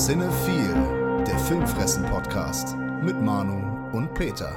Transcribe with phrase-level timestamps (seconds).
[0.00, 4.56] Cinephile, der Filmfressen-Podcast mit Manu und Peter.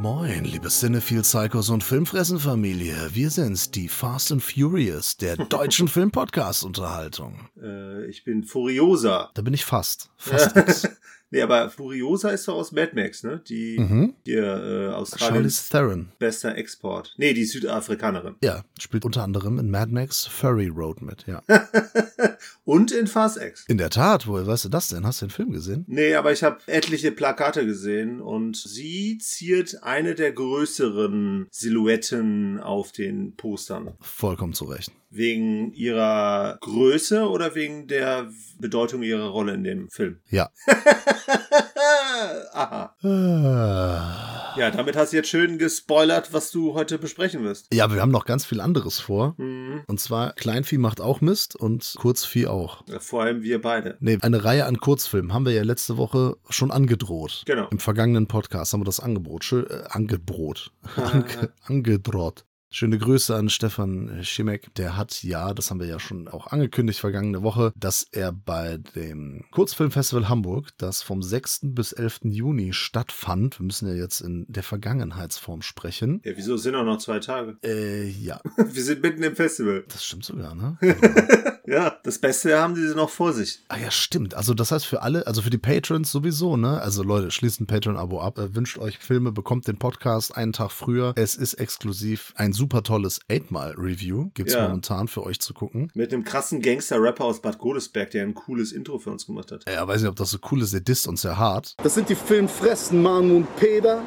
[0.00, 3.10] Moin, liebe Cinephile Psychos und Filmfressen-Familie.
[3.12, 7.48] Wir sind's, die Fast and Furious der deutschen Filmpodcast-Unterhaltung.
[7.56, 9.30] Äh, ich bin Furiosa.
[9.34, 10.10] Da bin ich fast.
[10.16, 10.88] Fast X.
[11.32, 13.40] Nee, aber Furiosa ist doch aus Mad Max, ne?
[13.48, 14.14] Die Mhm.
[14.24, 16.08] hier äh, Australiens Theron.
[16.18, 17.14] bester Export.
[17.16, 18.34] Nee, die Südafrikanerin.
[18.44, 21.42] Ja, spielt unter anderem in Mad Max Furry Road mit, ja.
[22.64, 23.64] Und in Fast X.
[23.66, 25.06] In der Tat, woher weißt du das denn?
[25.06, 25.84] Hast du den Film gesehen?
[25.88, 32.92] Nee, aber ich habe etliche Plakate gesehen und sie ziert eine der größeren Silhouetten auf
[32.92, 33.92] den Postern.
[34.00, 34.92] Vollkommen zu Recht.
[35.14, 40.20] Wegen ihrer Größe oder wegen der Bedeutung ihrer Rolle in dem Film?
[40.30, 40.50] Ja.
[42.54, 42.94] Aha.
[43.02, 44.54] Ah.
[44.56, 47.72] Ja, damit hast du jetzt schön gespoilert, was du heute besprechen wirst.
[47.72, 49.34] Ja, wir haben noch ganz viel anderes vor.
[49.38, 49.82] Mhm.
[49.86, 52.84] Und zwar Kleinvieh macht auch Mist und Kurzvieh auch.
[53.00, 53.96] Vor allem wir beide.
[54.00, 57.42] Nee, eine Reihe an Kurzfilmen haben wir ja letzte Woche schon angedroht.
[57.46, 57.68] Genau.
[57.70, 59.44] Im vergangenen Podcast haben wir das Angebot.
[59.44, 60.70] Schön, äh, Angebrot.
[60.96, 62.44] Ange, angedroht.
[62.74, 64.74] Schöne Grüße an Stefan Schimek.
[64.76, 68.78] Der hat ja, das haben wir ja schon auch angekündigt vergangene Woche, dass er bei
[68.96, 71.60] dem Kurzfilmfestival Hamburg, das vom 6.
[71.64, 72.20] bis 11.
[72.30, 76.22] Juni stattfand, wir müssen ja jetzt in der Vergangenheitsform sprechen.
[76.24, 77.58] Ja, wieso sind auch noch zwei Tage?
[77.62, 79.84] Äh, ja, Wir sind mitten im Festival.
[79.88, 80.78] das stimmt sogar, ne?
[81.64, 83.60] Ja, das Beste haben sie noch vor sich.
[83.68, 84.34] Ah ja, stimmt.
[84.34, 86.80] Also das heißt für alle, also für die Patrons sowieso, ne?
[86.80, 90.72] Also Leute, schließt ein Patreon-Abo ab, äh, wünscht euch Filme, bekommt den Podcast einen Tag
[90.72, 91.12] früher.
[91.14, 94.30] Es ist exklusiv ein super tolles 8-Mal-Review.
[94.34, 94.62] Gibt's Ja.
[94.68, 95.90] momentan für euch zu gucken.
[95.94, 99.64] Mit einem krassen Gangster-Rapper aus Bad Godesberg, der ein cooles Intro für uns gemacht hat.
[99.68, 101.74] Ja, weiß nicht, ob das so cool ist, der disst uns ja hart.
[101.82, 104.02] Das sind die Filmfressen Manu und Peter.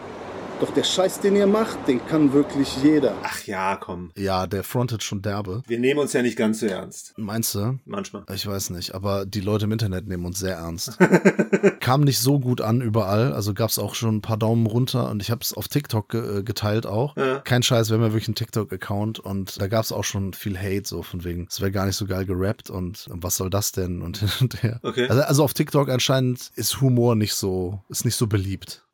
[0.61, 3.13] Doch der Scheiß, den ihr macht, den kann wirklich jeder.
[3.23, 4.11] Ach ja, komm.
[4.15, 5.63] Ja, der frontet schon derbe.
[5.67, 7.13] Wir nehmen uns ja nicht ganz so ernst.
[7.17, 7.77] Meinst du?
[7.83, 8.23] Manchmal.
[8.33, 10.97] Ich weiß nicht, aber die Leute im Internet nehmen uns sehr ernst.
[11.81, 15.21] Kam nicht so gut an überall, also gab's auch schon ein paar Daumen runter und
[15.21, 17.17] ich habe es auf TikTok ge äh, geteilt auch.
[17.17, 17.39] Ja.
[17.39, 20.83] Kein Scheiß, wir haben ja wirklich einen TikTok-Account und da gab's auch schon viel Hate,
[20.85, 24.01] so von wegen, es wäre gar nicht so geil gerappt und was soll das denn
[24.01, 24.79] und hin und her.
[24.83, 25.09] Okay.
[25.09, 28.84] Also, also auf TikTok anscheinend ist Humor nicht so, ist nicht so beliebt.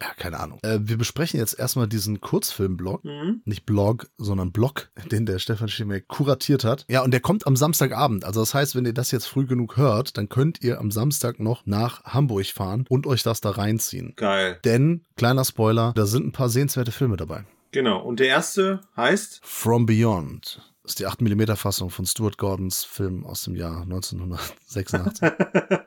[0.00, 0.58] Ja, keine Ahnung.
[0.62, 3.04] Äh, wir besprechen jetzt erstmal diesen Kurzfilm-Blog.
[3.04, 3.42] Mhm.
[3.44, 6.84] Nicht Blog, sondern Blog, den der Stefan Schimek kuratiert hat.
[6.88, 8.24] Ja, und der kommt am Samstagabend.
[8.24, 11.40] Also das heißt, wenn ihr das jetzt früh genug hört, dann könnt ihr am Samstag
[11.40, 14.14] noch nach Hamburg fahren und euch das da reinziehen.
[14.16, 14.58] Geil.
[14.64, 17.44] Denn, kleiner Spoiler, da sind ein paar sehenswerte Filme dabei.
[17.72, 18.02] Genau.
[18.02, 19.40] Und der erste heißt?
[19.42, 20.60] From Beyond.
[20.82, 25.30] Das ist die 8mm Fassung von Stuart Gordons Film aus dem Jahr 1986.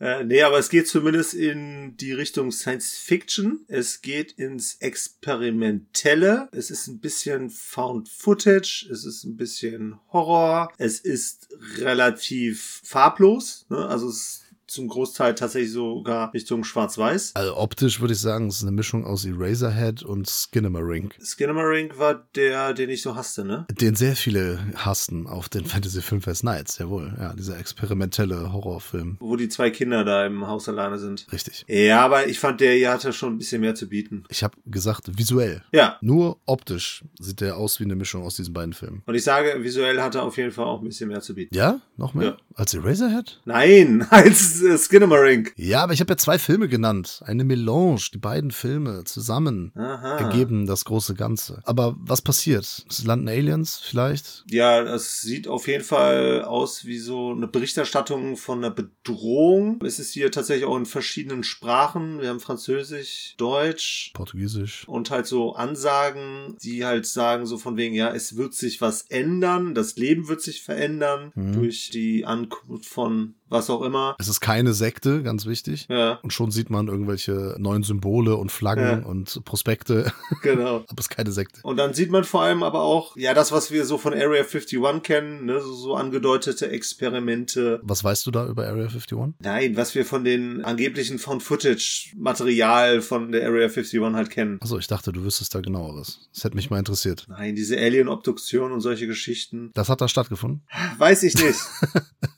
[0.00, 3.64] Äh, nee, aber es geht zumindest in die Richtung Science Fiction.
[3.66, 6.48] Es geht ins Experimentelle.
[6.52, 8.88] Es ist ein bisschen Found Footage.
[8.90, 10.72] Es ist ein bisschen Horror.
[10.78, 11.48] Es ist
[11.78, 13.66] relativ farblos.
[13.70, 13.86] Ne?
[13.86, 17.32] Also es zum Großteil tatsächlich sogar Richtung Schwarz-Weiß.
[17.34, 21.16] also optisch würde ich sagen, es ist eine Mischung aus Eraserhead und Skinamarink.
[21.20, 23.66] Skinamarink war der, den ich so hasste, ne?
[23.70, 27.14] Den sehr viele hassten auf den Fantasy Filmfest Nights, jawohl.
[27.18, 29.16] Ja, dieser experimentelle Horrorfilm.
[29.20, 31.26] Wo die zwei Kinder da im Haus alleine sind.
[31.32, 31.64] Richtig.
[31.66, 34.24] Ja, aber ich fand, der hier hatte schon ein bisschen mehr zu bieten.
[34.28, 35.62] Ich habe gesagt, visuell.
[35.72, 35.96] Ja.
[36.02, 39.02] Nur optisch sieht der aus wie eine Mischung aus diesen beiden Filmen.
[39.06, 41.54] Und ich sage, visuell hat er auf jeden Fall auch ein bisschen mehr zu bieten.
[41.54, 41.80] Ja?
[41.96, 42.28] Noch mehr?
[42.28, 42.36] Ja.
[42.54, 43.40] Als Eraserhead?
[43.46, 45.52] Nein, als äh, Skinamarink.
[45.56, 47.20] Ja, aber ich habe ja zwei Filme genannt.
[47.24, 48.00] Eine Melange.
[48.12, 50.16] Die beiden Filme zusammen Aha.
[50.18, 51.60] ergeben das große Ganze.
[51.64, 52.84] Aber was passiert?
[52.88, 54.44] Es landen Aliens vielleicht?
[54.50, 59.80] Ja, das sieht auf jeden Fall aus wie so eine Berichterstattung von einer Bedrohung.
[59.84, 62.20] Es ist hier tatsächlich auch in verschiedenen Sprachen.
[62.20, 64.86] Wir haben Französisch, Deutsch Portugiesisch.
[64.88, 69.02] und halt so Ansagen, die halt sagen so von wegen, ja, es wird sich was
[69.02, 71.52] ändern, das Leben wird sich verändern Mhm.
[71.54, 74.16] durch die Ankunft von was auch immer.
[74.18, 75.86] Es ist keine Sekte, ganz wichtig.
[75.88, 79.06] Ja, Und schon sieht man irgendwelche neuen Symbole und Flaggen Ja.
[79.06, 80.12] und Prospekte.
[80.42, 80.76] genau.
[80.88, 81.60] aber es ist keine Sekte.
[81.62, 84.42] Und dann sieht man vor allem aber auch, ja, das, was wir so von Area
[84.44, 87.80] 51 kennen, ne, so, so angedeutete Experimente.
[87.82, 89.18] Was weißt du da über Area 51?
[89.40, 94.58] Nein, was wir von den angeblichen Found-Footage-Material von der Area 51 halt kennen.
[94.60, 96.28] Achso, ich dachte, du wüsstest da genaueres.
[96.34, 97.26] Das hätte mich mal interessiert.
[97.28, 99.70] Nein, diese Alien-Obduktion und solche Geschichten.
[99.74, 100.62] Das hat da stattgefunden?
[100.98, 101.58] Weiß ich nicht.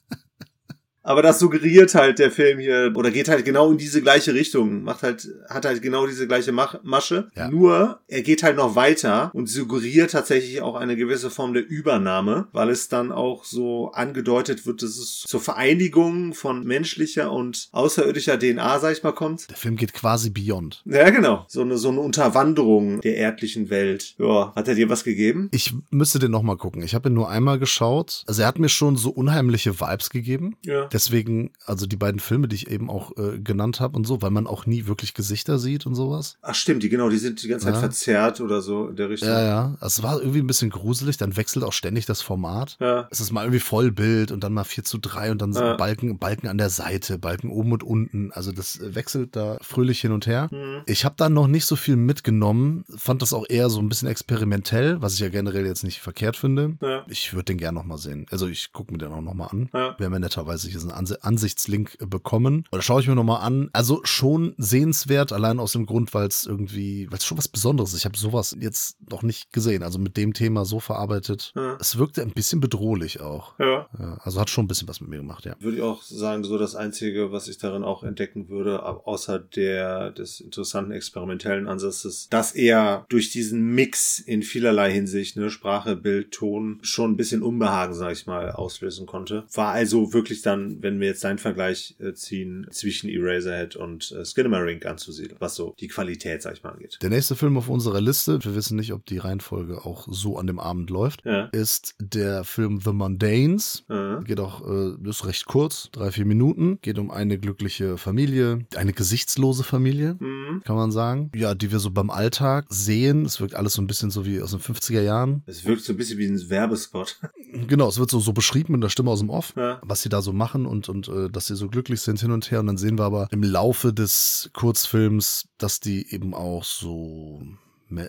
[1.10, 4.84] Aber das suggeriert halt der Film hier, oder geht halt genau in diese gleiche Richtung,
[4.84, 7.32] macht halt, hat halt genau diese gleiche Mach Masche.
[7.34, 7.48] Ja.
[7.48, 12.46] Nur, er geht halt noch weiter und suggeriert tatsächlich auch eine gewisse Form der Übernahme,
[12.52, 18.38] weil es dann auch so angedeutet wird, dass es zur Vereinigung von menschlicher und außerirdischer
[18.38, 19.50] DNA, sag ich mal, kommt.
[19.50, 20.80] Der Film geht quasi beyond.
[20.84, 21.44] Ja, genau.
[21.48, 24.14] So eine, so eine Unterwanderung der erdlichen Welt.
[24.18, 25.48] Ja, hat er dir was gegeben?
[25.50, 26.84] Ich müsste den nochmal gucken.
[26.84, 28.22] Ich habe ihn nur einmal geschaut.
[28.28, 30.54] Also er hat mir schon so unheimliche Vibes gegeben.
[30.64, 30.86] Ja.
[31.00, 34.30] Deswegen, also die beiden Filme, die ich eben auch äh, genannt habe und so, weil
[34.30, 36.36] man auch nie wirklich Gesichter sieht und sowas.
[36.42, 37.80] Ach stimmt, die genau, die sind die ganze Zeit Ja.
[37.80, 39.30] verzerrt oder so in der Richtung.
[39.30, 39.76] Ja, ja.
[39.80, 41.16] Es war irgendwie ein bisschen gruselig.
[41.16, 42.76] Dann wechselt auch ständig das Format.
[42.80, 43.08] Ja.
[43.10, 45.74] Es ist mal irgendwie Vollbild und dann mal 4 zu 3 und dann Ja.
[45.76, 48.30] Balken, Balken an der Seite, Balken oben und unten.
[48.32, 50.48] Also das äh, wechselt da fröhlich hin und her.
[50.50, 50.82] Mhm.
[50.84, 54.08] Ich habe da noch nicht so viel mitgenommen, fand das auch eher so ein bisschen
[54.08, 56.76] experimentell, was ich ja generell jetzt nicht verkehrt finde.
[56.82, 57.04] Ja.
[57.08, 58.26] Ich würde den gern nochmal sehen.
[58.30, 59.70] Also ich gucke mir den auch nochmal an.
[59.72, 59.94] Ja.
[59.98, 62.64] Wir haben ja netterweise hier so einen Ansi Ansichtslink äh, bekommen.
[62.72, 63.70] Oder schaue ich mir nochmal an.
[63.72, 67.92] Also schon sehenswert, allein aus dem Grund, weil es irgendwie, weil es schon was Besonderes
[67.92, 68.00] ist.
[68.00, 69.82] Ich habe sowas jetzt noch nicht gesehen.
[69.82, 71.52] Also mit dem Thema so verarbeitet.
[71.56, 71.76] Ja.
[71.80, 73.58] Es wirkte ein bisschen bedrohlich auch.
[73.58, 73.88] Ja.
[73.98, 75.54] Ja, also hat schon ein bisschen was mit mir gemacht, ja.
[75.60, 79.38] Würde ich auch sagen, so das Einzige, was ich darin auch entdecken würde, ab- außer
[79.38, 85.96] der des interessanten experimentellen Ansatzes, dass er durch diesen Mix in vielerlei Hinsicht, ne, Sprache,
[85.96, 89.44] Bild, Ton, schon ein bisschen Unbehagen, sag ich mal, auslösen konnte.
[89.54, 94.24] War also wirklich dann, wenn wir jetzt deinen Vergleich äh, ziehen, zwischen Eraserhead und äh,
[94.24, 96.98] Skinamarink anzusiedeln, was so die Qualität, sag ich mal, angeht.
[97.02, 100.46] Der nächste Film auf unserer Liste, wir wissen nicht, ob die Reihenfolge auch so an
[100.46, 101.44] dem Abend läuft, Ja.
[101.52, 103.84] ist der Film The Mundanes.
[103.88, 106.78] Äh, Geht auch, äh, ist recht kurz, drei, vier Minuten.
[106.82, 110.62] Geht um eine glückliche Familie, eine gesichtslose Familie, mhm.
[110.64, 111.30] kann man sagen.
[111.34, 113.24] Ja, die wir so beim Alltag sehen.
[113.24, 115.42] Es wirkt alles so ein bisschen so wie aus den 50er Jahren.
[115.46, 117.18] Es wirkt so ein bisschen wie ein Werbespot.
[117.66, 119.80] Genau, es wird so, so beschrieben mit der Stimme aus dem Off, Ja.
[119.82, 122.50] was sie da so machen und, und äh, dass sie so glücklich sind hin und
[122.50, 122.60] her.
[122.60, 127.42] Und dann sehen wir aber im Laufe des Kurzfilms, dass die eben auch so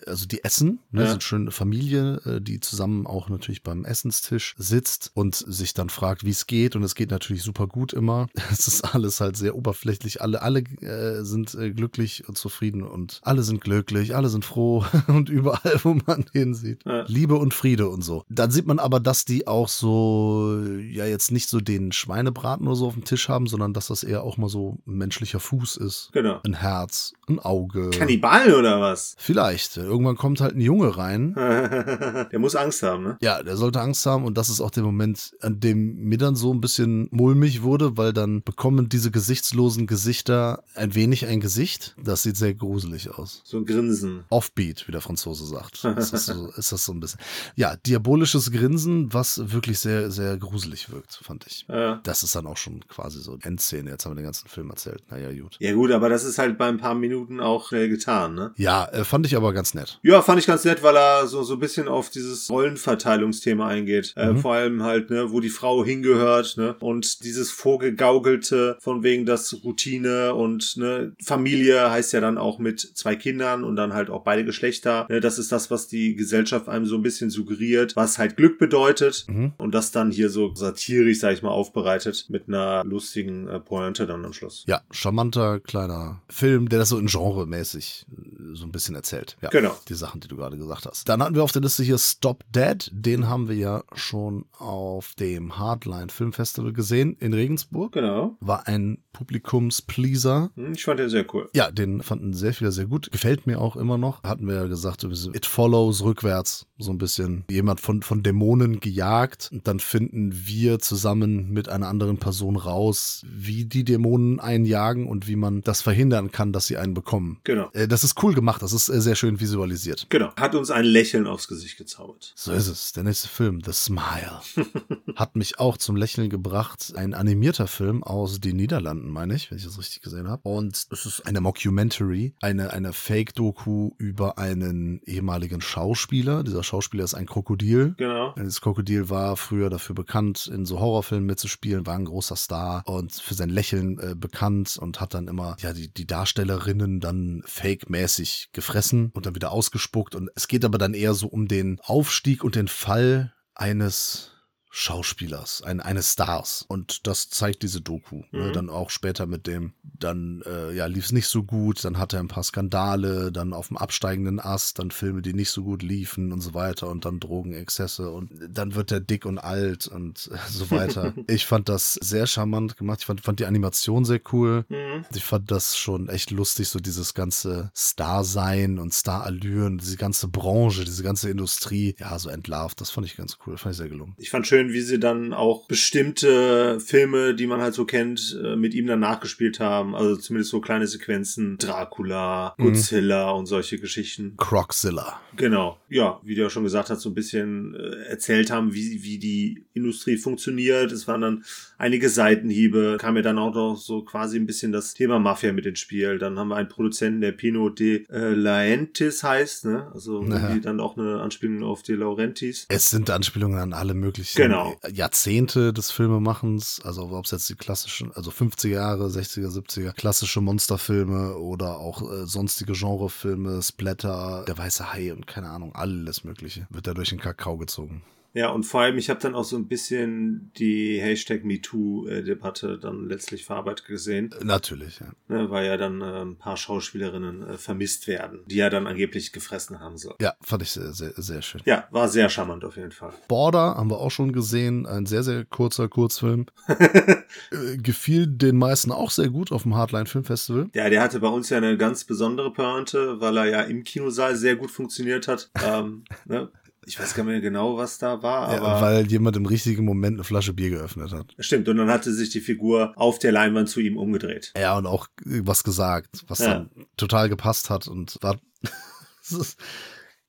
[0.05, 1.09] also die essen, ne, Ja.
[1.11, 5.89] sind schön eine Familie, äh, die zusammen auch natürlich beim Essenstisch sitzt und sich dann
[5.89, 6.75] fragt, wie es geht.
[6.75, 8.27] Und es geht natürlich super gut immer.
[8.51, 10.21] Es ist alles halt sehr oberflächlich.
[10.21, 14.85] Alle, alle äh, sind äh, glücklich und zufrieden und alle sind glücklich, alle sind froh
[15.07, 16.81] und überall, wo man hinsieht.
[16.85, 17.05] Ja.
[17.07, 18.23] Liebe und Friede und so.
[18.29, 22.75] Dann sieht man aber, dass die auch so, ja, jetzt nicht so den Schweinebraten oder
[22.75, 25.77] so auf dem Tisch haben, sondern dass das eher auch mal so ein menschlicher Fuß
[25.77, 26.09] ist.
[26.11, 26.39] Genau.
[26.43, 27.89] Ein Herz, ein Auge.
[27.91, 29.15] Kannibalen oder was?
[29.17, 29.70] Vielleicht.
[29.77, 31.33] Irgendwann kommt halt ein Junge rein.
[32.31, 33.17] Der muss Angst haben, ne?
[33.21, 36.35] Ja, der sollte Angst haben und das ist auch der Moment, an dem mir dann
[36.35, 41.95] so ein bisschen mulmig wurde, weil dann bekommen diese gesichtslosen Gesichter ein wenig ein Gesicht.
[42.01, 43.41] Das sieht sehr gruselig aus.
[43.43, 44.23] So ein Grinsen.
[44.29, 45.83] Offbeat, wie der Franzose sagt.
[46.01, 47.19] Das ist, so, ist das so ein bisschen.
[47.55, 51.65] Ja, diabolisches Grinsen, was wirklich sehr, sehr gruselig wirkt, fand ich.
[51.69, 51.99] Ja.
[52.03, 53.91] Das ist dann auch schon quasi so Endszene.
[53.91, 55.03] Jetzt haben wir den ganzen Film erzählt.
[55.11, 55.57] Naja, gut.
[55.59, 58.51] Ja gut, aber das ist halt bei ein paar Minuten auch schnell getan, ne?
[58.55, 59.99] Ja, äh, fand ich aber ganz nett.
[60.03, 64.13] Ja, fand ich ganz nett, weil er so, so ein bisschen auf dieses Rollenverteilungsthema eingeht.
[64.15, 64.37] Äh, Mhm.
[64.39, 66.75] vor allem halt, ne, wo die Frau hingehört, ne?
[66.79, 72.79] Und dieses Vorgegaukelte von wegen das Routine und ne, Familie heißt ja dann auch mit
[72.79, 75.05] zwei Kindern und dann halt auch beide Geschlechter.
[75.09, 75.19] Ne?
[75.19, 79.25] Das ist das, was die Gesellschaft einem so ein bisschen suggeriert, was halt Glück bedeutet.
[79.27, 79.53] Mhm.
[79.57, 84.07] Und das dann hier so satirisch, sag ich mal, aufbereitet mit einer lustigen äh, Pointe
[84.07, 84.63] dann am Schluss.
[84.67, 89.37] Ja, charmanter kleiner Film, der das so in Genre-mäßig äh, so ein bisschen erzählt.
[89.41, 89.75] Ja, Genau.
[89.87, 91.07] Die Sachen, die du gerade gesagt hast.
[91.09, 92.89] Dann hatten wir auf der Liste hier Stop Dead.
[92.93, 97.91] Den haben wir ja schon auf dem Hardline Film Festival gesehen in Regensburg.
[97.91, 98.37] Genau.
[98.39, 100.51] War ein Publikumspleaser.
[100.55, 101.49] Hm, Ich fand den sehr cool.
[101.53, 103.11] Ja, den fanden sehr viele sehr gut.
[103.11, 104.23] Gefällt mir auch immer noch.
[104.23, 106.65] Hatten wir ja gesagt, It Follows rückwärts.
[106.77, 109.49] So ein bisschen jemand von, von Dämonen gejagt.
[109.51, 115.07] Und dann finden wir zusammen mit einer anderen Person raus, wie die Dämonen einen jagen
[115.07, 117.39] und wie man das verhindern kann, dass sie einen bekommen.
[117.43, 117.69] Genau.
[117.73, 118.61] Äh, Das ist cool gemacht.
[118.61, 120.07] Das ist äh, sehr schön visualisiert.
[120.09, 120.33] Genau.
[120.35, 122.33] Hat uns ein Lächeln aufs Gesicht gezaubert.
[122.35, 122.93] So ist es.
[122.93, 124.41] Der nächste Film, The Smile,
[125.15, 126.93] hat mich auch zum Lächeln gebracht.
[126.95, 130.41] Ein animierter Film aus den Niederlanden, meine ich, wenn ich das richtig gesehen habe.
[130.43, 136.43] Und es ist eine Mockumentary, eine, eine Fake-Doku über einen ehemaligen Schauspieler.
[136.43, 137.95] Dieser Schauspieler ist ein Krokodil.
[137.97, 138.33] Genau.
[138.35, 143.13] Das Krokodil war früher dafür bekannt, in so Horrorfilmen mitzuspielen, war ein großer Star und
[143.13, 148.49] für sein Lächeln äh, bekannt und hat dann immer ja die, die Darstellerinnen dann fake-mäßig
[148.53, 150.15] gefressen und dann wieder ausgespuckt.
[150.15, 154.30] Und es geht aber dann eher so um den Aufstieg und den Fall eines
[154.73, 156.63] Schauspielers, ein, eines Stars.
[156.65, 158.23] Und das zeigt diese Doku.
[158.31, 158.47] Ne?
[158.47, 158.53] Mhm.
[158.53, 162.15] Dann auch später mit dem, dann äh, ja, lief es nicht so gut, dann hatte
[162.15, 165.83] er ein paar Skandale, dann auf dem absteigenden Ast, dann Filme, die nicht so gut
[165.83, 170.29] liefen und so weiter und dann Drogenexzesse und dann wird er dick und alt und
[170.33, 171.13] äh, so weiter.
[171.27, 172.99] ich fand das sehr charmant gemacht.
[173.01, 174.63] Ich fand, fand die Animation sehr cool.
[174.69, 175.05] Mhm.
[175.13, 180.85] Ich fand das schon echt lustig, so dieses ganze Star-Sein und Star-Allüren, diese ganze Branche,
[180.85, 182.79] diese ganze Industrie, ja, so entlarvt.
[182.79, 184.15] Das fand ich ganz cool, fand ich sehr gelungen.
[184.17, 188.55] Ich fand schön, wie sie dann auch bestimmte Filme, die man halt so kennt, äh,
[188.55, 189.95] mit ihm dann nachgespielt haben.
[189.95, 191.57] Also zumindest so kleine Sequenzen.
[191.57, 192.63] Dracula, Mhm.
[192.63, 194.33] Godzilla und solche Geschichten.
[194.37, 195.19] Croczilla.
[195.35, 195.77] Genau.
[195.89, 199.17] Ja, wie du ja schon gesagt hast, so ein bisschen äh, erzählt haben, wie, wie
[199.19, 200.91] die Industrie funktioniert.
[200.91, 201.43] Es waren dann
[201.77, 202.97] einige Seitenhiebe.
[202.99, 206.17] Kam ja dann auch noch so quasi ein bisschen das Thema Mafia mit ins Spiel.
[206.19, 209.89] Dann haben wir einen Produzenten, der Pino de äh, Laentis heißt, ne?
[209.93, 210.29] Also Ja.
[210.35, 212.65] irgendwie dann auch eine Anspielung auf De Laurentiis.
[212.69, 214.75] Es sind Anspielungen an alle möglichen Genau.
[214.91, 220.41] Jahrzehnte des Filmemachens, also ob es jetzt die klassischen, also 50er Jahre, 60er, 70er, klassische
[220.41, 226.67] Monsterfilme oder auch äh, sonstige Genrefilme, Splatter, der weiße Hai und keine Ahnung, alles mögliche
[226.69, 228.03] wird da durch den Kakao gezogen.
[228.33, 233.07] Ja, und vor allem, ich habe dann auch so ein bisschen die Hashtag MeToo-Debatte dann
[233.07, 235.07] letztlich verarbeitet gesehen, Äh, Natürlich, ja.
[235.27, 239.33] ne, weil ja dann äh, ein paar Schauspielerinnen äh, vermisst werden, die ja dann angeblich
[239.33, 240.15] gefressen haben soll.
[240.21, 241.61] Ja, fand ich sehr, sehr, sehr schön.
[241.65, 243.13] Ja, war sehr charmant auf jeden Fall.
[243.27, 246.45] Border haben wir auch schon gesehen, ein sehr, sehr kurzer Kurzfilm.
[246.67, 250.69] äh, gefiel den meisten auch sehr gut auf dem Hardline Film Festival.
[250.73, 254.35] Ja, der hatte bei uns ja eine ganz besondere Pointe, weil er ja im Kinosaal
[254.35, 255.49] sehr gut funktioniert hat.
[255.65, 256.49] ähm, ne?
[256.85, 259.85] Ich weiß gar nicht mehr genau, was da war, aber Ja, weil jemand im richtigen
[259.85, 261.35] Moment eine Flasche Bier geöffnet hat.
[261.39, 261.69] stimmt.
[261.69, 264.51] Und dann hatte sich die Figur auf der Leinwand zu ihm umgedreht.
[264.57, 266.47] Ja, und auch was gesagt, was Ja.
[266.55, 268.39] dann total gepasst hat und war,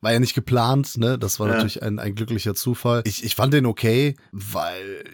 [0.00, 1.18] war ja nicht geplant, ne?
[1.18, 1.54] Das war Ja.
[1.54, 3.02] natürlich ein, ein glücklicher Zufall.
[3.06, 5.04] Ich, ich fand den okay, weil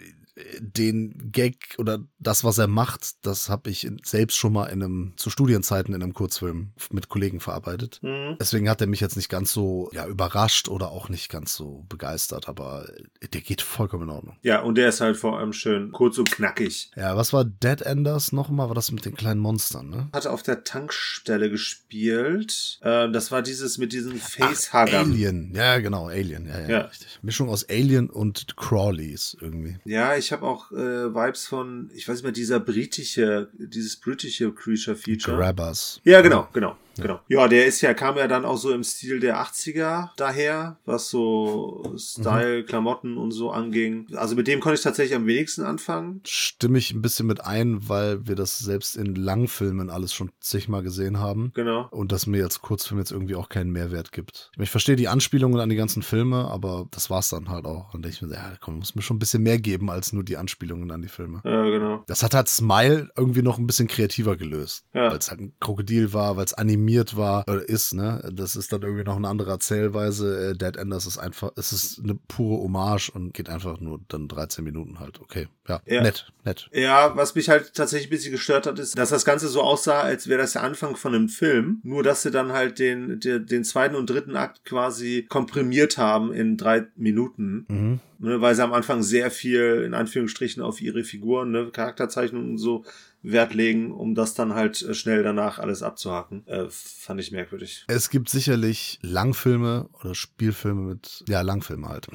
[0.59, 5.13] den Gag oder das, was er macht, das habe ich selbst schon mal in einem,
[5.17, 7.99] zu Studienzeiten in einem Kurzfilm mit Kollegen verarbeitet.
[8.01, 8.37] Mhm.
[8.39, 11.85] Deswegen hat er mich jetzt nicht ganz so ja, überrascht oder auch nicht ganz so
[11.89, 12.87] begeistert, aber
[13.33, 14.37] der geht vollkommen in Ordnung.
[14.41, 16.91] Ja, und der ist halt vor allem schön kurz und knackig.
[16.95, 18.67] Ja, was war Dead Enders nochmal?
[18.69, 20.09] War das mit den kleinen Monstern, ne?
[20.13, 22.79] Hat auf der Tankstelle gespielt.
[22.81, 25.11] Äh, das war dieses mit diesen Facehuggern.
[25.11, 26.79] Alien, ja genau, Alien, ja, ja, Ja.
[26.81, 27.19] richtig.
[27.21, 29.77] Mischung aus Alien und Crawleys irgendwie.
[29.85, 34.51] Ja, ich habe auch äh, Vibes von, ich weiß nicht mehr, dieser britische, dieses britische
[34.53, 35.37] Creature Feature.
[35.37, 36.01] Grabbers.
[36.03, 37.19] Ja, genau, genau, genau.
[37.27, 41.09] Ja, der ist ja, kam ja dann auch so im Stil der 80er daher, was
[41.09, 44.07] so Style, Klamotten und so anging.
[44.15, 46.21] Also mit dem konnte ich tatsächlich am wenigsten anfangen.
[46.25, 50.83] Stimme ich ein bisschen mit ein, weil wir das selbst in Langfilmen alles schon zigmal
[50.83, 51.51] gesehen haben.
[51.55, 51.87] Genau.
[51.91, 54.51] Und das mir als Kurzfilm jetzt irgendwie auch keinen Mehrwert gibt.
[54.57, 57.93] Ich, verstehe die Anspielungen an die ganzen Filme, aber das war's dann halt auch.
[57.93, 60.37] Und ich mir, ja, komm, muss mir schon ein bisschen mehr geben als nur die
[60.37, 61.41] Anspielungen an die Filme.
[61.43, 62.03] Ja, genau.
[62.07, 64.85] Das hat halt Smile irgendwie noch ein bisschen kreativer gelöst.
[64.93, 65.09] Ja.
[65.09, 68.21] Weil es halt ein Krokodil war, weil es animiert war oder ist, ne?
[68.33, 70.49] Das ist dann irgendwie noch eine andere Erzählweise.
[70.51, 74.27] Äh, Dead Enders ist einfach, es ist eine pure Hommage und geht einfach nur dann
[74.27, 75.19] 13 Minuten halt.
[75.21, 75.47] Okay.
[75.67, 76.01] Ja, Ja.
[76.01, 76.69] nett, nett.
[76.73, 80.01] Ja, was mich halt tatsächlich ein bisschen gestört hat, ist, dass das Ganze so aussah,
[80.01, 81.79] als wäre das der Anfang von einem Film.
[81.83, 86.33] Nur, dass sie dann halt den, den, den zweiten und dritten Akt quasi komprimiert haben
[86.33, 87.65] in drei Minuten.
[87.69, 87.99] Mhm.
[88.21, 92.57] Ne, weil sie am Anfang sehr viel, in Anführungsstrichen, auf ihre Figuren, ne, Charakterzeichnungen und
[92.57, 92.83] so
[93.21, 96.47] Wert legen, um das dann halt äh, schnell danach alles abzuhaken.
[96.47, 97.83] Äh, fand ich merkwürdig.
[97.87, 102.07] Es gibt sicherlich Langfilme oder Spielfilme mit, ja, Langfilme halt,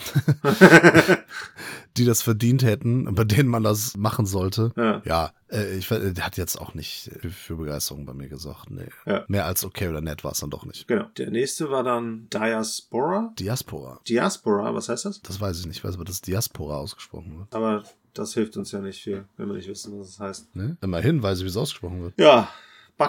[1.97, 4.73] die das verdient hätten, bei denen man das machen sollte.
[4.77, 5.03] Ja.
[5.05, 8.71] Ja, äh, ich, der hat jetzt auch nicht für, für Begeisterung bei mir gesagt.
[8.71, 8.89] Nee.
[9.05, 9.25] Ja.
[9.29, 10.89] Mehr als okay oder nett war es dann doch nicht.
[10.89, 11.05] Genau.
[11.19, 13.33] Der nächste war dann Diaspora.
[13.39, 14.01] Diaspora.
[14.09, 15.21] Diaspora, was heißt das?
[15.21, 15.79] Das weiß ich nicht.
[15.79, 17.55] Ich weiß aber, dass Diaspora ausgesprochen wird.
[17.55, 17.85] Aber
[18.15, 20.57] das hilft uns ja nicht viel, wenn wir nicht wissen, was es heißt.
[20.57, 20.77] Ne?
[20.81, 22.15] Immerhin weiß ich, wie es ausgesprochen wird.
[22.19, 22.49] Ja,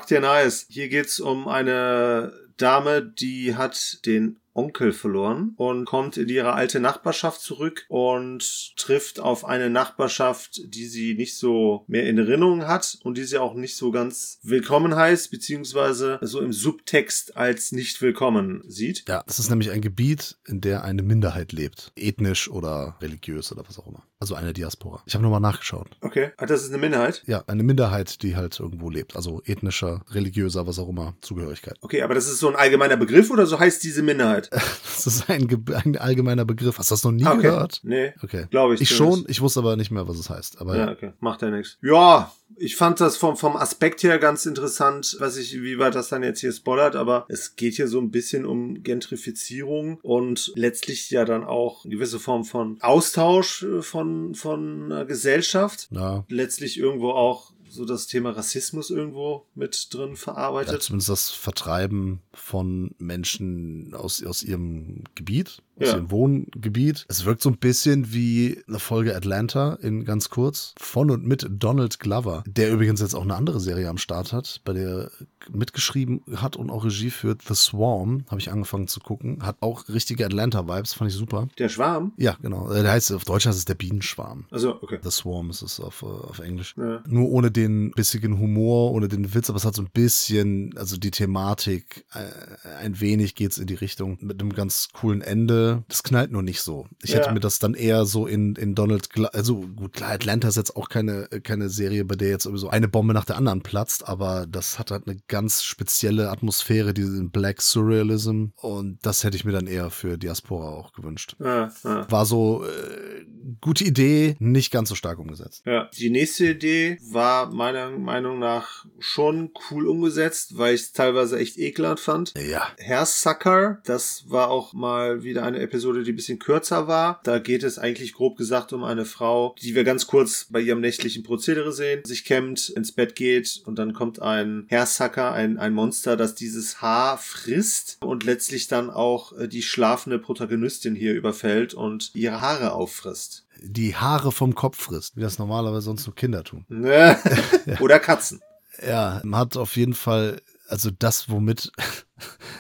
[0.05, 0.65] dir nice.
[0.69, 6.79] Hier geht's um eine Dame, die hat den Onkel verloren und kommt in ihre alte
[6.79, 12.97] Nachbarschaft zurück und trifft auf eine Nachbarschaft, die sie nicht so mehr in Erinnerung hat
[13.03, 18.01] und die sie auch nicht so ganz willkommen heißt, beziehungsweise so im Subtext als nicht
[18.01, 19.03] willkommen sieht.
[19.07, 21.91] Ja, das ist nämlich ein Gebiet, in der eine Minderheit lebt.
[21.95, 24.03] Ethnisch oder religiös oder was auch immer.
[24.19, 25.03] Also eine Diaspora.
[25.05, 25.89] Ich habe nochmal nachgeschaut.
[26.01, 26.31] Okay.
[26.37, 27.21] Ah, das ist eine Minderheit.
[27.27, 29.15] Ja, eine Minderheit, die halt irgendwo lebt.
[29.15, 31.77] Also ethnischer, religiöser, was auch immer, Zugehörigkeit.
[31.81, 34.44] Okay, aber das ist so ein allgemeiner Begriff oder so heißt diese Minderheit?
[34.95, 35.47] Das ist ein,
[35.83, 36.79] ein allgemeiner Begriff.
[36.79, 37.41] Hast du das noch nie Okay.
[37.43, 37.81] gehört?
[37.83, 38.13] Nee.
[38.23, 38.45] Okay.
[38.49, 39.21] Glaube ich Ich zumindest.
[39.23, 40.59] schon, ich wusste aber nicht mehr, was es heißt.
[40.61, 41.11] Aber Ja, okay.
[41.19, 41.77] Macht ja nichts.
[41.81, 46.09] Ja, Ich fand das vom, vom Aspekt her ganz interessant, weiß ich, wie weit das
[46.09, 51.09] dann jetzt hier spoilert, aber es geht hier so ein bisschen um Gentrifizierung und letztlich
[51.09, 55.87] ja dann auch eine gewisse Form von Austausch äh, von, von Gesellschaft.
[55.91, 56.23] Ja.
[56.29, 60.81] Letztlich irgendwo auch so das Thema Rassismus irgendwo mit drin Ja, verarbeitet.
[60.83, 65.93] zumindest das Vertreiben von Menschen aus, aus ihrem Gebiet, aus Ja.
[65.95, 67.05] ihrem Wohngebiet.
[67.09, 70.73] Es wirkt so ein bisschen wie eine Folge Atlanta in ganz kurz.
[70.79, 74.61] Von und mit Donald Glover, der übrigens jetzt auch eine andere Serie am Start hat,
[74.63, 75.11] bei der
[75.51, 77.41] mitgeschrieben hat und auch Regie führt.
[77.43, 79.43] The Swarm, habe ich angefangen zu gucken.
[79.45, 81.47] Hat auch richtige Atlanta-Vibes, fand ich super.
[81.59, 82.13] Der Schwarm?
[82.17, 82.71] Ja, genau.
[82.71, 84.45] Äh, Der heißt, auf Deutsch heißt es der Bienenschwarm.
[84.51, 84.99] Also, okay.
[85.03, 86.75] The Swarm ist es auf, äh, auf Englisch.
[86.77, 87.03] Ja.
[87.07, 90.97] Nur ohne den bissigen Humor, ohne den Witz, aber es hat so ein bisschen, also
[90.97, 95.64] die Thematik, äh, ein wenig geht's in die Richtung mit einem ganz coolen Ende.
[95.87, 96.87] Das knallt nur nicht so.
[97.03, 97.17] Ich Ja.
[97.19, 100.55] hätte mir das dann eher so in, in Donald, Gla also gut, klar, Atlanta ist
[100.57, 104.07] jetzt auch keine, keine Serie, bei der jetzt so eine Bombe nach der anderen platzt,
[104.07, 109.45] aber das hat halt eine ganz spezielle Atmosphäre, diesen Black Surrealism und das hätte ich
[109.45, 111.35] mir dann eher für Diaspora auch gewünscht.
[111.39, 112.11] Ja, ja.
[112.11, 113.25] War so, äh,
[113.61, 115.63] gute Idee, nicht ganz so stark umgesetzt.
[115.65, 121.37] Ja, die nächste Idee war meiner Meinung nach schon cool umgesetzt, weil ich es teilweise
[121.39, 122.33] echt ekelhaft fand.
[122.37, 127.19] Ja, Herr Sucker, das war auch mal wieder eine Episode, die ein bisschen kürzer war.
[127.23, 130.81] Da geht es eigentlich grob gesagt um eine Frau, die wir ganz kurz bei ihrem
[130.81, 135.57] nächtlichen Prozedere sehen, sich kämmt, ins Bett geht und dann kommt ein Herr Sucker, ein,
[135.57, 141.13] ein Monster, das dieses Haar frisst und letztlich dann auch äh, die schlafende Protagonistin hier
[141.13, 143.45] überfällt und ihre Haare auffrisst.
[143.61, 146.65] die Haare vom Kopf frisst, wie das normalerweise sonst nur Kinder tun.
[147.79, 148.41] Oder Katzen.
[148.85, 151.71] Ja, man hat auf jeden Fall, also das, womit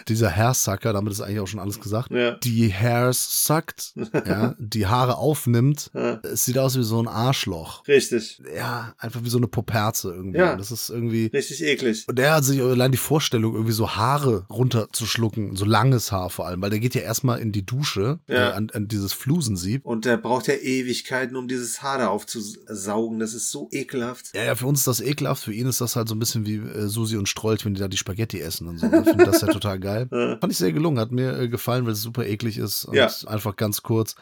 [0.07, 2.31] dieser Hairsucker, damit ist eigentlich auch schon alles gesagt, Ja.
[2.43, 3.93] die Hairs suckt,
[4.25, 5.91] ja, die Haare aufnimmt.
[5.93, 6.19] Ja.
[6.23, 7.87] Es sieht aus wie so ein Arschloch.
[7.87, 8.41] Richtig.
[8.55, 10.39] Ja, einfach wie so eine Poperze irgendwie.
[10.39, 10.55] Ja.
[10.55, 11.27] Das ist irgendwie.
[11.27, 12.05] Richtig eklig.
[12.07, 16.47] Und der hat sich allein die Vorstellung, irgendwie so Haare runterzuschlucken, so langes Haar vor
[16.47, 18.49] allem, weil der geht ja erstmal in die Dusche, Ja.
[18.49, 19.85] äh, an, an dieses Flusensieb.
[19.85, 23.19] Und der braucht ja Ewigkeiten, um dieses Haar da aufzusaugen.
[23.19, 24.31] Das ist so ekelhaft.
[24.35, 26.45] Ja, ja, für uns ist das ekelhaft, für ihn ist das halt so ein bisschen
[26.45, 28.87] wie äh, Susi und Strolch, wenn die da die Spaghetti essen und so.
[28.87, 30.07] Ich finde das ja total geil.
[30.41, 33.09] Fand ich sehr gelungen, hat mir äh, gefallen, weil es super eklig ist und Ja.
[33.27, 34.15] einfach ganz kurz.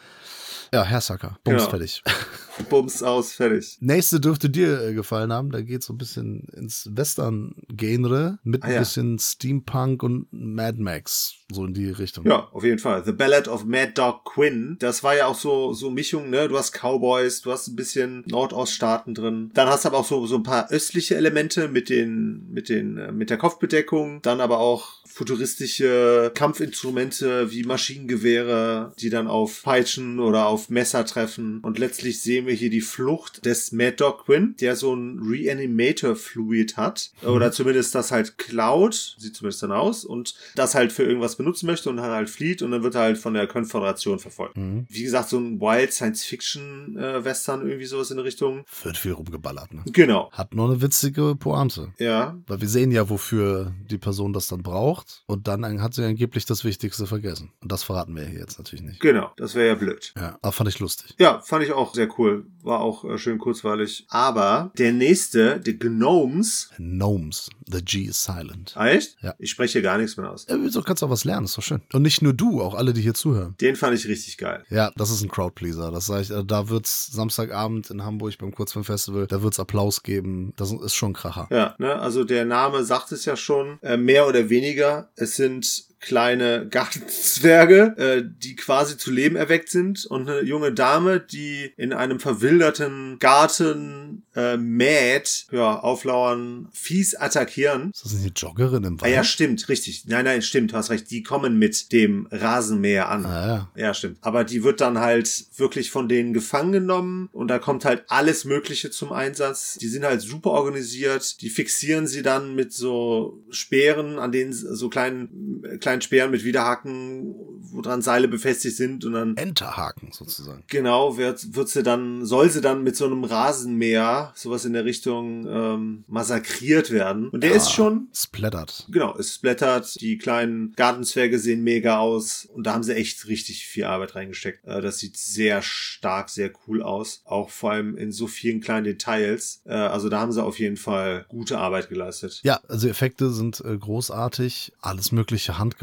[0.74, 1.70] Ja, Herr Sacker, Bums Genau.
[1.70, 2.04] fertig.
[2.70, 3.78] Bums aus, fertig.
[3.82, 8.68] Nächste dürfte dir äh, gefallen haben, da geht so ein bisschen ins Western-Genre mit Ah,
[8.68, 8.80] ein ja.
[8.80, 12.26] bisschen Steampunk und Mad Max, so in die Richtung.
[12.26, 13.04] Ja, auf jeden Fall.
[13.06, 14.78] The Ballad of Mad Dog Quinn.
[14.80, 16.48] Das war ja auch so, so Mischung, ne?
[16.48, 19.52] Du hast Cowboys, du hast ein bisschen Nordoststaaten drin.
[19.54, 22.98] Dann hast du aber auch so, so ein paar östliche Elemente mit den, mit den,
[22.98, 24.22] äh, mit der Kopfbedeckung.
[24.22, 31.60] Dann aber auch futuristische Kampfinstrumente wie Maschinengewehre, die dann auf Peitschen oder auf Messer treffen.
[31.60, 36.16] Und letztlich sehen wir hier die Flucht des Mad Dog Quinn, der so ein Reanimator
[36.16, 37.12] Fluid hat.
[37.24, 41.66] Oder zumindest das halt klaut, sieht zumindest dann aus, und das halt für irgendwas benutzen
[41.68, 44.58] möchte und dann halt flieht und dann wird er halt von der Konföderation verfolgt.
[44.58, 44.86] Mhm.
[44.90, 48.66] Wie gesagt, so ein Wild Science Fiction äh, Western, irgendwie sowas in der Richtung.
[48.84, 49.84] Wird viel rumgeballert, ne?
[49.92, 50.32] Genau.
[50.32, 51.94] Hat nur eine witzige Pointe.
[52.00, 55.24] Ja, Weil wir sehen ja, wofür die Person das dann braucht.
[55.28, 57.52] Und dann hat sie angeblich das Wichtigste vergessen.
[57.62, 59.00] Und das verraten wir hier jetzt natürlich nicht.
[59.00, 59.32] genau.
[59.38, 60.14] Das wäre ja blöd.
[60.18, 61.16] Ja, aber fand ich lustig.
[61.20, 62.33] Ja, fand ich auch sehr cool.
[62.62, 64.06] War auch äh, schön kurzweilig.
[64.10, 66.70] Aber der nächste, die Gnomes.
[66.78, 67.50] Gnomes.
[67.68, 68.76] The G is silent.
[68.78, 69.18] Echt?
[69.22, 69.36] Ja.
[69.38, 70.46] Ich spreche hier gar nichts mehr aus.
[70.50, 71.46] Ja, wieso kannst du auch was lernen?
[71.46, 71.82] Ist doch schön.
[71.92, 73.56] Und nicht nur du, auch alle, die hier zuhören.
[73.60, 74.64] Den fand ich richtig geil.
[74.70, 75.92] Ja, das ist ein Crowdpleaser.
[75.92, 80.54] Das sage ich, äh, da wird's Samstagabend in Hamburg beim Kurzfilmfestival, da wird's Applaus geben.
[80.56, 81.48] Das ist schon ein Kracher.
[81.52, 85.10] Ja, ne, also der Name sagt es ja schon, äh, mehr oder weniger.
[85.16, 91.20] Es sind kleine Gartenzwerge, äh, die quasi zu Leben erweckt sind und eine junge Dame,
[91.20, 97.92] die in einem verwilderten Garten äh, mäht, ja, auflauern, fies attackieren.
[97.94, 99.14] Ist das nicht eine Joggerin im Ah Wald?
[99.14, 100.04] ja, stimmt, richtig.
[100.08, 101.10] Nein, nein, stimmt, du hast recht.
[101.12, 103.26] Die kommen mit dem Rasenmäher an.
[103.26, 103.72] Ah, ja.
[103.76, 104.18] Ja, stimmt.
[104.22, 108.46] Aber die wird dann halt wirklich von denen gefangen genommen und da kommt halt alles
[108.46, 109.78] Mögliche zum Einsatz.
[109.80, 111.42] Die sind halt super organisiert.
[111.42, 116.44] Die fixieren sie dann mit so Speeren, an denen so kleinen, äh, kleinen Speeren mit
[116.44, 117.36] Widerhaken,
[117.72, 120.64] wo dran Seile befestigt sind und dann Enterhaken sozusagen.
[120.68, 124.86] Genau, wird, wird sie dann, soll sie dann mit so einem Rasenmäher, sowas in der
[124.86, 127.30] Richtung, ähm, massakriert werden.
[127.30, 127.58] Und der Ja.
[127.58, 128.88] ist schon, Splattert.
[128.90, 133.66] Genau, es splattert, die kleinen Gartenzwerge sehen mega aus und da haben sie echt richtig
[133.68, 134.66] viel Arbeit reingesteckt.
[134.66, 138.86] Äh, Das sieht sehr stark, sehr cool aus, auch vor allem in so vielen kleinen
[138.86, 139.62] Details.
[139.66, 142.40] Äh, Also da haben sie auf jeden Fall gute Arbeit geleistet.
[142.44, 145.83] Ja, also Effekte sind äh, großartig, alles mögliche handgemacht.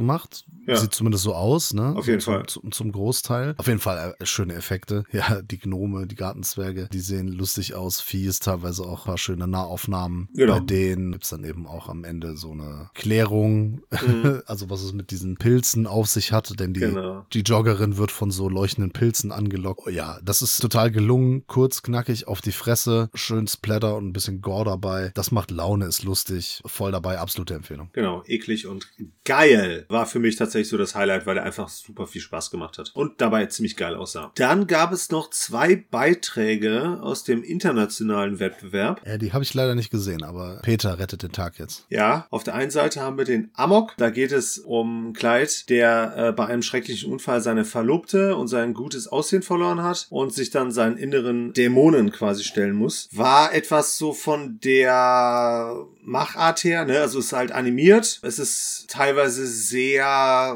[0.66, 0.76] Ja.
[0.76, 1.94] Sieht zumindest so aus, ne?
[1.96, 2.44] Auf jeden Fall.
[2.46, 3.54] Zum, zum Großteil.
[3.56, 5.04] Auf jeden Fall äh, schöne Effekte.
[5.12, 8.00] Ja, die Gnome, die Gartenzwerge, die sehen lustig aus.
[8.00, 10.28] Fies, teilweise auch ein paar schöne Nahaufnahmen.
[10.34, 10.54] Genau.
[10.54, 13.82] Bei denen gibt's dann eben auch am Ende so eine Klärung,
[14.46, 16.94] also was es mit diesen Pilzen auf sich hat, denn die, Mhm.
[16.94, 17.26] Genau.
[17.32, 19.82] die Joggerin wird von so leuchtenden Pilzen angelockt.
[19.86, 24.12] Oh ja, das ist total gelungen, kurz, knackig, auf die Fresse, schön Splatter und ein
[24.12, 25.10] bisschen Gore dabei.
[25.14, 27.90] Das macht Laune, ist lustig, voll dabei, absolute Empfehlung.
[27.92, 28.88] Genau, eklig und
[29.24, 29.84] geil.
[29.90, 32.92] War für mich tatsächlich so das Highlight, weil er einfach super viel Spaß gemacht hat.
[32.94, 34.30] Und dabei ziemlich geil aussah.
[34.36, 39.00] Dann gab es noch zwei Beiträge aus dem internationalen Wettbewerb.
[39.04, 41.86] Ja, die habe ich leider nicht gesehen, aber Peter rettet den Tag jetzt.
[41.88, 43.94] Ja, auf der einen Seite haben wir den Amok.
[43.96, 48.74] Da geht es um Clyde, der äh, bei einem schrecklichen Unfall seine Verlobte und sein
[48.74, 53.08] gutes Aussehen verloren hat und sich dann seinen inneren Dämonen quasi stellen muss.
[53.12, 57.00] War etwas so von der Machart her, ne?
[57.00, 58.20] Also es ist halt animiert.
[58.22, 59.79] Es ist teilweise sehr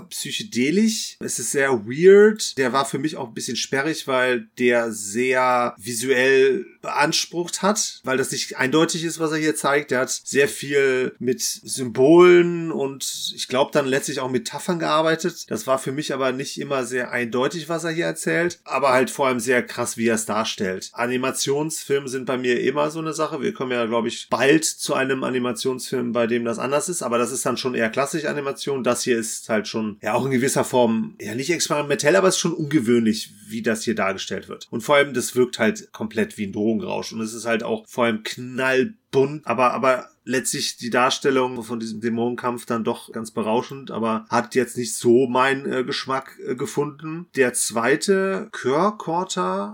[0.08, 1.16] psychedelisch.
[1.20, 2.56] Es ist sehr weird.
[2.58, 8.16] Der war für mich auch ein bisschen sperrig, weil der sehr visuell beansprucht hat, weil
[8.16, 9.90] das nicht eindeutig ist, was er hier zeigt.
[9.90, 15.50] Der hat sehr viel mit Symbolen und ich glaube dann letztlich auch Metaphern gearbeitet.
[15.50, 19.10] Das war für mich aber nicht immer sehr eindeutig, was er hier erzählt, aber halt
[19.10, 20.90] vor allem sehr krass, wie er es darstellt.
[20.92, 23.40] Animationsfilme sind bei mir immer so eine Sache.
[23.40, 27.18] Wir kommen ja, glaube ich, bald zu einem Animationsfilm, bei dem das anders ist, aber
[27.18, 28.84] das ist dann schon eher klassische Animation.
[28.84, 32.34] Das hier ist halt schon, ja, auch in gewisser Form, ja, nicht experimentell, aber es
[32.34, 34.68] ist schon ungewöhnlich, wie das hier dargestellt wird.
[34.70, 37.12] Und vor allem, das wirkt halt komplett wie ein Drogenrausch.
[37.12, 42.00] Und es ist halt auch vor allem knallbunt, aber, aber letztlich die Darstellung von diesem
[42.00, 47.26] Dämonenkampf dann doch ganz berauschend, aber hat jetzt nicht so meinen äh, Geschmack äh, gefunden.
[47.36, 48.98] Der zweite, Cur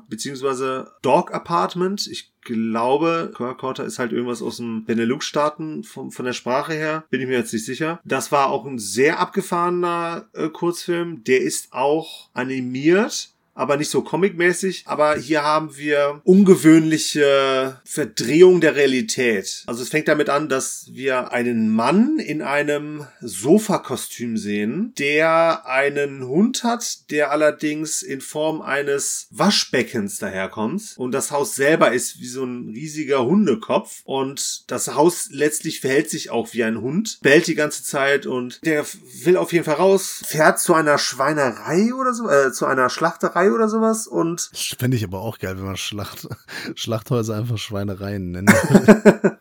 [0.09, 6.33] beziehungsweise Dog Apartment, ich glaube, Quarter ist halt irgendwas aus dem Benelux-Staaten von, von der
[6.33, 8.01] Sprache her, bin ich mir jetzt nicht sicher.
[8.05, 14.01] Das war auch ein sehr abgefahrener äh, Kurzfilm, der ist auch animiert aber nicht so
[14.01, 14.85] comicmäßig.
[14.87, 19.65] Aber hier haben wir ungewöhnliche Verdrehung der Realität.
[19.67, 26.27] Also es fängt damit an, dass wir einen Mann in einem Sofakostüm sehen, der einen
[26.27, 30.95] Hund hat, der allerdings in Form eines Waschbeckens daherkommt.
[30.97, 34.01] Und das Haus selber ist wie so ein riesiger Hundekopf.
[34.05, 38.65] Und das Haus letztlich verhält sich auch wie ein Hund, bellt die ganze Zeit und
[38.65, 38.87] der
[39.23, 43.50] will auf jeden Fall raus, fährt zu einer Schweinerei oder so, äh, zu einer Schlachterei
[43.53, 46.29] oder sowas und Fände ich aber auch geil, wenn man Schlacht,
[46.75, 48.51] Schlachthäuser einfach Schweinereien nennt.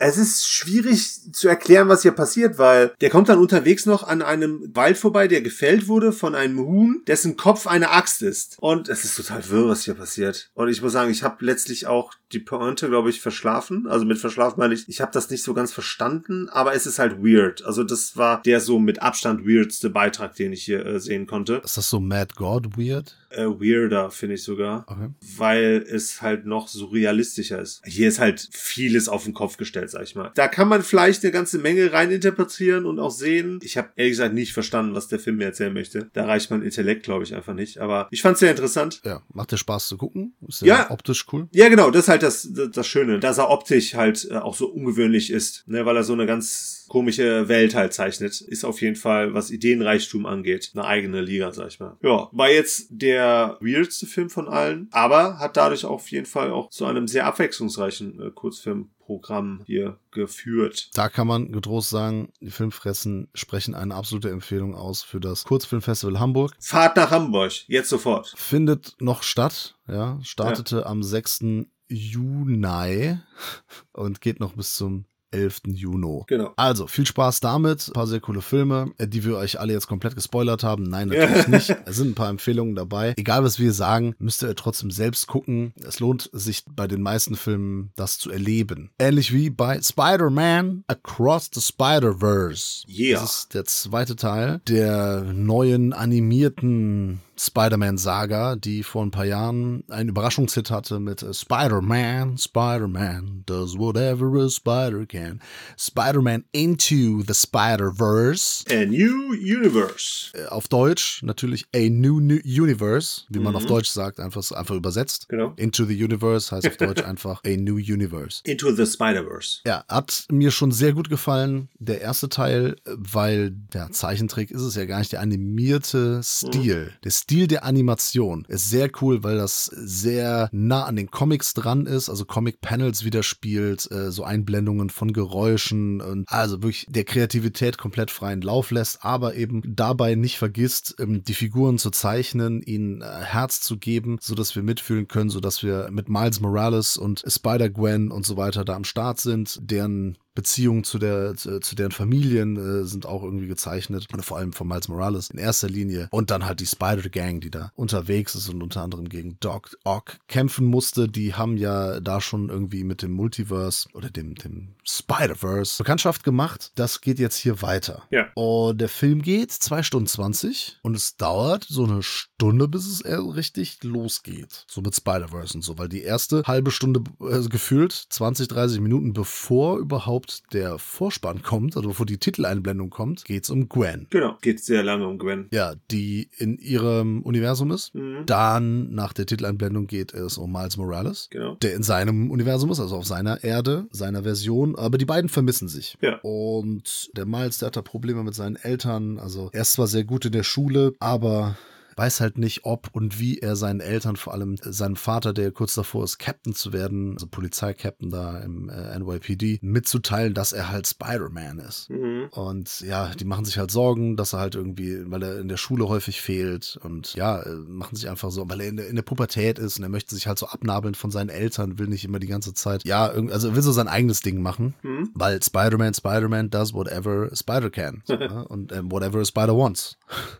[0.00, 4.22] es ist schwierig zu erklären, was hier passiert, weil der kommt dann unterwegs noch an
[4.22, 8.56] einem Wald vorbei, der gefällt wurde von einem Huhn, dessen Kopf eine Axt ist.
[8.60, 10.50] Und es ist total wirr, was hier passiert.
[10.54, 13.86] Und ich muss sagen, ich habe letztlich auch die Pointe, glaube ich, verschlafen.
[13.88, 16.98] Also mit verschlafen meine ich, ich habe das nicht so ganz verstanden, aber es ist
[16.98, 17.62] halt weird.
[17.64, 21.60] Also das war der so mit Abstand weirdste Beitrag, den ich hier äh, sehen konnte.
[21.64, 23.16] Ist das so Mad God weird?
[23.30, 24.84] Äh, weirder, finde ich sogar.
[24.88, 25.08] Okay.
[25.36, 27.80] weil es halt noch surrealistischer ist.
[27.86, 30.32] Hier ist halt vieles auf den Kopf gestellt, sag ich mal.
[30.34, 33.60] Da kann man vielleicht eine ganze Menge reininterpretieren und auch sehen.
[33.62, 36.10] Ich habe ehrlich gesagt nicht verstanden, was der Film mir erzählen möchte.
[36.12, 37.78] Da reicht mein Intellekt, glaube ich, einfach nicht.
[37.78, 39.00] Aber ich fand es sehr interessant.
[39.04, 40.34] Ja, macht dir Spaß zu gucken?
[40.46, 40.90] Ist Ja.
[40.90, 41.48] optisch cool?
[41.52, 44.54] Ja, genau, das ist halt das, das, das Schöne, dass er optisch halt äh, auch
[44.56, 48.40] so ungewöhnlich ist, ne, weil er so eine ganz komische Welt halt zeichnet.
[48.40, 51.96] Ist auf jeden Fall, was Ideenreichtum angeht, eine eigene Liga, sag ich mal.
[52.02, 56.68] Ja, war jetzt der weirdste Film von allen, aber hat dadurch auf jeden Fall auch
[56.68, 60.90] zu einem sehr abwechslungsreichen äh, Kurzfilmprogramm hier geführt.
[60.94, 66.18] Da kann man getrost sagen, die Filmfressen sprechen eine absolute Empfehlung aus für das Kurzfilmfestival
[66.18, 66.56] Hamburg.
[66.58, 68.34] Fahrt nach Hamburg, jetzt sofort.
[68.36, 71.44] Findet noch statt, ja, startete am 6.
[71.86, 73.16] Juni
[73.92, 75.62] und geht noch bis zum 11.
[75.66, 76.22] Juni.
[76.26, 76.52] Genau.
[76.56, 77.88] Also, viel Spaß damit.
[77.88, 80.84] Ein paar sehr coole Filme, äh, die wir euch alle jetzt komplett gespoilert haben.
[80.84, 81.76] Nein, natürlich nicht.
[81.86, 83.14] Es sind ein paar Empfehlungen dabei.
[83.16, 85.72] Egal, was wir sagen, müsst ihr trotzdem selbst gucken.
[85.86, 88.90] Es lohnt sich bei den meisten Filmen, das zu erleben.
[88.98, 92.86] Ähnlich wie bei Spider-Man Across the Spider-Verse.
[92.88, 93.20] Yeah.
[93.20, 100.10] Das ist der zweite Teil der neuen animierten Spider-Man-Saga, die vor ein paar Jahren einen
[100.10, 105.40] Überraschungshit hatte mit äh, Spider-Man, Spider-Man does whatever a spider can.
[105.78, 108.64] Spider-Man into the Spider-Verse.
[108.68, 110.32] A New Universe.
[110.34, 114.74] Äh, Auf Deutsch natürlich A New, New Universe, wie man auf Deutsch sagt, einfach, einfach
[114.74, 115.26] übersetzt.
[115.30, 115.54] Genau.
[115.56, 118.42] Into the Universe heißt auf Deutsch einfach A New Universe.
[118.44, 119.60] Into the Spider-Verse.
[119.64, 124.74] Ja, hat mir schon sehr gut gefallen, der erste Teil, weil der Zeichentrick ist es
[124.74, 126.92] ja gar nicht, der animierte Stil.
[127.02, 131.54] Der Stil Stil der Animation ist sehr cool, weil das sehr nah an den Comics
[131.54, 137.78] dran ist, also Comic-Panels widerspielt, äh, so Einblendungen von Geräuschen und also wirklich der Kreativität
[137.78, 143.00] komplett freien Lauf lässt, aber eben dabei nicht vergisst, ähm, die Figuren zu zeichnen, ihnen
[143.00, 146.96] äh, Herz zu geben, so dass wir mitfühlen können, so dass wir mit Miles Morales
[146.96, 151.74] und Spider-Gwen und so weiter da am Start sind, deren Beziehungen zu der zu, zu
[151.74, 155.68] deren Familien äh, sind auch irgendwie gezeichnet oder vor allem von Miles Morales in erster
[155.68, 159.36] Linie und dann halt die Spider Gang, die da unterwegs ist und unter anderem gegen
[159.40, 161.08] Doc Ock kämpfen musste.
[161.08, 166.72] Die haben ja da schon irgendwie mit dem Multiverse oder dem dem Spider-Verse Bekanntschaft gemacht.
[166.74, 168.04] Das geht jetzt hier weiter.
[168.10, 168.28] Ja.
[168.34, 173.04] Und der Film geht zwei Stunden 20 und es dauert so eine Stunde, bis es
[173.04, 174.64] richtig losgeht.
[174.68, 179.12] So mit Spider-Verse und so, weil die erste halbe Stunde äh, gefühlt 20, 30 Minuten
[179.12, 184.06] bevor überhaupt der Vorspann kommt, also bevor die Titeleinblendung kommt, geht's um Gwen.
[184.10, 184.36] Genau.
[184.40, 185.46] Geht sehr lange um Gwen.
[185.50, 187.94] Ja, die in ihrem Universum ist.
[187.94, 188.26] Mhm.
[188.26, 191.28] Dann nach der Titeleinblendung geht es um Miles Morales.
[191.30, 191.56] Genau.
[191.56, 194.76] Der in seinem Universum ist, also auf seiner Erde, seiner Version.
[194.76, 195.96] Aber die beiden vermissen sich.
[196.00, 196.18] Ja.
[196.22, 199.18] Und der Miles, der hat da Probleme mit seinen Eltern.
[199.18, 201.56] Also er ist zwar sehr gut in der Schule, aber
[202.00, 205.74] weiß halt nicht, ob und wie er seinen Eltern, vor allem seinem Vater, der kurz
[205.74, 210.86] davor ist, Captain zu werden, also Polizeikaptain da im äh, NYPD, mitzuteilen, dass er halt
[210.86, 211.90] Spider-Man ist.
[211.90, 212.28] Mhm.
[212.30, 215.58] Und ja, die machen sich halt Sorgen, dass er halt irgendwie, weil er in der
[215.58, 218.96] Schule häufig fehlt und ja, äh, machen sich einfach so, weil er in der, in
[218.96, 222.06] der Pubertät ist und er möchte sich halt so abnabeln von seinen Eltern, will nicht
[222.06, 225.10] immer die ganze Zeit, ja, also er will so sein eigenes Ding machen, Mhm.
[225.12, 228.02] weil Spider-Man, Spider-Man does whatever Spider can.
[228.06, 228.48] So, ne?
[228.48, 229.98] Und ähm, whatever a Spider wants.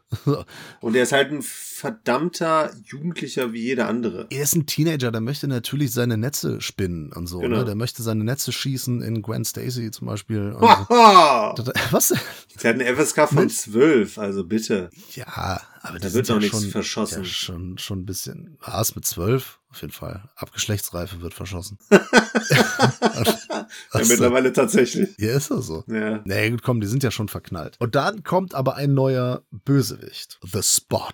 [0.24, 0.44] so.
[0.80, 4.26] Und er ist halt ein verdammter Jugendlicher wie jeder andere.
[4.30, 7.58] Er ist ein Teenager, der möchte natürlich seine Netze spinnen und so, Genau.
[7.58, 7.64] ne?
[7.64, 10.52] Der möchte seine Netze schießen in Gwen Stacy zum Beispiel.
[11.90, 12.08] Was?
[12.08, 14.90] Sie hat eine FSK von 12, also bitte.
[15.14, 17.18] Ja, aber Da wird sind noch ja nichts schon, verschossen.
[17.22, 18.58] Ja, schon, schon ein bisschen.
[18.60, 19.59] Was mit zwölf?
[19.70, 20.28] Auf jeden Fall.
[20.36, 21.78] Ab Geschlechtsreife wird verschossen.
[23.94, 25.10] Ja, mittlerweile tatsächlich.
[25.18, 25.84] Ja, ist das so.
[25.86, 26.20] Ja.
[26.24, 27.76] Nee, gut, komm, die sind ja schon verknallt.
[27.78, 30.38] Und dann kommt aber ein neuer Bösewicht.
[30.42, 31.12] The Spot.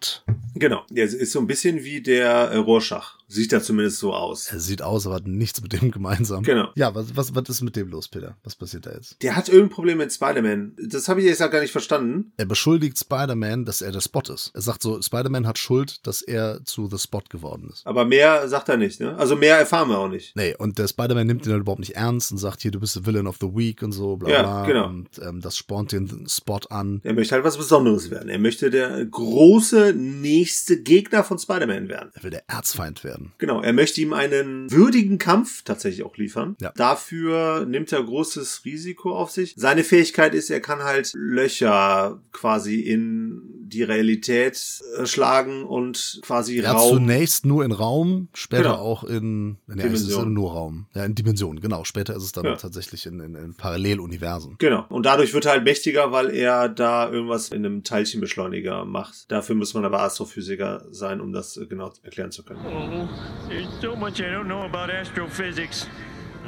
[0.54, 0.84] Genau.
[0.90, 3.15] Der ist so ein bisschen wie der äh, Rorschach.
[3.28, 4.48] Sieht da zumindest so aus.
[4.52, 6.42] Er sieht aus, aber hat nichts mit dem gemeinsam.
[6.44, 6.68] Genau.
[6.76, 8.36] Ja, was, was, was ist mit dem los, Peter?
[8.44, 9.20] Was passiert da jetzt?
[9.22, 10.76] Der hat irgendein Problem mit Spider-Man.
[10.88, 12.32] Das habe ich jetzt auch gar nicht verstanden.
[12.36, 14.52] Er beschuldigt Spider-Man, dass er der Spot ist.
[14.54, 17.86] Er sagt so, Spider-Man hat Schuld, dass er zu The Spot geworden ist.
[17.86, 19.16] Aber mehr sagt er nicht, ne?
[19.16, 20.36] Also mehr erfahren wir auch nicht.
[20.36, 22.94] Nee, und der Spider-Man nimmt ihn halt überhaupt nicht ernst und sagt, hier, du bist
[22.96, 24.66] der Villain of the Week und so, bla Ja, bla.
[24.66, 24.88] genau.
[24.88, 27.00] Und ähm, das spornt den Spot an.
[27.02, 28.28] Er möchte halt was Besonderes werden.
[28.28, 32.10] Er möchte der große nächste Gegner von Spider-Man werden.
[32.14, 33.15] Er will der Erzfeind werden.
[33.38, 36.56] Genau, er möchte ihm einen würdigen Kampf tatsächlich auch liefern.
[36.60, 36.72] Ja.
[36.76, 39.54] Dafür nimmt er großes Risiko auf sich.
[39.56, 46.60] Seine Fähigkeit ist, er kann halt Löcher quasi in die Realität äh, schlagen und quasi
[46.60, 46.98] Ja, Raum.
[46.98, 48.74] zunächst nur in Raum, später Genau.
[48.76, 50.32] auch in, nee, es ist Dimension.
[50.34, 50.86] nur Raum.
[50.94, 51.84] Ja, in Dimensionen, genau.
[51.84, 52.56] Später ist es dann Ja.
[52.56, 54.54] tatsächlich in, in, in Paralleluniversen.
[54.58, 54.84] Genau.
[54.88, 59.30] Und dadurch wird er halt mächtiger, weil er da irgendwas in einem Teilchenbeschleuniger macht.
[59.30, 63.05] Dafür muss man aber Astrophysiker sein, um das äh, genau erklären zu können.
[63.48, 65.86] There's so much I don't know about astrophysics.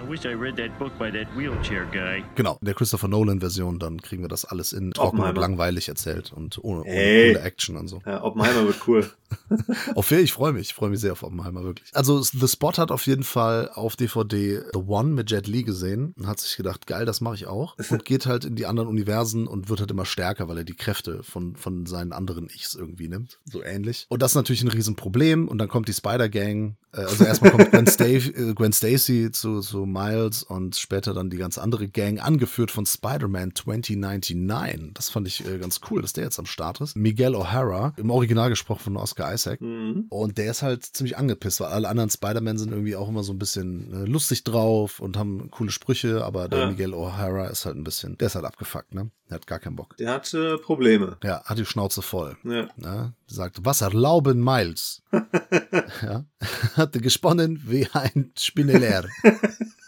[0.09, 2.25] I wish I read that book by that wheelchair guy.
[2.35, 5.41] Genau, in der Christopher Nolan-Version, dann kriegen wir das alles in trocken und Oppenheimer.
[5.41, 7.33] langweilig erzählt und ohne, ohne Hey.
[7.35, 8.01] coole Action und so.
[8.07, 9.11] Ja, Oppenheimer wird cool.
[9.95, 10.69] Auf jeden ich freue mich.
[10.69, 11.91] Ich freue mich sehr auf Oppenheimer, wirklich.
[11.95, 16.15] Also The Spot hat auf jeden Fall auf DVD The One mit Jet Li gesehen
[16.17, 17.77] und hat sich gedacht, geil, das mache ich auch.
[17.91, 20.75] Und geht halt in die anderen Universen und wird halt immer stärker, weil er die
[20.75, 23.39] Kräfte von, von seinen anderen Ichs irgendwie nimmt.
[23.45, 24.07] So ähnlich.
[24.09, 25.47] Und das ist natürlich ein Riesenproblem.
[25.49, 26.77] Und dann kommt die Spider-Gang.
[26.93, 31.31] Äh, Also erstmal kommt Gwen, Stacy, äh, Gwen Stacy zu, zu Miles und später dann
[31.31, 34.93] die ganz andere Gang, angeführt von Spider-Man 2099.
[34.95, 36.97] Das fand ich äh, ganz cool, dass der jetzt am Start ist.
[36.97, 39.61] Miguel O'Hara, im Original gesprochen von Oscar Isaac.
[39.61, 40.07] Mhm.
[40.09, 43.33] Und der ist halt ziemlich angepisst, weil alle anderen Spider-Man sind irgendwie auch immer so
[43.33, 46.71] ein bisschen äh, lustig drauf und haben coole Sprüche, aber der Ja.
[46.71, 49.11] Miguel O'Hara ist halt ein bisschen, der ist halt abgefuckt, ne?
[49.29, 49.97] Der hat gar keinen Bock.
[49.99, 51.19] Der hat äh, Probleme.
[51.23, 52.37] Ja, hat die Schnauze voll.
[52.45, 52.69] Ja.
[52.77, 53.13] Ne?
[53.27, 55.03] Sagt, was erlauben Miles?
[56.03, 56.25] ja.
[56.77, 59.05] Hatte gesponnen wie ein Spinneler.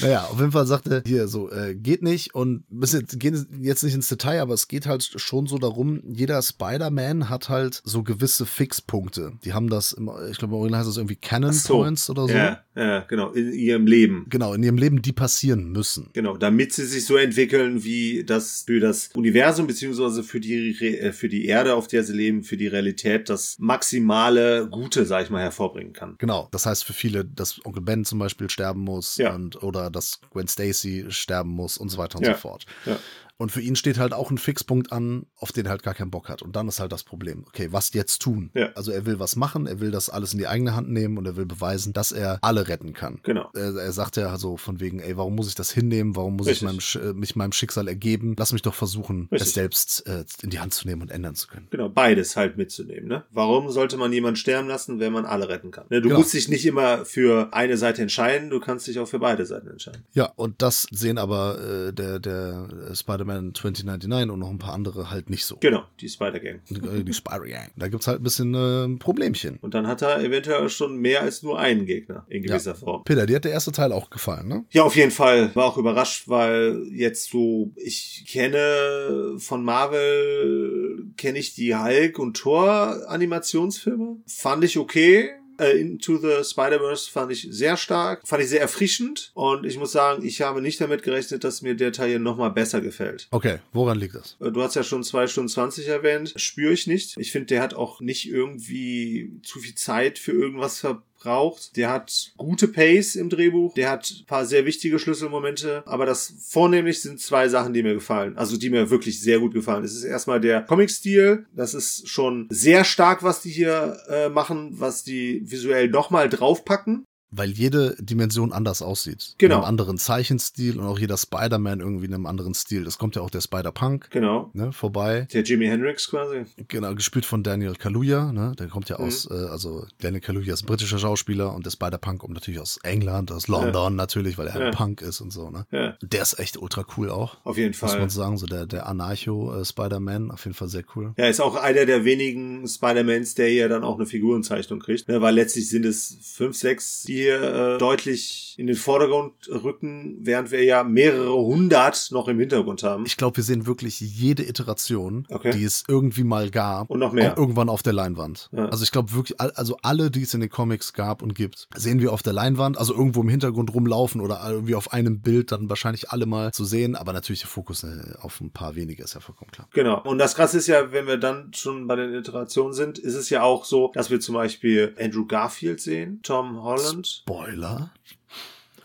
[0.00, 3.82] Naja, auf jeden Fall sagte hier so, äh, geht nicht und müssen jetzt, gehen jetzt
[3.84, 8.02] nicht ins Detail, aber es geht halt schon so darum, jeder Spider-Man hat halt so
[8.02, 9.32] gewisse Fixpunkte.
[9.44, 11.74] Die haben das, im, ich glaube, im Original heißt das irgendwie Cannon so.
[11.78, 12.34] Points oder so.
[12.34, 14.26] Ja, ja, genau, in ihrem Leben.
[14.30, 16.10] Genau, in ihrem Leben, die passieren müssen.
[16.12, 20.98] Genau, damit sie sich so entwickeln, wie das für das Universum beziehungsweise für die Re
[20.98, 25.24] äh, für die Erde, auf der sie leben, für die Realität das maximale Gute, sag
[25.24, 26.16] ich mal, hervorbringen kann.
[26.18, 29.34] Genau, das heißt für viele, dass Onkel Ben zum Beispiel sterben muss Ja.
[29.34, 32.34] und oder dass Gwen Stacy sterben muss und so weiter und Ja.
[32.34, 32.64] so fort.
[32.86, 32.96] Ja.
[33.36, 36.10] Und für ihn steht halt auch ein Fixpunkt an, auf den er halt gar keinen
[36.12, 36.40] Bock hat.
[36.42, 37.44] Und dann ist halt das Problem.
[37.48, 38.50] Okay, was jetzt tun?
[38.54, 38.68] Ja.
[38.74, 41.26] Also er will was machen, er will das alles in die eigene Hand nehmen und
[41.26, 43.18] er will beweisen, dass er alle retten kann.
[43.24, 43.50] Genau.
[43.54, 46.14] Er, er sagt ja so von wegen, ey, warum muss ich das hinnehmen?
[46.14, 46.66] Warum muss ich Richtig.
[46.68, 48.36] meinem, Sch- äh, mich meinem Schicksal ergeben?
[48.38, 49.48] Lass mich doch versuchen, Richtig.
[49.48, 51.66] es selbst äh, in die Hand zu nehmen und ändern zu können.
[51.70, 53.08] Genau, beides halt mitzunehmen.
[53.08, 53.24] Ne?
[53.32, 55.86] Warum sollte man jemanden sterben lassen, wenn man alle retten kann?
[55.90, 56.20] Ne, du Genau.
[56.20, 59.68] musst dich nicht immer für eine Seite entscheiden, du kannst dich auch für beide Seiten
[59.68, 60.04] entscheiden.
[60.12, 62.94] Ja, und das sehen aber äh, der, der äh,
[63.24, 65.56] Spider-Man 2099 und noch ein paar andere halt nicht so.
[65.56, 66.60] Genau, die Spider-Gang.
[66.84, 67.70] Äh, Die Spider-Gang.
[67.76, 69.58] Da gibt's halt ein bisschen äh, Problemchen.
[69.62, 72.76] Und dann hat er eventuell schon mehr als nur einen Gegner in gewisser Ja.
[72.76, 73.04] Form.
[73.04, 74.64] Peter, dir hat der erste Teil auch gefallen, ne?
[74.70, 75.54] Ja, auf jeden Fall.
[75.54, 82.36] War auch überrascht, weil jetzt so, ich kenne von Marvel, kenne ich die Hulk- und
[82.36, 84.16] Thor-Animationsfilme.
[84.26, 85.30] Fand ich okay.
[85.58, 89.92] Äh, Into the Spider-Verse fand ich sehr stark, fand ich sehr erfrischend und ich muss
[89.92, 93.28] sagen, ich habe nicht damit gerechnet, dass mir der Teil hier nochmal besser gefällt.
[93.30, 94.36] Okay, woran liegt das?
[94.40, 96.32] Äh, Du hast ja schon zwei Stunden 20 erwähnt.
[96.36, 97.16] Spüre ich nicht.
[97.18, 100.84] Ich finde, der hat auch nicht irgendwie zu viel Zeit für irgendwas
[101.24, 101.76] verbraucht.
[101.76, 103.74] Der hat gute Pace im Drehbuch.
[103.74, 105.82] Der hat ein paar sehr wichtige Schlüsselmomente.
[105.86, 108.36] Aber das vornehmlich sind zwei Sachen, die mir gefallen.
[108.36, 109.84] Also die mir wirklich sehr gut gefallen.
[109.84, 111.46] Es ist erstmal der Comic-Stil.
[111.54, 117.04] Das ist schon sehr stark, was die hier äh, machen, was die visuell nochmal draufpacken.
[117.36, 119.34] Weil jede Dimension anders aussieht.
[119.38, 119.56] Genau.
[119.56, 122.84] In einem anderen Zeichenstil und auch jeder Spider-Man irgendwie in einem anderen Stil.
[122.84, 124.50] Das kommt ja auch der Spider-Punk Genau.
[124.52, 125.26] ne, vorbei.
[125.32, 126.44] Der Jimi Hendrix quasi.
[126.68, 128.52] Genau, gespielt von Daniel Kaluuya, ne?
[128.58, 129.04] Der kommt ja Mhm.
[129.06, 132.78] aus, äh, also Daniel Kaluuya ist ein britischer Schauspieler und der Spider-Punk kommt natürlich aus
[132.82, 134.70] England, aus London natürlich, weil er Ja.
[134.70, 135.66] Punk ist und so, ne?
[135.72, 137.36] Ja, Der ist echt ultra cool auch.
[137.44, 137.98] auf jeden Muss Fall.
[138.00, 141.14] man sagen, so der, der Anarcho-Spider-Man, auf jeden Fall sehr cool.
[141.16, 145.08] Ja, ist auch einer der wenigen Spider-Mans, der hier dann auch eine Figurenzeichnung kriegt.
[145.08, 150.18] Ne, weil letztlich sind es fünf, sechs, die hier äh, deutlich in den Vordergrund rücken,
[150.20, 153.04] während wir ja mehrere hundert noch im Hintergrund haben.
[153.06, 155.50] Ich glaube, wir sehen wirklich jede Iteration, Okay.
[155.52, 156.90] die es irgendwie mal gab.
[156.90, 157.36] Und noch mehr.
[157.36, 158.48] Irgendwann auf der Leinwand.
[158.52, 158.66] Ja.
[158.66, 162.00] Also ich glaube wirklich, also alle, die es in den Comics gab und gibt, sehen
[162.00, 165.68] wir auf der Leinwand, also irgendwo im Hintergrund rumlaufen oder irgendwie auf einem Bild dann
[165.68, 169.14] wahrscheinlich alle mal zu sehen, aber natürlich der Fokus äh, auf ein paar wenige ist
[169.14, 169.68] ja vollkommen klar.
[169.72, 170.00] Genau.
[170.02, 173.30] Und das Krasse ist ja, wenn wir dann schon bei den Iterationen sind, ist es
[173.30, 177.13] ja auch so, dass wir zum Beispiel Andrew Garfield sehen, Tom Holland.
[177.14, 177.90] Spoiler.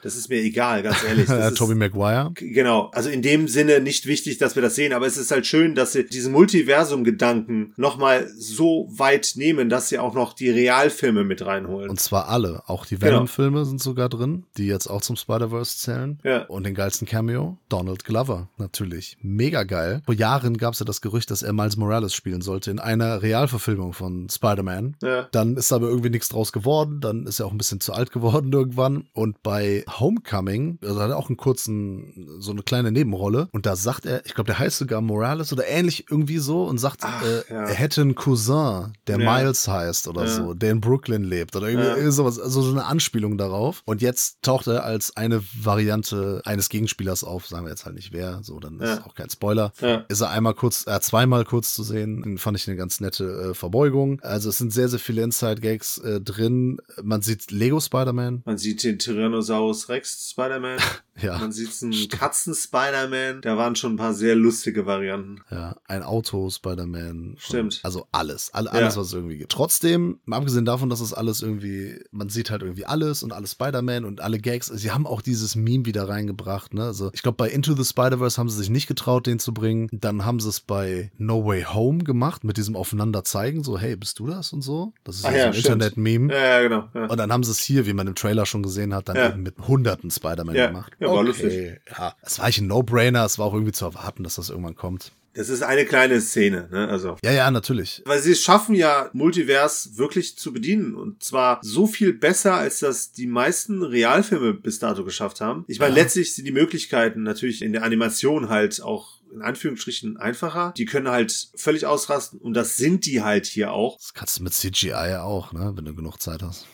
[0.01, 1.25] Das ist mir egal, ganz ehrlich.
[1.39, 2.31] Das ist, Tobey Maguire.
[2.35, 5.45] Genau, also in dem Sinne nicht wichtig, dass wir das sehen, aber es ist halt
[5.45, 11.23] schön, dass sie diesen Multiversum-Gedanken nochmal so weit nehmen, dass sie auch noch die Realfilme
[11.23, 11.89] mit reinholen.
[11.89, 12.63] Und zwar alle.
[12.67, 13.11] Auch die Genau.
[13.11, 16.19] Venom-Filme sind sogar drin, die jetzt auch zum Spider-Verse zählen.
[16.23, 16.43] Ja.
[16.45, 19.17] Und den geilsten Cameo, Donald Glover, natürlich.
[19.21, 20.01] Mega geil.
[20.05, 23.21] Vor Jahren gab es ja das Gerücht, dass er Miles Morales spielen sollte in einer
[23.21, 24.97] Realverfilmung von Spider-Man.
[25.01, 25.27] Ja.
[25.31, 26.99] Dann ist aber irgendwie nichts draus geworden.
[27.01, 29.07] Dann ist er auch ein bisschen zu alt geworden irgendwann.
[29.13, 33.47] Und bei Homecoming, also hat er auch einen kurzen, so eine kleine Nebenrolle.
[33.51, 36.77] Und da sagt er, ich glaube, der heißt sogar Morales oder ähnlich irgendwie so und
[36.77, 37.63] sagt, Ach, äh, ja.
[37.67, 39.31] er hätte einen Cousin, der Ja.
[39.37, 40.27] Miles heißt oder Ja.
[40.27, 43.81] so, der in Brooklyn lebt oder irgendwie sowas, also so eine Anspielung darauf.
[43.85, 45.41] Und jetzt taucht er als eine
[45.79, 49.29] Variante eines Gegenspielers auf, sagen wir jetzt halt nicht wer, so, dann ist auch kein
[49.29, 49.71] Spoiler.
[50.07, 53.51] Ist er einmal kurz, äh, zweimal kurz zu sehen, Den fand ich eine ganz nette
[53.51, 54.19] äh, Verbeugung.
[54.21, 56.79] Also es sind sehr, sehr viele Inside-Gags äh, drin.
[57.01, 60.79] Man sieht Lego Spider-Man, Man sieht den Tyrannosaurus Rex Spider-Man.
[61.21, 61.37] ja.
[61.37, 63.41] Man sieht einen Katzen-Spider-Man.
[63.41, 65.41] Da waren schon ein paar sehr lustige Varianten.
[65.51, 67.35] Ja, ein Auto, Spider-Man.
[67.39, 67.79] Stimmt.
[67.83, 68.53] Also alles.
[68.53, 69.01] All, alles, Ja.
[69.01, 69.51] was es irgendwie gibt.
[69.51, 73.51] Trotzdem, mal abgesehen davon, dass es alles irgendwie, man sieht halt irgendwie alles und alles
[73.51, 74.67] Spider-Man und alle Gags.
[74.67, 76.83] Sie haben auch dieses Meme wieder reingebracht, ne?
[76.85, 79.87] Also, ich glaube, bei Into the Spider-Verse haben sie sich nicht getraut, den zu bringen.
[79.91, 83.95] Dann haben sie es bei No Way Home gemacht, mit diesem Aufeinander zeigen, so, hey,
[83.95, 84.93] bist du das und so?
[85.03, 85.55] Das ist Ah ja so ein.
[85.55, 86.33] Internet-Meme.
[86.33, 86.89] Ja, ja, genau.
[86.93, 87.05] Ja.
[87.07, 89.43] Und dann haben sie es hier, wie man im Trailer schon gesehen hat, dann eben
[89.43, 90.93] mit hunderten Spider-Man gemacht.
[90.99, 91.27] Ja, war okay.
[91.27, 91.81] lustig.
[91.97, 94.75] Ja, es war eigentlich ein No-Brainer, es war auch irgendwie zu erwarten, dass das irgendwann
[94.75, 95.11] kommt.
[95.35, 96.89] Das ist eine kleine Szene, ne?
[96.89, 97.17] Also.
[97.23, 98.01] Ja, ja, natürlich.
[98.05, 100.95] Weil sie es schaffen ja, Multivers wirklich zu bedienen.
[100.95, 105.65] Und zwar so viel besser, als das die meisten Realfilme bis dato geschafft haben.
[105.67, 106.01] Ich meine, Ja.
[106.03, 110.73] letztlich sind die Möglichkeiten natürlich in der Animation halt auch in Anführungsstrichen einfacher.
[110.75, 113.97] Die können halt völlig ausrasten und das sind die halt hier auch.
[113.97, 116.65] Das kannst du mit CGI ja auch, ne, wenn du genug Zeit hast.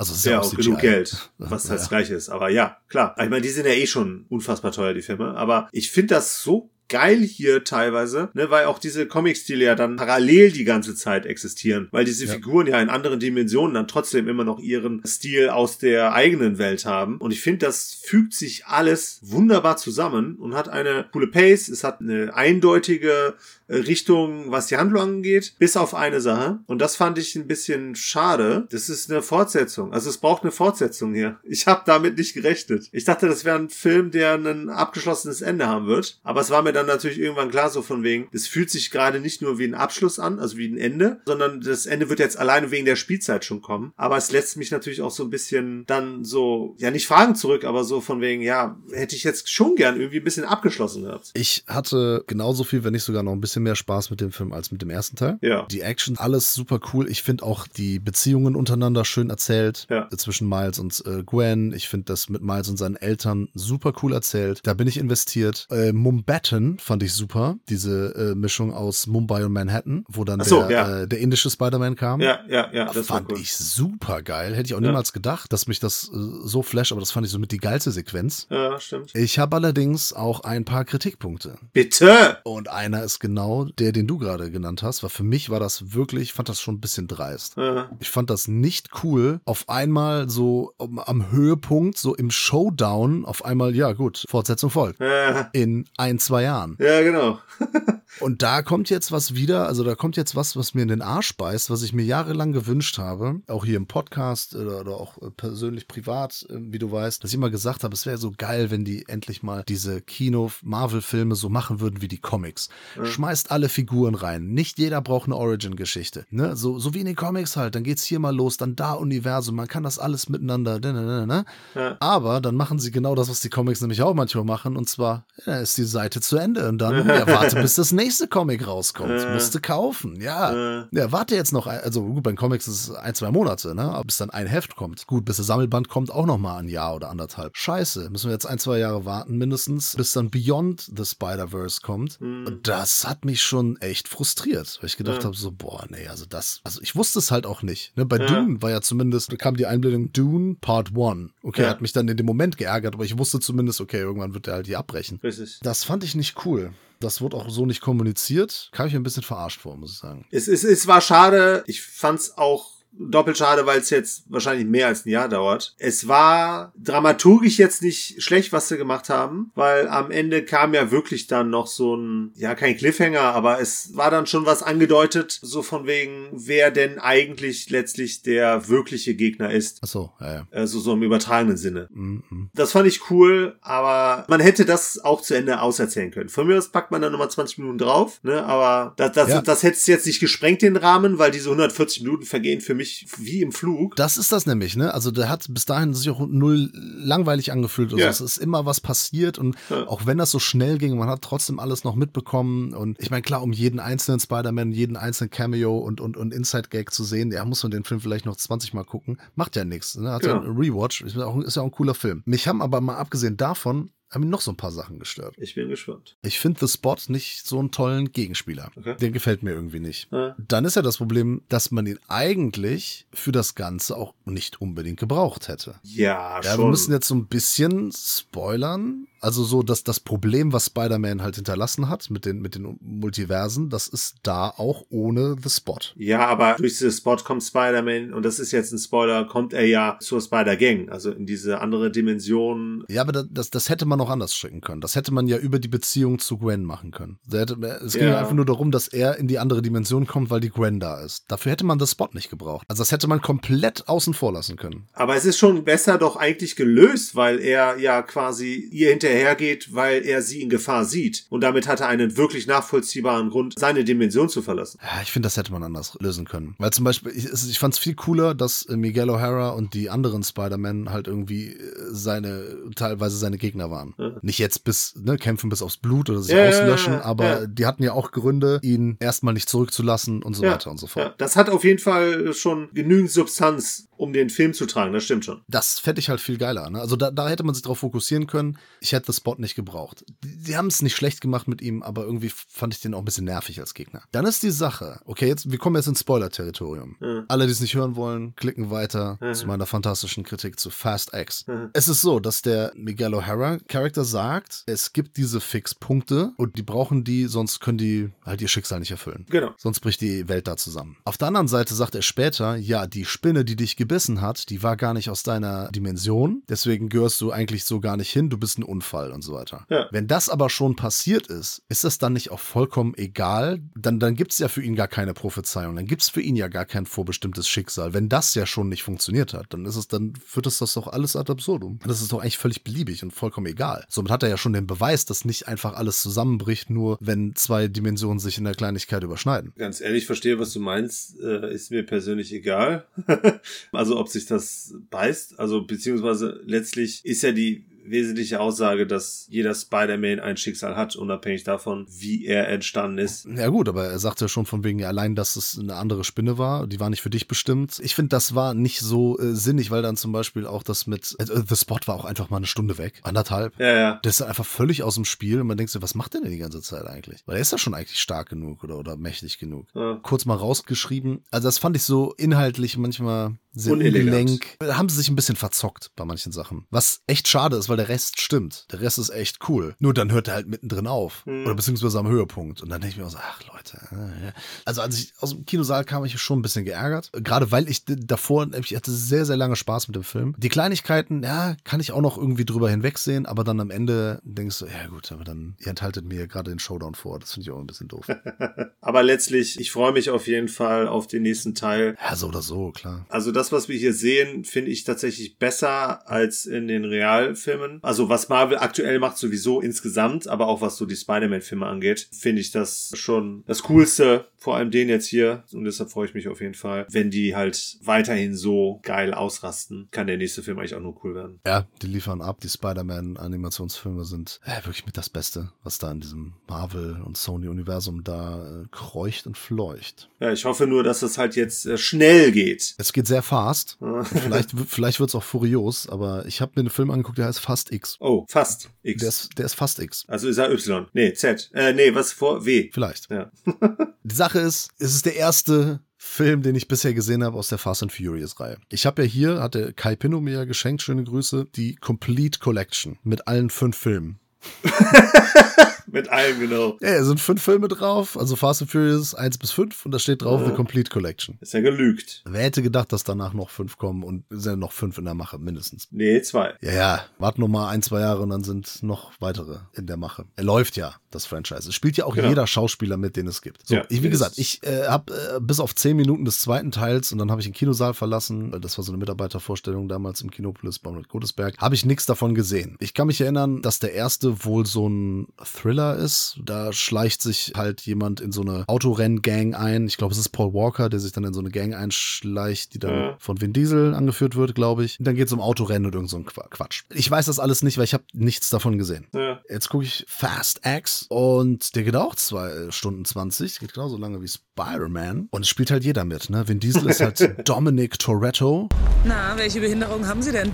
[0.00, 0.62] Also es ist Ja, ja, auch CGI.
[0.64, 1.76] genug Geld, was halt Ja.
[1.76, 2.28] das gleiche ist.
[2.30, 3.14] Aber ja, klar.
[3.22, 5.34] Ich meine, die sind ja eh schon unfassbar teuer, die Filme.
[5.36, 9.94] Aber ich finde das so geil hier teilweise, ne, weil auch diese Comic-Stile ja dann
[9.94, 12.32] parallel die ganze Zeit existieren, weil diese Ja.
[12.32, 16.86] Figuren ja in anderen Dimensionen dann trotzdem immer noch ihren Stil aus der eigenen Welt
[16.86, 17.18] haben.
[17.18, 21.84] Und ich finde, das fügt sich alles wunderbar zusammen und hat eine coole Pace, es
[21.84, 23.34] hat eine eindeutige
[23.70, 26.58] Richtung, was die Handlung angeht, bis auf eine Sache.
[26.66, 28.66] Und das fand ich ein bisschen schade.
[28.70, 29.92] Das ist eine Fortsetzung.
[29.92, 31.38] Also es braucht eine Fortsetzung hier.
[31.44, 32.88] Ich habe damit nicht gerechnet.
[32.92, 36.18] Ich dachte, das wäre ein Film, der ein abgeschlossenes Ende haben wird.
[36.22, 39.20] Aber es war mir dann natürlich irgendwann klar so von wegen, es fühlt sich gerade
[39.20, 42.38] nicht nur wie ein Abschluss an, also wie ein Ende, sondern das Ende wird jetzt
[42.38, 43.92] alleine wegen der Spielzeit schon kommen.
[43.96, 47.64] Aber es lässt mich natürlich auch so ein bisschen dann so, ja nicht Fragen zurück,
[47.64, 51.30] aber so von wegen, ja, hätte ich jetzt schon gern irgendwie ein bisschen abgeschlossen gehabt.
[51.34, 54.52] Ich hatte genauso viel, wenn nicht sogar noch ein bisschen mehr Spaß mit dem Film
[54.52, 55.38] als mit dem ersten Teil.
[55.42, 55.66] Ja.
[55.70, 57.08] Die Action, alles super cool.
[57.08, 59.86] Ich finde auch die Beziehungen untereinander schön erzählt.
[59.90, 60.08] Ja.
[60.16, 61.72] Zwischen Miles und äh, Gwen.
[61.72, 64.60] Ich finde das mit Miles und seinen Eltern super cool erzählt.
[64.64, 65.66] Da bin ich investiert.
[65.70, 67.56] Äh, Mumbattan fand ich super.
[67.68, 71.00] Diese äh, Mischung aus Mumbai und Manhattan, wo dann so, der, ja.
[71.00, 72.20] äh, der indische Spider-Man kam.
[72.20, 73.38] Ja, ja, ja, das fand cool.
[73.40, 74.54] ich super geil.
[74.54, 77.32] Hätte ich auch niemals gedacht, dass mich das äh, so flasht, aber das fand ich
[77.32, 78.46] somit die geilste Sequenz.
[78.50, 79.14] Ja, stimmt.
[79.14, 81.56] Ich habe allerdings auch ein paar Kritikpunkte.
[81.72, 82.38] Bitte!
[82.44, 85.94] Und einer ist genau der, den du gerade genannt hast, weil für mich war das
[85.94, 87.56] wirklich, ich fand das schon ein bisschen dreist.
[87.56, 87.90] Ja.
[88.00, 93.44] Ich fand das nicht cool, auf einmal so am- am Höhepunkt, so im Showdown, auf
[93.44, 95.00] einmal, ja gut, Fortsetzung folgt.
[95.00, 96.76] Ja, In ein, zwei Jahren.
[96.80, 97.38] ja, genau.
[98.18, 101.02] Und da kommt jetzt was wieder, also da kommt jetzt was, was mir in den
[101.02, 105.30] Arsch beißt, was ich mir jahrelang gewünscht habe, auch hier im Podcast oder, auch äh,
[105.30, 108.70] persönlich privat, äh, wie du weißt, dass ich immer gesagt habe, es wäre so geil,
[108.70, 112.68] wenn die endlich mal diese Kino-Marvel-Filme so machen würden wie die Comics.
[113.02, 114.48] Schmeißt alle Figuren rein.
[114.48, 116.26] Nicht jeder braucht eine Origin-Geschichte.
[116.30, 116.56] Ne?
[116.56, 117.74] So, so wie in den Comics halt.
[117.74, 119.54] Dann geht's hier mal los, dann da Universum.
[119.54, 120.80] Man kann das alles miteinander.
[120.80, 121.44] Ne, ne, ne, ne.
[121.74, 121.96] Ja.
[122.00, 124.76] Aber dann machen sie genau das, was die Comics nämlich auch manchmal machen.
[124.76, 126.68] Und zwar ja, ist die Seite zu Ende.
[126.68, 127.99] Und dann ja, warte, bis das nächste
[128.30, 129.10] Comic rauskommt.
[129.10, 129.32] Äh.
[129.34, 130.20] Musst du kaufen.
[130.20, 130.86] Ja.
[130.90, 131.66] Ja, warte jetzt noch.
[131.66, 133.82] ein- Also gut, bei den Comics ist es ein, zwei Monate, ne?
[133.82, 135.06] Aber bis dann ein Heft kommt.
[135.06, 137.56] Gut, bis das Sammelband kommt, auch noch mal ein Jahr oder anderthalb.
[137.56, 138.10] Scheiße.
[138.10, 142.20] Müssen wir jetzt ein, zwei Jahre warten, mindestens, bis dann Beyond the Spider-Verse kommt.
[142.20, 145.24] Und das hat mich schon echt frustriert, weil ich gedacht Ja.
[145.24, 147.96] habe, so, boah, nee, also das, also ich wusste es halt auch nicht.
[147.96, 148.06] Ne?
[148.06, 148.26] Bei Ja.
[148.26, 151.30] Dune war ja zumindest, da kam die Einblendung Dune Part 1.
[151.42, 151.68] Okay, Ja.
[151.70, 154.54] hat mich dann in dem Moment geärgert, aber ich wusste zumindest, okay, irgendwann wird er
[154.54, 155.20] halt hier abbrechen.
[155.62, 156.72] Das fand ich nicht cool.
[157.00, 158.68] Das wurde auch so nicht kommuniziert.
[158.72, 160.26] Kam ich ein bisschen verarscht vor, muss ich sagen.
[160.30, 161.64] Es, es, es war schade.
[161.66, 165.74] Ich fand's auch doppelt schade, weil es jetzt wahrscheinlich mehr als ein Jahr dauert.
[165.78, 170.90] Es war dramaturgisch jetzt nicht schlecht, was sie gemacht haben, weil am Ende kam ja
[170.90, 175.38] wirklich dann noch so ein, ja, kein Cliffhanger, aber es war dann schon was angedeutet,
[175.42, 179.78] so von wegen, wer denn eigentlich letztlich der wirkliche Gegner ist.
[179.82, 180.46] Ach so, ja, ja.
[180.50, 181.88] Also so im übertragenen Sinne.
[181.92, 182.50] Mhm, mhm.
[182.54, 186.28] Das fand ich cool, aber man hätte das auch zu Ende auserzählen können.
[186.28, 188.44] Von mir aus packt man dann nochmal 20 Minuten drauf, ne?
[188.44, 189.42] Aber das, das, Ja.
[189.42, 192.79] das hätte es jetzt nicht gesprengt, den Rahmen, weil diese 140 Minuten vergehen für mich
[193.18, 193.96] wie im Flug.
[193.96, 194.92] Das ist das nämlich, ne?
[194.94, 197.92] Also der hat bis dahin sich auch null langweilig angefühlt.
[197.92, 198.08] Also Ja.
[198.10, 199.86] es ist immer was passiert und Ja.
[199.88, 202.74] auch wenn das so schnell ging, man hat trotzdem alles noch mitbekommen.
[202.74, 206.92] Und ich meine, klar, um jeden einzelnen Spider-Man, jeden einzelnen Cameo und, und, und Inside-Gag
[206.92, 209.18] zu sehen, ja, muss man den Film vielleicht noch 20 Mal gucken.
[209.34, 209.96] Macht ja nichts.
[209.96, 210.10] Ne?
[210.12, 210.44] Hat ja Genau.
[210.50, 211.02] einen Rewatch.
[211.02, 212.22] Ist ja, auch, ist ja auch ein cooler Film.
[212.26, 215.34] Mich haben aber mal abgesehen davon, haben mich noch so ein paar Sachen gestört.
[215.38, 216.16] Ich bin gespannt.
[216.22, 218.70] Ich finde The Spot nicht so einen tollen Gegenspieler.
[218.76, 218.96] Okay.
[219.00, 220.08] Der gefällt mir irgendwie nicht.
[220.10, 220.34] Ja.
[220.38, 224.98] Dann ist ja das Problem, dass man ihn eigentlich für das Ganze auch nicht unbedingt
[224.98, 225.76] gebraucht hätte.
[225.82, 226.64] Ja, Ja, schon.
[226.64, 229.06] wir müssen jetzt so ein bisschen spoilern.
[229.20, 233.68] Also so, dass das Problem, was Spider-Man halt hinterlassen hat mit den, mit den Multiversen,
[233.68, 235.78] das ist da auch ohne The Spot.
[235.96, 239.66] ja, aber durch diese Spot kommt Spider-Man, und das ist jetzt ein Spoiler, kommt er
[239.66, 242.84] ja zur Spider-Gang, also in diese andere Dimension.
[242.88, 244.80] Ja, aber das- das, hätte man auch anders stricken können.
[244.80, 247.18] Das hätte man ja über die Beziehung zu Gwen machen können.
[247.30, 247.54] Hätte,
[247.84, 248.18] es ging Ja.
[248.18, 251.24] einfach nur darum, dass er in die andere Dimension kommt, weil die Gwen da ist.
[251.28, 252.64] Dafür hätte man The Spot nicht gebraucht.
[252.68, 254.88] Also das hätte man komplett außen vor lassen können.
[254.92, 260.04] Aber es ist schon besser doch eigentlich gelöst, weil er ja quasi ihr hinterhergeht, weil
[260.04, 261.26] er sie in Gefahr sieht.
[261.28, 264.78] Und damit hat er einen wirklich nachvollziehbaren Grund, seine Dimension zu verlassen.
[264.82, 266.54] Ja, ich finde, das hätte man anders lösen können.
[266.58, 269.90] Weil zum Beispiel, ich, ich fand es viel cooler, dass äh, Miguel O'Hara und die
[269.90, 271.56] anderen Spider-Man halt irgendwie äh,
[271.90, 273.94] seine, teilweise seine Gegner waren.
[274.22, 277.24] Nicht jetzt bis, ne, kämpfen bis aufs Blut oder sich Ja, ja, auslöschen, ja, aber
[277.24, 277.46] ja.
[277.46, 281.06] die hatten ja auch Gründe, ihn erstmal nicht zurückzulassen und so weiter und so fort.
[281.06, 285.04] Ja, das hat auf jeden Fall schon genügend Substanz, um den Film zu tragen, das
[285.04, 285.42] stimmt schon.
[285.48, 286.70] Das fände ich halt viel geiler.
[286.70, 286.80] Ne?
[286.80, 288.58] Also da, da hätte man sich drauf fokussieren können.
[288.80, 290.04] Ich hätte Spot nicht gebraucht.
[290.24, 293.04] Die, haben es nicht schlecht gemacht mit ihm, aber irgendwie fand ich den auch ein
[293.04, 294.02] bisschen nervig als Gegner.
[294.12, 296.96] Dann ist die Sache, okay, jetzt, wir kommen jetzt ins Spoiler-Territorium.
[297.00, 297.24] Ja.
[297.28, 299.34] Alle, die es nicht hören wollen, klicken weiter Mhm.
[299.34, 301.46] zu meiner fantastischen Kritik zu Fast X.
[301.46, 301.70] Mhm.
[301.72, 307.04] Es ist so, dass der Miguel O'Hara-Charakter sagt, es gibt diese Fixpunkte und die brauchen
[307.04, 309.26] die, sonst können die halt ihr Schicksal nicht erfüllen.
[309.30, 309.50] Genau.
[309.56, 310.96] Sonst bricht die Welt da zusammen.
[311.04, 314.62] Auf der anderen Seite sagt er später, ja, die Spinne, die dich gebissen hat, die
[314.62, 316.42] war gar nicht aus deiner Dimension.
[316.48, 318.30] Deswegen gehörst du eigentlich so gar nicht hin.
[318.30, 319.66] Du bist ein Autounfall und so weiter.
[319.68, 319.88] Ja.
[319.90, 323.60] Wenn das aber schon passiert ist, ist das dann nicht auch vollkommen egal?
[323.74, 326.36] Dann, dann gibt es ja für ihn gar keine Prophezeiung, dann gibt es für ihn
[326.36, 327.94] ja gar kein vorbestimmtes Schicksal.
[327.94, 330.88] Wenn das ja schon nicht funktioniert hat, dann ist es, dann führt es das doch
[330.88, 331.78] alles ad absurdum.
[331.86, 333.84] Das ist doch eigentlich völlig beliebig und vollkommen egal.
[333.88, 337.68] Somit hat er ja schon den Beweis, dass nicht einfach alles zusammenbricht, nur wenn zwei
[337.68, 339.52] Dimensionen sich in der Kleinigkeit überschneiden.
[339.56, 342.86] Ganz ehrlich, verstehe, was du meinst, äh, ist mir persönlich egal.
[343.72, 349.54] also ob sich das beißt, also beziehungsweise letztlich ist ja die wesentliche Aussage, dass jeder
[349.54, 353.26] Spider-Man ein Schicksal hat, unabhängig davon, wie er entstanden ist.
[353.26, 356.38] Ja gut, aber er sagt ja schon von wegen allein, dass es eine andere Spinne
[356.38, 357.80] war, die war nicht für dich bestimmt.
[357.82, 361.16] Ich finde, das war nicht so äh, sinnig, weil dann zum Beispiel auch das mit
[361.18, 363.58] äh, The Spot war auch einfach mal eine Stunde weg, anderthalb.
[363.58, 364.00] Ja, ja.
[364.02, 366.30] Der ist einfach völlig aus dem Spiel und man denkt sich, was macht der denn
[366.30, 367.22] die ganze Zeit eigentlich?
[367.26, 369.66] Weil er ist ja schon eigentlich stark genug oder, oder mächtig genug.
[369.74, 369.98] ja.
[370.02, 371.24] Kurz mal rausgeschrieben.
[371.30, 373.36] Also das fand ich so inhaltlich manchmal.
[373.54, 374.56] Ungelenk.
[374.62, 376.66] Haben sie sich ein bisschen verzockt bei manchen Sachen.
[376.70, 378.66] Was echt schade ist, weil der Rest stimmt.
[378.72, 379.74] Der Rest ist echt cool.
[379.78, 381.24] Nur dann hört er halt mittendrin auf.
[381.26, 381.44] Hm.
[381.44, 382.62] Oder beziehungsweise am Höhepunkt.
[382.62, 383.78] Und dann denke ich mir auch so, ach Leute.
[383.92, 384.32] äh.
[384.64, 387.10] Also als ich aus dem Kinosaal kam, ich schon ein bisschen geärgert.
[387.12, 390.34] Gerade weil ich davor, ich hatte sehr, sehr lange Spaß mit dem Film.
[390.38, 393.26] Die Kleinigkeiten, ja, kann ich auch noch irgendwie drüber hinwegsehen.
[393.26, 396.58] Aber dann am Ende denkst du, ja gut, aber dann, ihr enthaltet mir gerade den
[396.58, 397.18] Showdown vor.
[397.18, 398.06] Das finde ich auch ein bisschen doof.
[398.82, 401.96] Aber letztlich, ich freue mich auf jeden Fall auf den nächsten Teil.
[402.02, 403.04] ja, so oder so, klar.
[403.08, 407.78] Also das, was wir hier sehen, finde ich tatsächlich besser als in den Realfilmen.
[407.82, 412.40] Also was Marvel aktuell macht sowieso insgesamt, aber auch was so die Spider-Man-Filme angeht, finde
[412.40, 414.26] ich das schon das Coolste.
[414.36, 415.44] Vor allem den jetzt hier.
[415.52, 416.86] Und deshalb freue ich mich auf jeden Fall.
[416.90, 421.14] Wenn die halt weiterhin so geil ausrasten, kann der nächste Film eigentlich auch nur cool
[421.14, 421.40] werden.
[421.46, 422.40] Ja, die liefern ab.
[422.40, 428.02] Die Spider-Man-Animationsfilme sind äh, wirklich mit das Beste, was da in diesem Marvel- und Sony-Universum
[428.02, 430.08] da äh, kreucht und fleucht.
[430.20, 432.74] Ja, ich hoffe nur, dass das halt jetzt äh, schnell geht.
[432.78, 433.78] Es geht sehr fast.
[434.02, 437.40] vielleicht vielleicht wird es auch furios, aber ich habe mir einen Film angeguckt, der heißt
[437.40, 437.96] Fast X.
[438.00, 438.70] Oh, fast.
[438.82, 439.00] X.
[439.00, 440.04] Der ist, der ist fast X.
[440.08, 440.86] also ist er Y.
[440.92, 441.50] Nee, Z.
[441.54, 442.44] Äh, nee, was vor?
[442.44, 442.70] W.
[442.72, 443.08] Vielleicht.
[443.10, 443.30] Ja.
[444.02, 447.58] Die Sache ist, es ist der erste Film, den ich bisher gesehen habe aus der
[447.58, 448.56] Fast and Furious Reihe.
[448.68, 452.40] Ich habe ja hier, hat der Kai Pinno mir ja geschenkt, schöne Grüße, die Complete
[452.40, 454.18] Collection mit allen fünf Filmen.
[455.90, 456.76] Mit allem, genau.
[456.80, 459.98] Ja, es sind fünf Filme drauf, also Fast and Furious 1 bis 5 und da
[459.98, 460.48] steht drauf Ja.
[460.48, 461.36] The Complete Collection.
[461.40, 462.22] Ist ja gelügt.
[462.28, 465.14] Wer hätte gedacht, dass danach noch fünf kommen und es sind noch fünf in der
[465.14, 465.88] Mache, mindestens.
[465.90, 466.54] Nee, zwei.
[466.60, 469.96] Ja, ja, warten noch mal ein, zwei Jahre und dann sind noch weitere in der
[469.96, 470.24] Mache.
[470.36, 471.68] Er läuft ja, das Franchise.
[471.68, 472.28] Es spielt ja auch Genau.
[472.28, 473.66] jeder Schauspieler mit, den es gibt.
[473.66, 476.70] So, Ja, ich, wie gesagt, ich äh, habe äh, bis auf zehn Minuten des zweiten
[476.70, 480.20] Teils und dann habe ich den Kinosaal verlassen, weil das war so eine Mitarbeitervorstellung damals
[480.20, 482.76] im Kinopolis Baumwold Godesberg, habe ich nichts davon gesehen.
[482.80, 486.38] Ich kann mich erinnern, dass der erste wohl so ein Thriller ist.
[486.44, 489.86] Da schleicht sich halt jemand in so eine Autorenn-Gang ein.
[489.86, 492.78] Ich glaube, es ist Paul Walker, der sich dann in so eine Gang einschleicht, die
[492.78, 493.16] dann Ja.
[493.18, 494.96] von Vin Diesel angeführt wird, glaube ich.
[495.00, 496.82] Dann geht es um Autorennen und irgend so ein Qua- Quatsch.
[496.92, 499.06] Ich weiß das alles nicht, weil ich habe nichts davon gesehen.
[499.14, 499.40] Ja.
[499.48, 503.96] Jetzt gucke ich Fast X und der geht auch zwei äh, Stunden 20, geht genauso
[503.96, 505.28] lange wie Spider-Man.
[505.30, 506.46] Und es spielt halt jeder mit, ne?
[506.48, 508.68] Vin Diesel ist halt Dominic Toretto.
[509.04, 510.52] Na, welche Behinderung haben Sie denn?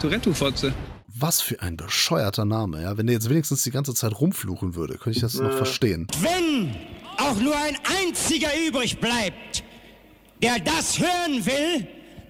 [0.00, 0.72] Tourette-Fotze.
[1.18, 2.98] Was für ein bescheuerter Name, ja?
[2.98, 6.06] Wenn der jetzt wenigstens die ganze Zeit rumfluchen würde, könnte ich das noch verstehen.
[6.20, 6.76] Wenn
[7.16, 9.64] auch nur ein einziger übrig bleibt,
[10.42, 11.88] der das hören will,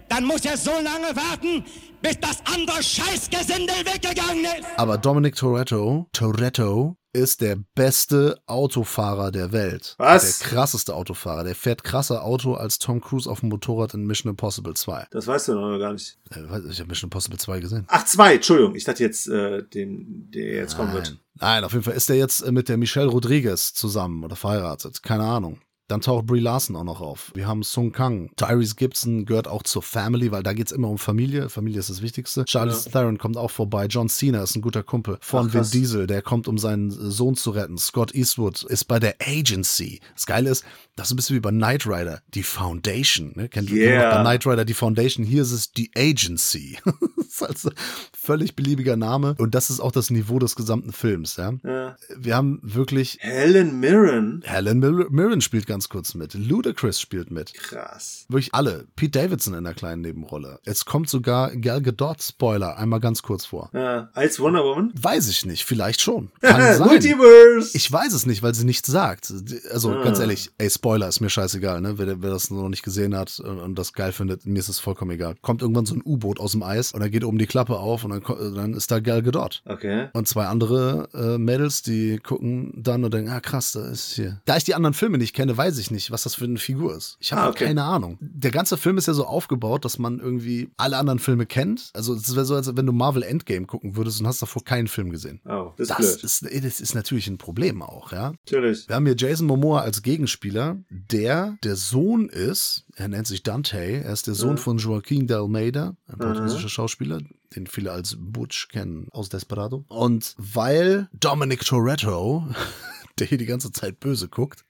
[0.08, 1.64] dann muss er so lange warten,
[2.00, 4.68] bis das andere Scheißgesindel weggegangen ist.
[4.76, 9.94] Aber Dominic Toretto, Toretto ist der beste Autofahrer der Welt.
[9.98, 10.38] Was?
[10.38, 11.44] Der krasseste Autofahrer.
[11.44, 15.06] Der fährt krasser Auto als Tom Cruise auf dem Motorrad in Mission Impossible 2.
[15.10, 16.18] Das weißt du noch gar nicht.
[16.30, 16.40] Äh,
[16.70, 17.84] Ich habe Mission Impossible 2 gesehen.
[17.88, 18.74] Ach, zwei, Entschuldigung.
[18.74, 21.06] Ich dachte jetzt, äh, den, der jetzt kommen wird.
[21.08, 21.18] Nein.
[21.38, 25.02] Nein, auf jeden Fall ist er jetzt äh, mit der Michelle Rodriguez zusammen oder verheiratet.
[25.02, 25.58] Keine Ahnung.
[25.88, 27.30] Dann taucht Brie Larson auch noch auf.
[27.34, 28.30] Wir haben Sung Kang.
[28.36, 31.48] Tyrese Gibson gehört auch zur Family, weil da geht's immer um Familie.
[31.48, 32.44] Familie ist das Wichtigste.
[32.48, 33.86] Charlize Theron kommt auch vorbei.
[33.86, 35.62] John Cena ist ein guter Kumpel von Ach, Vin.
[35.70, 36.06] Diesel.
[36.08, 37.78] Der kommt, um seinen Sohn zu retten.
[37.78, 40.00] Scott Eastwood ist bei der Agency.
[40.14, 40.64] Das Geile ist,
[40.96, 42.20] das ist ein bisschen wie bei Knight Rider.
[42.34, 43.32] Die Foundation.
[43.36, 43.48] Ne?
[43.48, 44.08] Kennt ihr Yeah.
[44.08, 45.24] noch bei Knight Rider die Foundation?
[45.24, 46.78] Hier ist es die Agency.
[47.16, 47.70] das ist also
[48.16, 49.34] völlig beliebiger Name.
[49.38, 51.36] Und das ist auch das Niveau des gesamten Films.
[51.36, 51.52] Ja?
[51.62, 51.96] Ja.
[52.16, 54.42] Wir haben wirklich Helen Mirren.
[54.44, 56.34] Helen Mir- Mirren spielt ganz kurz mit.
[56.34, 57.52] Ludacris spielt mit.
[57.54, 58.24] Krass.
[58.28, 58.86] Wirklich alle.
[58.96, 60.58] Pete Davidson in einer kleinen Nebenrolle.
[60.64, 63.70] Es kommt sogar Gal Gadot, Spoiler, einmal ganz kurz vor.
[63.72, 64.08] Ja.
[64.14, 64.92] Als Wonder Woman.
[65.00, 66.30] Weiß ich nicht, vielleicht schon.
[66.40, 66.88] Kann sein.
[66.88, 67.70] Multiverse.
[67.76, 69.32] Ich weiß es nicht, weil sie nichts sagt.
[69.70, 70.02] Also Ah.
[70.02, 71.98] ganz ehrlich, ey, Spoiler ist mir scheißegal, ne?
[71.98, 75.10] Wer, wer das noch nicht gesehen hat und, das geil findet, mir ist es vollkommen
[75.12, 75.36] egal.
[75.42, 78.04] Kommt irgendwann so ein U-Boot aus dem Eis und dann geht oben die Klappe auf
[78.04, 79.62] und dann, dann ist da Gal Gadot.
[79.66, 80.08] okay.
[80.12, 84.40] Und zwei andere äh, Mädels, die gucken dann und denken, ah krass, da ist hier.
[84.44, 86.58] Da ich die anderen Filme nicht kenne, weiß weiß ich nicht, was das für eine
[86.58, 87.16] Figur ist.
[87.20, 87.64] Ich habe Ah, halt okay.
[87.66, 88.18] keine Ahnung.
[88.20, 91.90] Der ganze Film ist ja so aufgebaut, dass man irgendwie alle anderen Filme kennt.
[91.94, 94.88] Also es wäre so, als wenn du Marvel Endgame gucken würdest und hast davor keinen
[94.88, 95.40] Film gesehen.
[95.44, 96.54] Oh, das ist Das blöd.
[96.54, 98.32] ist, das ist natürlich ein Problem auch, ja.
[98.44, 98.88] Natürlich.
[98.88, 103.78] Wir haben hier Jason Momoa als Gegenspieler, der der Sohn ist, er nennt sich Dante,
[103.78, 104.58] er ist der Sohn Mhm.
[104.58, 107.20] von Joaquin de Almeida, ein portugiesischer Schauspieler,
[107.54, 109.84] den viele als Butch kennen aus Desperado.
[109.88, 112.46] Und weil Dominic Toretto,
[113.18, 114.64] der hier die ganze Zeit böse guckt,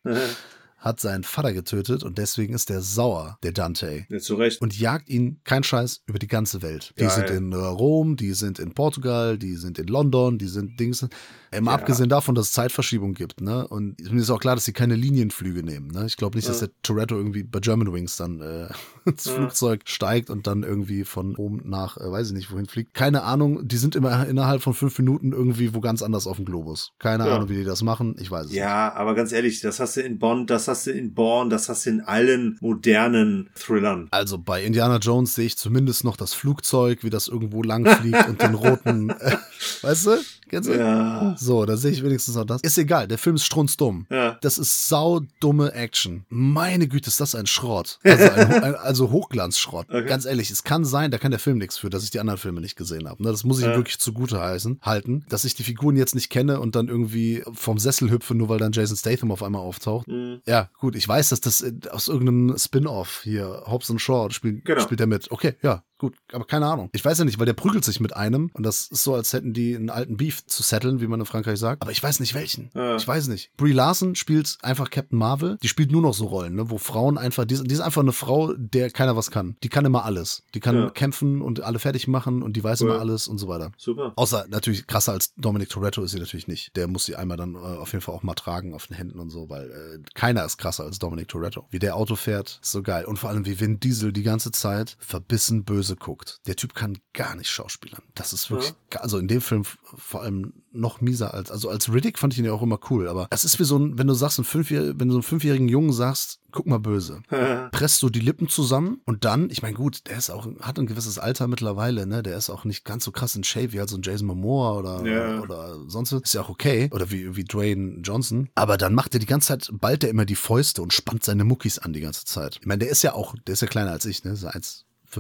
[0.76, 4.06] hat seinen Vater getötet und deswegen ist der sauer, der Dante.
[4.08, 4.60] Ja, zu Recht.
[4.60, 6.92] Und jagt ihn, kein Scheiß, über die ganze Welt.
[6.98, 7.10] Die Geil.
[7.10, 11.06] sind in äh, Rom, die sind in Portugal, die sind in London, die sind Dings.
[11.52, 13.66] Immer abgesehen davon, dass es Zeitverschiebung gibt, ne?
[13.66, 16.04] Und mir ist auch klar, dass sie keine Linienflüge nehmen, ne?
[16.06, 18.68] Ich glaube nicht, dass der Toretto irgendwie bei Germanwings dann äh,
[19.06, 22.92] ins Flugzeug steigt und dann irgendwie von oben nach, äh, weiß ich nicht, wohin fliegt.
[22.92, 26.44] Keine Ahnung, die sind immer innerhalb von fünf Minuten irgendwie wo ganz anders auf dem
[26.44, 26.92] Globus.
[26.98, 27.36] Keine Ja.
[27.36, 28.16] Ahnung, wie die das machen.
[28.18, 28.58] Ich weiß es nicht.
[28.58, 31.68] Ja, aber ganz ehrlich, das hast du in Bond, das hast du in Born, das
[31.68, 34.08] hast du in allen modernen Thrillern.
[34.10, 38.28] Also bei Indiana Jones sehe ich zumindest noch das Flugzeug, wie das irgendwo lang fliegt
[38.28, 39.36] und den roten, äh,
[39.82, 40.10] weißt du?
[40.48, 40.78] Kennst du?
[40.78, 41.34] Ja.
[41.36, 42.60] So, da sehe ich wenigstens noch das.
[42.60, 44.06] Ist egal, der Film ist strunzdumm.
[44.10, 44.38] Ja.
[44.42, 46.24] Das ist saudumme Action.
[46.28, 47.98] Meine Güte, ist das ein Schrott.
[48.04, 49.86] Also, ein, ein, also Hochglanzschrott.
[49.88, 50.04] Okay.
[50.06, 52.38] Ganz ehrlich, es kann sein, da kann der Film nichts für, dass ich die anderen
[52.38, 53.20] Filme nicht gesehen habe.
[53.24, 53.76] Ne, Das muss ich ihm Ja.
[53.76, 57.78] wirklich zugute heißen, halten, dass ich die Figuren jetzt nicht kenne und dann irgendwie vom
[57.80, 60.06] Sessel hüpfe, nur weil dann Jason Statham auf einmal auftaucht.
[60.06, 60.42] Mhm.
[60.46, 64.64] Ja, gut, ich weiß, dass das äh, aus irgendeinem Spin-off hier, Hobbs and Shaw, spielt,
[64.64, 64.80] Genau.
[64.82, 65.30] spielt er mit.
[65.30, 66.90] Okay, ja, gut, aber keine Ahnung.
[66.92, 69.32] Ich weiß ja nicht, weil der prügelt sich mit einem und das ist so, als
[69.32, 71.82] hätten die einen alten Beef zu setteln, wie man in Frankreich sagt.
[71.82, 72.70] Aber ich weiß nicht welchen.
[72.74, 72.96] Ja.
[72.96, 73.50] Ich weiß nicht.
[73.56, 75.58] Brie Larson spielt einfach Captain Marvel.
[75.62, 78.02] Die spielt nur noch so Rollen, ne, wo Frauen einfach, die, ist- die ist einfach
[78.02, 79.56] eine Frau, der keiner was kann.
[79.62, 80.42] Die kann immer alles.
[80.54, 80.90] Die kann Ja.
[80.90, 82.90] kämpfen und alle fertig machen und die weiß Cool.
[82.90, 83.72] immer alles und so weiter.
[83.76, 84.12] Super.
[84.16, 86.74] Außer natürlich krasser als Dominic Toretto ist sie natürlich nicht.
[86.76, 89.18] Der muss sie einmal dann äh, auf jeden Fall auch mal tragen auf den Händen
[89.18, 91.66] und so, weil äh, keiner ist krasser als Dominic Toretto.
[91.70, 93.04] Wie der Auto fährt, ist so geil.
[93.04, 96.40] Und vor allem wie Vin Diesel die ganze Zeit verbissen böse guckt.
[96.48, 98.02] Der Typ kann gar nicht schauspielern.
[98.16, 101.90] Das ist wirklich, ga- also in dem Film vor allem noch mieser als, also als
[101.92, 104.06] Riddick fand ich ihn ja auch immer cool, aber das ist wie so ein, wenn
[104.08, 107.22] du sagst, ein Fünfjähr, wenn du so einen fünfjährigen Jungen sagst, guck mal böse
[107.72, 110.86] presst so die Lippen zusammen und dann, ich meine, gut, der ist auch, hat ein
[110.86, 112.22] gewisses Alter mittlerweile, ne?
[112.22, 114.72] Der ist auch nicht ganz so krass in Shape wie halt so ein Jason Momoa
[114.78, 115.40] oder, Ja.
[115.40, 116.22] oder sonst was.
[116.22, 116.88] Ist ja auch okay.
[116.92, 118.48] Oder wie, wie Dwayne Johnson.
[118.54, 121.44] Aber dann macht er die ganze Zeit, ballt er immer die Fäuste und spannt seine
[121.44, 122.58] Muckis an die ganze Zeit.
[122.60, 124.36] Ich meine, der ist ja auch, der ist ja kleiner als ich, ne?
[124.36, 124.46] So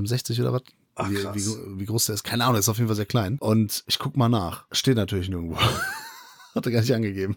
[0.00, 0.62] 1,65 oder was?
[0.94, 3.06] Ach, wie, wie, wie groß der ist, keine Ahnung, der ist auf jeden Fall sehr
[3.06, 3.36] klein.
[3.38, 4.64] Und ich guck mal nach.
[4.72, 5.58] Steht natürlich nirgendwo.
[6.54, 7.36] Hat er gar nicht angegeben.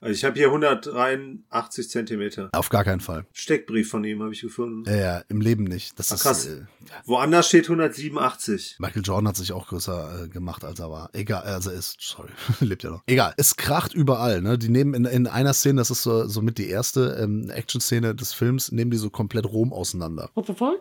[0.00, 2.50] Also ich habe hier 183 Zentimeter.
[2.52, 3.26] Auf gar keinen Fall.
[3.32, 4.88] Steckbrief von ihm habe ich gefunden.
[4.88, 5.98] Ja, ja, im Leben nicht.
[5.98, 6.46] Das Ach, ist krass.
[6.46, 6.62] Äh,
[7.04, 8.76] Woanders steht 187.
[8.78, 11.10] Michael Jordan hat sich auch größer äh, gemacht, als er war.
[11.12, 12.30] Egal, also er ist, sorry,
[12.60, 13.02] lebt ja noch.
[13.06, 14.58] Egal, es kracht überall, ne?
[14.58, 18.14] Die nehmen in, in einer Szene, das ist so, so mit die erste ähm, Action-Szene
[18.14, 20.30] des Films, nehmen die so komplett Rom auseinander.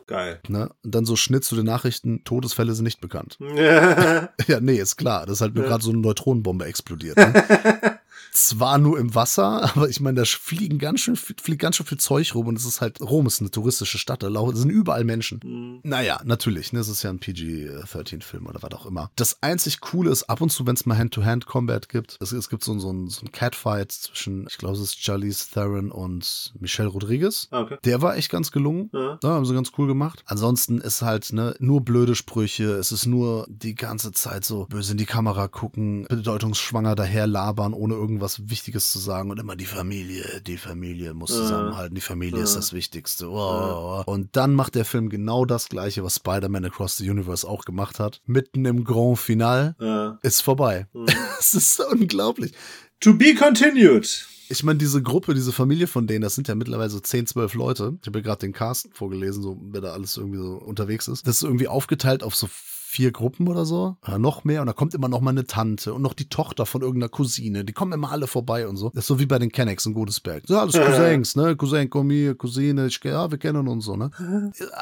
[0.08, 0.40] Geil.
[0.48, 0.70] Ne?
[0.84, 3.38] Und dann so Schnitt zu den Nachrichten, Todesfälle sind nicht bekannt.
[3.56, 5.26] ja, ja, nee, ist klar.
[5.26, 7.18] Das ist halt nur gerade so eine Neutronenbombe explodiert.
[7.30, 7.99] Ne?
[8.32, 11.86] Zwar nur im Wasser, aber ich meine, da fliegen ganz schön, viel- fliegt ganz schön
[11.86, 15.04] viel Zeug rum und es ist halt, Rom ist eine touristische Stadt, da sind überall
[15.04, 15.80] Menschen.
[15.84, 19.12] Naja, natürlich, ne, es ist ja ein PG-13-Film oder was auch immer.
[19.16, 22.64] Das einzig Coole ist ab und zu, wenn es mal Hand-to-Hand-Combat gibt, es, es gibt
[22.64, 26.54] so, ein- so ein, so ein Catfight zwischen, ich glaube, es ist Charlize Theron und
[26.60, 27.48] Michelle Rodriguez.
[27.52, 27.78] okay.
[27.86, 28.90] Der war echt ganz gelungen.
[28.94, 29.20] Ja.
[29.24, 30.24] Ja, haben sie ganz cool gemacht.
[30.26, 32.72] Ansonsten ist halt ne, nur blöde Sprüche.
[32.74, 37.74] Es ist nur die ganze Zeit so böse in die Kamera gucken, bedeutungsschwanger daher labern,
[37.74, 42.42] ohne irgendwas Wichtiges zu sagen und immer die Familie, die Familie muss zusammenhalten, die Familie
[42.44, 43.30] ist das Wichtigste.
[43.30, 44.04] Oh.
[44.06, 48.00] Und dann macht der Film genau das Gleiche, was Spider-Man Across the Universe auch gemacht
[48.00, 48.22] hat.
[48.26, 50.20] Mitten im Grand Final Ja.
[50.22, 50.88] ist vorbei.
[51.40, 52.52] Es ist so unglaublich.
[53.00, 54.28] To be continued.
[54.50, 57.54] Ich meine, diese Gruppe, diese Familie von denen, das sind ja mittlerweile so 10, 12
[57.54, 57.98] Leute.
[58.02, 61.26] Ich habe ja gerade den Cast vorgelesen, so wer da alles irgendwie so unterwegs ist.
[61.26, 62.50] Das ist irgendwie aufgeteilt auf so
[62.90, 63.98] vier Gruppen oder so.
[64.08, 64.62] Oder noch mehr.
[64.62, 67.64] Und da kommt immer noch mal eine Tante und noch die Tochter von irgendeiner Cousine.
[67.64, 68.90] Die kommen immer alle vorbei und so.
[68.90, 70.44] Das ist so wie bei den Kennex in Godesberg.
[70.50, 71.56] Ja, alles Cousins, ne?
[71.56, 74.10] Cousin, komm hier, Cousine, ich, ja, wir kennen uns so, ne?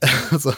[0.30, 0.52] also,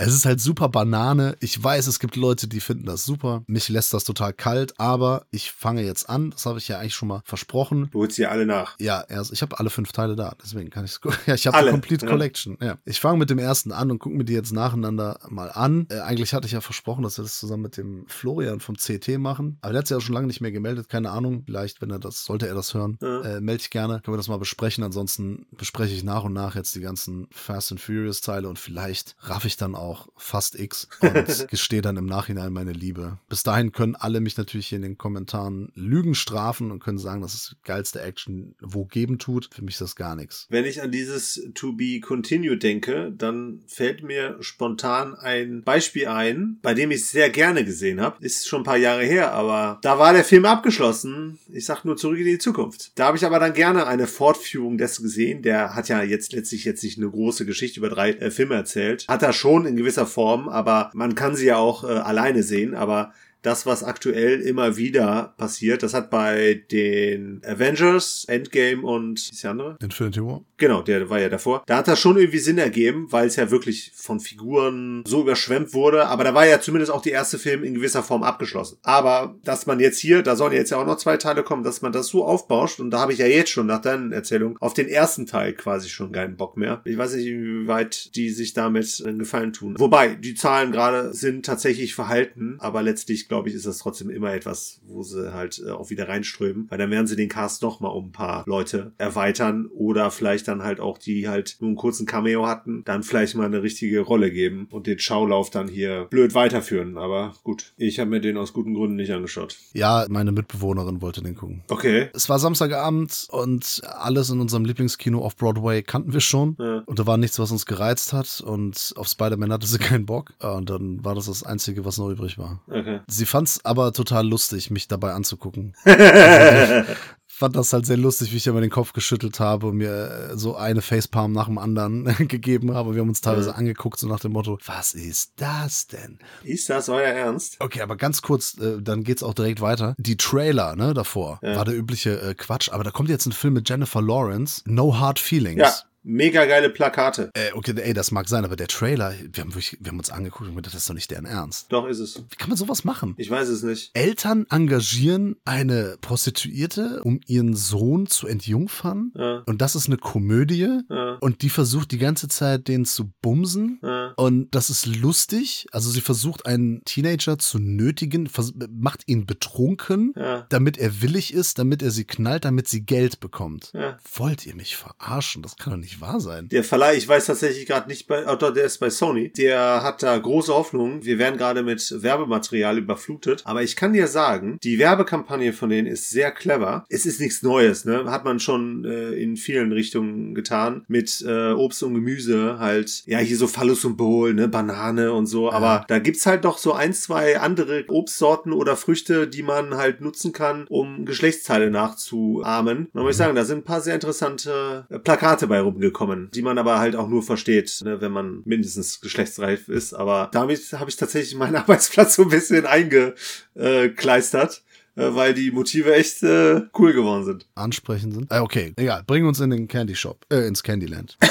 [0.00, 1.36] es ist halt super Banane.
[1.40, 3.42] Ich weiß, es gibt Leute, die finden das super.
[3.46, 6.30] Mich lässt das total kalt, aber ich fange jetzt an.
[6.30, 7.88] Das habe ich ja eigentlich schon mal versprochen.
[7.90, 8.76] Du holst sie alle nach.
[8.78, 11.00] Ja, erst, ich habe alle fünf Teile da, deswegen kann ich es.
[11.26, 12.10] Ja, ich habe die Complete ja.
[12.10, 12.56] Collection.
[12.60, 12.78] Ja.
[12.84, 15.86] Ich fange mit dem ersten an und gucke mir die jetzt nacheinander mal an.
[15.90, 19.18] Äh, eigentlich hatte ich ja versprochen, dass wir das zusammen mit dem Florian vom CT
[19.18, 19.58] machen.
[19.60, 20.88] Aber der hat sich ja schon lange nicht mehr gemeldet.
[20.88, 21.42] Keine Ahnung.
[21.44, 23.20] Vielleicht, wenn er das, sollte er das hören, Ja.
[23.22, 24.00] äh, melde ich gerne.
[24.00, 24.82] Können wir das mal besprechen.
[24.82, 29.14] Ansonsten bespreche ich nach und nach jetzt die ganzen Fast and Furious Teile und vielleicht
[29.20, 33.18] raff ich dann auch Fast X und gestehe dann im Nachhinein meine Liebe.
[33.28, 37.22] Bis dahin können alle mich natürlich hier in den Kommentaren Lügen strafen und können sagen,
[37.22, 39.50] dass es geilste Action wo geben tut.
[39.52, 40.46] Für mich ist das gar nichts.
[40.50, 46.58] Wenn ich an dieses To Be Continued denke, dann fällt mir spontan ein Beispiel ein,
[46.62, 48.16] bei dem ich es sehr gerne gesehen habe.
[48.20, 51.38] Ist schon ein paar Jahre her, aber da war der Film abgeschlossen.
[51.52, 52.92] Ich sag nur zurück in die Zukunft.
[52.94, 55.42] Da habe ich aber dann gerne eine Fortführung dessen gesehen.
[55.42, 59.06] Der hat ja jetzt letztlich jetzt nicht eine große Geschichte über drei äh, Filme erzählt.
[59.08, 62.74] Hat er schon in gewisser Form, aber man kann sie ja auch äh, alleine sehen.
[62.74, 63.12] Aber
[63.42, 69.42] das, was aktuell immer wieder passiert, das hat bei den Avengers, Endgame und wie ist
[69.42, 69.76] die andere?
[69.82, 70.44] Infinity War?
[70.56, 71.62] Genau, der war ja davor.
[71.66, 75.72] Da hat das schon irgendwie Sinn ergeben, weil es ja wirklich von Figuren so überschwemmt
[75.72, 76.06] wurde.
[76.06, 78.76] Aber da war ja zumindest auch die erste Film in gewisser Form abgeschlossen.
[78.82, 81.80] Aber dass man jetzt hier, da sollen jetzt ja auch noch zwei Teile kommen, dass
[81.80, 84.74] man das so aufbauscht, und da habe ich ja jetzt schon nach deinen Erzählungen auf
[84.74, 86.82] den ersten Teil quasi schon keinen Bock mehr.
[86.84, 89.76] Ich weiß nicht, inwieweit die sich damit einen Gefallen tun.
[89.78, 94.34] Wobei, die Zahlen gerade sind tatsächlich verhalten, aber letztlich, glaube ich, ist das trotzdem immer
[94.34, 97.78] etwas, wo sie halt äh, auch wieder reinströmen, weil dann werden sie den Cast noch
[97.78, 101.76] mal um ein paar Leute erweitern oder vielleicht dann halt auch die halt nur einen
[101.76, 106.06] kurzen Cameo hatten, dann vielleicht mal eine richtige Rolle geben und den Schaulauf dann hier
[106.10, 106.98] blöd weiterführen.
[106.98, 109.56] Aber gut, ich habe mir den aus guten Gründen nicht angeschaut.
[109.74, 111.62] Ja, meine Mitbewohnerin wollte den gucken.
[111.68, 112.08] Okay.
[112.12, 116.56] Es war Samstagabend und alles in unserem Lieblingskino auf Broadway kannten wir schon.
[116.58, 116.82] Ja.
[116.86, 118.40] Und da war nichts, was uns gereizt hat.
[118.40, 120.32] Und auf Spider-Man hatte sie keinen Bock.
[120.40, 122.60] Und dann war das das Einzige, was noch übrig war.
[122.68, 123.00] Okay.
[123.06, 125.74] Sie fand es aber total lustig, mich dabei anzugucken.
[125.84, 126.92] Also,
[127.28, 130.30] ich fand das halt sehr lustig, wie ich immer den Kopf geschüttelt habe und mir
[130.32, 132.94] äh, so eine Facepalm nach dem anderen gegeben habe.
[132.94, 133.54] Wir haben uns teilweise Ja.
[133.54, 136.18] angeguckt, so nach dem Motto, was ist das denn?
[136.44, 137.56] Ist das euer Ernst?
[137.60, 139.94] Okay, aber ganz kurz, äh, dann geht's auch direkt weiter.
[139.98, 141.56] Die Trailer, ne, davor, Ja.
[141.56, 144.98] war der übliche äh, Quatsch, aber da kommt jetzt ein Film mit Jennifer Lawrence, No
[144.98, 145.60] Hard Feelings.
[145.60, 145.72] Ja,
[146.02, 147.30] mega geile Plakate.
[147.34, 150.10] Äh, okay, ey, das mag sein, aber der Trailer, wir haben, wirklich, wir haben uns
[150.10, 151.66] angeguckt und gedacht, das ist doch nicht deren Ernst.
[151.72, 152.22] Doch, ist es.
[152.30, 153.14] Wie kann man sowas machen?
[153.18, 153.90] Ich weiß es nicht.
[153.94, 159.12] Eltern engagieren eine Prostituierte, um ihren Sohn zu entjungfern.
[159.16, 160.80] Ja, Und das ist eine Komödie.
[160.88, 163.78] ja, Und die versucht die ganze Zeit, den zu bumsen.
[163.82, 164.12] ja.
[164.16, 165.66] Und das ist lustig.
[165.72, 168.28] Also sie versucht einen Teenager zu nötigen,
[168.70, 170.12] macht ihn betrunken,
[170.48, 173.72] damit er willig ist, damit er sie knallt, damit sie Geld bekommt.
[174.14, 175.42] Wollt ihr mich verarschen?
[175.42, 176.48] Das kann doch nicht wahr sein.
[176.48, 179.32] Der Verleih, ich weiß tatsächlich gerade nicht bei, oh, doch, der ist bei Sony.
[179.32, 181.04] Der hat da große Hoffnung.
[181.04, 183.42] Wir werden gerade mit Werbematerial überflutet.
[183.44, 186.84] Aber ich kann dir sagen, die Werbekampagne von denen ist sehr clever.
[186.88, 188.04] Es ist nichts Neues, ne?
[188.10, 190.84] Hat man schon äh, in vielen Richtungen getan.
[190.88, 194.48] Mit äh, Obst und Gemüse halt, ja, hier so Phallus-Symbol, ne?
[194.48, 195.50] Banane und so.
[195.50, 200.00] Aber da gibt's halt doch so ein, zwei andere Obstsorten oder Früchte, die man halt
[200.00, 202.88] nutzen kann, um Geschlechtsteile nachzuahmen.
[202.92, 206.42] Da muss ich sagen, da sind ein paar sehr interessante äh, Plakate bei rumgekommen, die
[206.42, 209.94] man aber halt auch nur versteht, ne, wenn man mindestens geschlechtsreif ist.
[209.94, 214.62] Aber damit habe ich tatsächlich meinen Arbeitsplatz so ein bisschen eingekleistert,
[214.94, 217.46] weil die Motive echt äh, cool geworden sind.
[217.54, 218.30] Ansprechend sind.
[218.30, 219.02] Äh, okay, egal.
[219.06, 221.18] Bring uns in den Candy Shop, äh, ins Candyland.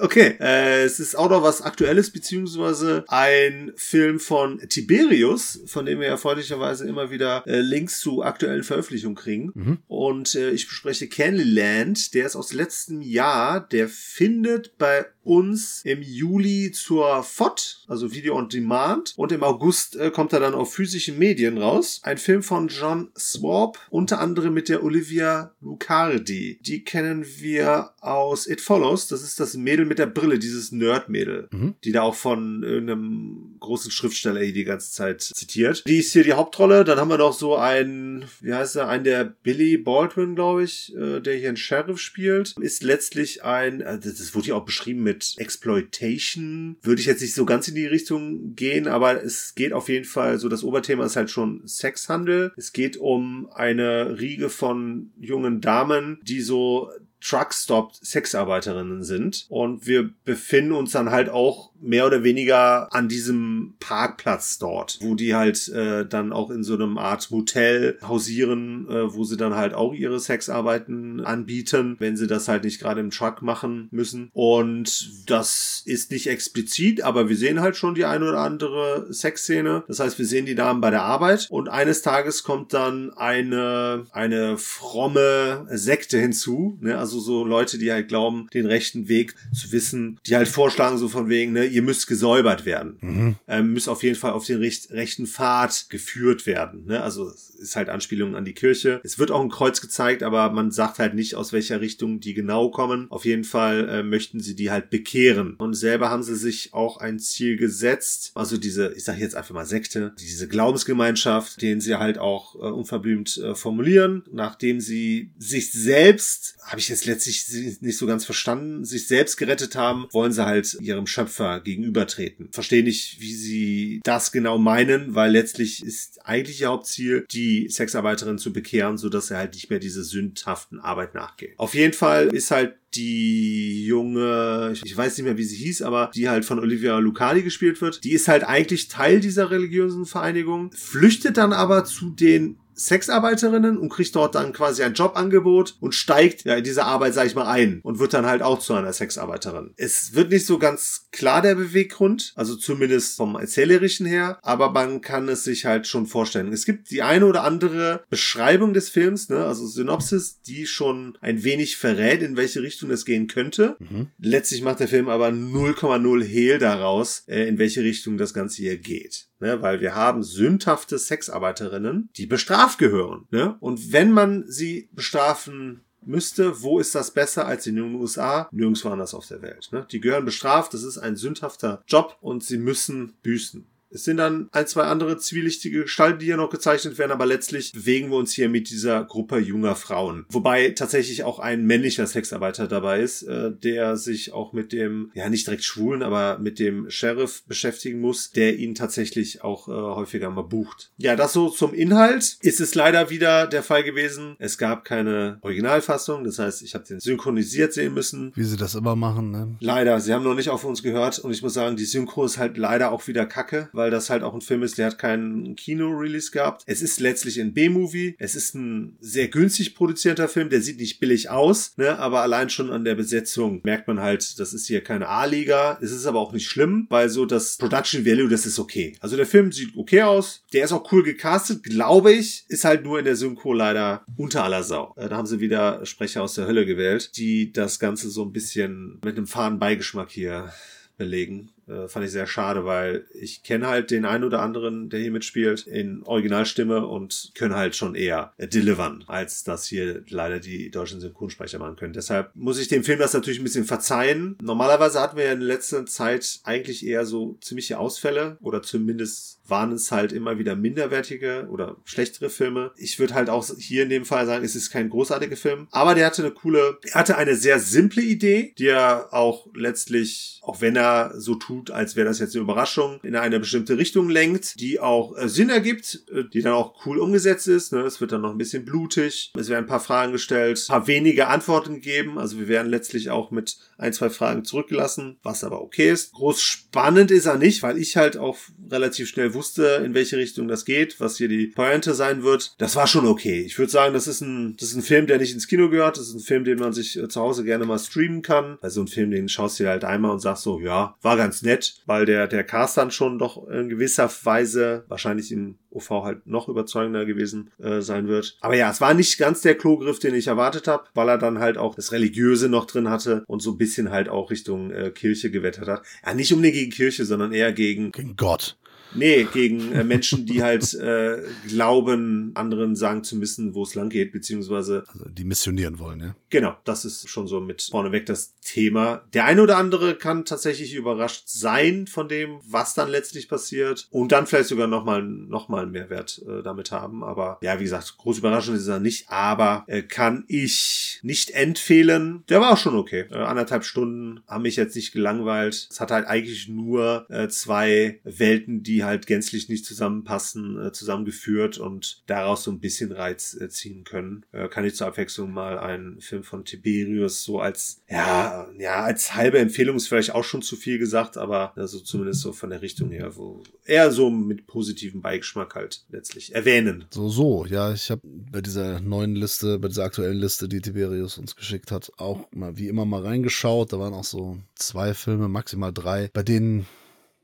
[0.00, 6.00] Okay, äh, es ist auch noch was Aktuelles, beziehungsweise ein Film von Tiberius, von dem
[6.00, 9.52] wir ja freundlicherweise immer wieder äh, Links zu aktuellen Veröffentlichungen kriegen.
[9.54, 9.78] Mhm.
[9.88, 16.02] Und äh, ich bespreche Candyland, der ist aus letztem Jahr, der findet bei uns im
[16.02, 19.12] Juli zur FOD, also Video on Demand.
[19.16, 22.00] Und im August äh, kommt er dann auf physischen Medien raus.
[22.02, 26.58] Ein Film von John Swab, unter anderem mit der Olivia Lucardi.
[26.62, 29.08] Die kennen wir aus It Follows.
[29.08, 31.74] Das ist das Mädel mit der Brille, dieses Nerd-Mädel, Mhm.
[31.84, 35.84] die da auch von irgendeinem großen Schriftsteller hier die ganze Zeit zitiert.
[35.86, 36.84] Die ist hier die Hauptrolle.
[36.84, 40.94] Dann haben wir noch so einen, wie heißt er, einen der Billy Baldwin, glaube ich,
[40.96, 42.54] äh, der hier einen Sheriff spielt.
[42.60, 46.76] Ist letztlich ein, äh, das das wurde hier auch beschrieben mit Exploitation.
[46.82, 50.04] Würde ich jetzt nicht so ganz in die Richtung gehen, aber es geht auf jeden
[50.04, 52.52] Fall so, das Oberthema ist halt schon Sexhandel.
[52.56, 56.90] Es geht um eine Riege von jungen Damen, die so
[57.20, 59.46] Truckstop-Sexarbeiterinnen sind.
[59.48, 65.14] Und wir befinden uns dann halt auch mehr oder weniger an diesem Parkplatz dort, wo
[65.14, 69.54] die halt äh, dann auch in so einem Art Motel hausieren, äh, wo sie dann
[69.54, 74.30] halt auch ihre Sexarbeiten anbieten, wenn sie das halt nicht gerade im Truck machen müssen.
[74.32, 79.84] Und das ist nicht explizit, aber wir sehen halt schon die eine oder andere Sexszene.
[79.88, 84.06] Das heißt, wir sehen die Damen bei der Arbeit und eines Tages kommt dann eine,
[84.12, 86.98] eine fromme Sekte hinzu, ne?
[86.98, 91.08] also so Leute, die halt glauben, den rechten Weg zu wissen, die halt vorschlagen so
[91.08, 93.36] von wegen, ne, ihr müsst gesäubert werden, Mhm.
[93.48, 97.02] ähm, müsst auf jeden Fall auf den recht, rechten Pfad geführt werden, ne?
[97.02, 99.00] also es ist halt Anspielung an die Kirche.
[99.04, 102.32] Es wird auch ein Kreuz gezeigt, aber man sagt halt nicht, aus welcher Richtung die
[102.32, 103.06] genau kommen.
[103.10, 105.56] Auf jeden Fall äh, möchten sie die halt bekehren.
[105.56, 109.54] Und selber haben sie sich auch ein Ziel gesetzt, also diese, ich sage jetzt einfach
[109.54, 115.70] mal Sekte, diese Glaubensgemeinschaft, den sie halt auch äh, unverblümt äh, formulieren, nachdem sie sich
[115.72, 117.44] selbst, habe ich jetzt letztlich
[117.80, 122.48] nicht so ganz verstanden, sich selbst gerettet haben, wollen sie halt ihrem Schöpfer gegenübertreten.
[122.52, 128.38] Verstehe nicht, wie sie das genau meinen, weil letztlich ist eigentlich ihr Hauptziel, die Sexarbeiterin
[128.38, 131.54] zu bekehren, so dass er halt nicht mehr diese sündhaften Arbeit nachgeht.
[131.56, 135.82] Auf jeden Fall ist halt die junge, ich ich weiß nicht mehr, wie sie hieß,
[135.82, 140.06] aber die halt von Olivia Lucani gespielt wird, die ist halt eigentlich Teil dieser religiösen
[140.06, 145.94] Vereinigung, flüchtet dann aber zu den Sexarbeiterinnen und kriegt dort dann quasi ein Jobangebot und
[145.94, 148.74] steigt ja in diese Arbeit, sag ich mal, ein und wird dann halt auch zu
[148.74, 149.74] einer Sexarbeiterin.
[149.76, 155.00] Es wird nicht so ganz klar der Beweggrund, also zumindest vom Erzählerischen her, aber man
[155.00, 156.52] kann es sich halt schon vorstellen.
[156.52, 161.44] Es gibt die eine oder andere Beschreibung des Films, ne, also Synopsis, die schon ein
[161.44, 163.76] wenig verrät, in welche Richtung es gehen könnte.
[163.78, 164.08] Mhm.
[164.18, 168.78] Letztlich macht der Film aber 0,0 Hehl daraus, äh, in welche Richtung das Ganze hier
[168.78, 169.29] geht.
[169.40, 173.26] Ne, weil wir haben sündhafte Sexarbeiterinnen, die bestraft gehören.
[173.30, 173.56] Ne?
[173.60, 178.48] Und wenn man sie bestrafen müsste, wo ist das besser als in den USA?
[178.52, 179.68] Nirgendwo anders auf der Welt.
[179.72, 179.86] Ne?
[179.90, 183.66] Die gehören bestraft, das ist ein sündhafter Job und sie müssen büßen.
[183.92, 187.72] Es sind dann ein, zwei andere zwielichtige Gestalten, die hier noch gezeichnet werden, aber letztlich
[187.72, 190.26] bewegen wir uns hier mit dieser Gruppe junger Frauen.
[190.28, 195.28] Wobei tatsächlich auch ein männlicher Sexarbeiter dabei ist, äh, der sich auch mit dem, ja
[195.28, 200.30] nicht direkt schwulen, aber mit dem Sheriff beschäftigen muss, der ihn tatsächlich auch äh, häufiger
[200.30, 200.90] mal bucht.
[200.96, 202.38] Ja, das so zum Inhalt.
[202.42, 204.36] Ist es leider wieder der Fall gewesen.
[204.38, 208.32] Es gab keine Originalfassung, das heißt, ich habe den synchronisiert sehen müssen.
[208.34, 209.56] Wie sie das immer machen, ne?
[209.60, 212.38] Leider, sie haben noch nicht auf uns gehört und ich muss sagen, die Synchro ist
[212.38, 215.56] halt leider auch wieder kacke, weil das halt auch ein Film ist, der hat keinen
[215.56, 216.64] Kino-Release gehabt.
[216.66, 218.14] Es ist letztlich ein B-Movie.
[218.18, 222.50] Es ist ein sehr günstig produzierter Film, der sieht nicht billig aus, ne, aber allein
[222.50, 225.78] schon an der Besetzung merkt man halt, das ist hier keine A-Liga.
[225.80, 228.92] Es ist aber auch nicht schlimm, weil so das Production Value, das ist okay.
[229.00, 232.84] Also der Film sieht okay aus, der ist auch cool gecastet, glaube ich, ist halt
[232.84, 234.94] nur in der Synchro leider unter aller Sau.
[234.98, 238.32] Äh, Da haben sie wieder Sprecher aus der Hölle gewählt, die das Ganze so ein
[238.32, 240.52] bisschen mit einem faden Beigeschmack hier
[240.98, 241.48] belegen.
[241.70, 245.12] Äh, fand ich sehr schade, weil ich kenne halt den einen oder anderen, der hier
[245.12, 250.70] mitspielt, in Originalstimme und können halt schon eher äh, delivern, als dass hier leider die
[250.70, 251.92] deutschen Synchronsprecher machen können.
[251.92, 254.36] Deshalb muss ich dem Film das natürlich ein bisschen verzeihen.
[254.42, 259.72] Normalerweise hatten wir ja in letzter Zeit eigentlich eher so ziemliche Ausfälle oder zumindest waren
[259.72, 262.72] es halt immer wieder minderwertige oder schlechtere Filme.
[262.76, 265.94] Ich würde halt auch hier in dem Fall sagen, es ist kein großartiger Film, aber
[265.94, 270.60] der hatte eine coole, er hatte eine sehr simple Idee, die er auch letztlich, auch
[270.60, 274.60] wenn er so tut, als wäre das jetzt eine Überraschung, in eine bestimmte Richtung lenkt,
[274.60, 277.72] die auch äh, Sinn ergibt, äh, die dann auch cool umgesetzt ist.
[277.72, 277.80] Ne?
[277.80, 280.86] Es wird dann noch ein bisschen blutig, es werden ein paar Fragen gestellt, ein paar
[280.86, 285.62] wenige Antworten gegeben, also wir werden letztlich auch mit ein, zwei Fragen zurückgelassen, was aber
[285.62, 286.12] okay ist.
[286.12, 288.36] Groß spannend ist er nicht, weil ich halt auch
[288.70, 292.54] relativ schnell wusste, in welche Richtung das geht, was hier die Pointe sein wird.
[292.58, 293.42] Das war schon okay.
[293.42, 295.98] Ich würde sagen, das ist ein, das ist ein Film, der nicht ins Kino gehört.
[295.98, 298.58] Das ist ein Film, den man sich äh, zu Hause gerne mal streamen kann.
[298.62, 301.42] Also ein Film, den schaust du dir halt einmal und sagst so, ja, war ganz
[301.42, 305.90] nett nett, weil der, der Cast dann schon doch in gewisser Weise, wahrscheinlich im OV
[305.90, 308.36] halt noch überzeugender gewesen äh, sein wird.
[308.40, 311.38] Aber ja, es war nicht ganz der Klogriff, den ich erwartet habe, weil er dann
[311.38, 314.90] halt auch das Religiöse noch drin hatte und so ein bisschen halt auch Richtung äh,
[314.90, 315.82] Kirche gewettert hat.
[316.04, 318.56] Ja, nicht unbedingt gegen Kirche, sondern eher gegen Gegen Gott.
[318.94, 321.18] Nee, gegen äh, Menschen, die halt äh,
[321.48, 326.14] glauben, anderen sagen zu müssen, wo es lang geht, beziehungsweise, Also die missionieren wollen, ja.
[326.28, 329.02] genau, das ist schon so mit vorneweg das Thema.
[329.12, 334.12] Der eine oder andere kann tatsächlich überrascht sein von dem, was dann letztlich passiert und
[334.12, 337.04] dann vielleicht sogar nochmal noch mal einen Mehrwert äh, damit haben.
[337.04, 342.24] Aber ja, wie gesagt, groß überraschend ist er nicht, aber äh, kann ich nicht empfehlen.
[342.28, 343.06] Der war auch schon okay.
[343.10, 345.68] Äh, anderthalb Stunden haben mich jetzt nicht gelangweilt.
[345.70, 351.58] Es hat halt eigentlich nur äh, zwei Welten, die halt gänzlich nicht zusammenpassen, äh, zusammengeführt
[351.58, 354.24] und daraus so ein bisschen Reiz äh, ziehen können.
[354.32, 359.14] Äh, kann ich zur Abwechslung mal einen Film von Tiberius so als, ja, ja, als
[359.14, 362.62] halbe Empfehlung ist vielleicht auch schon zu viel gesagt, aber also zumindest so von der
[362.62, 366.84] Richtung her, wo eher so mit positivem Beigeschmack halt letztlich erwähnen.
[366.90, 371.18] So, so, ja, ich habe bei dieser neuen Liste, bei dieser aktuellen Liste, die Tiberius
[371.18, 373.72] uns geschickt hat, auch mal wie immer mal reingeschaut.
[373.72, 376.66] Da waren auch so zwei Filme, maximal drei, bei denen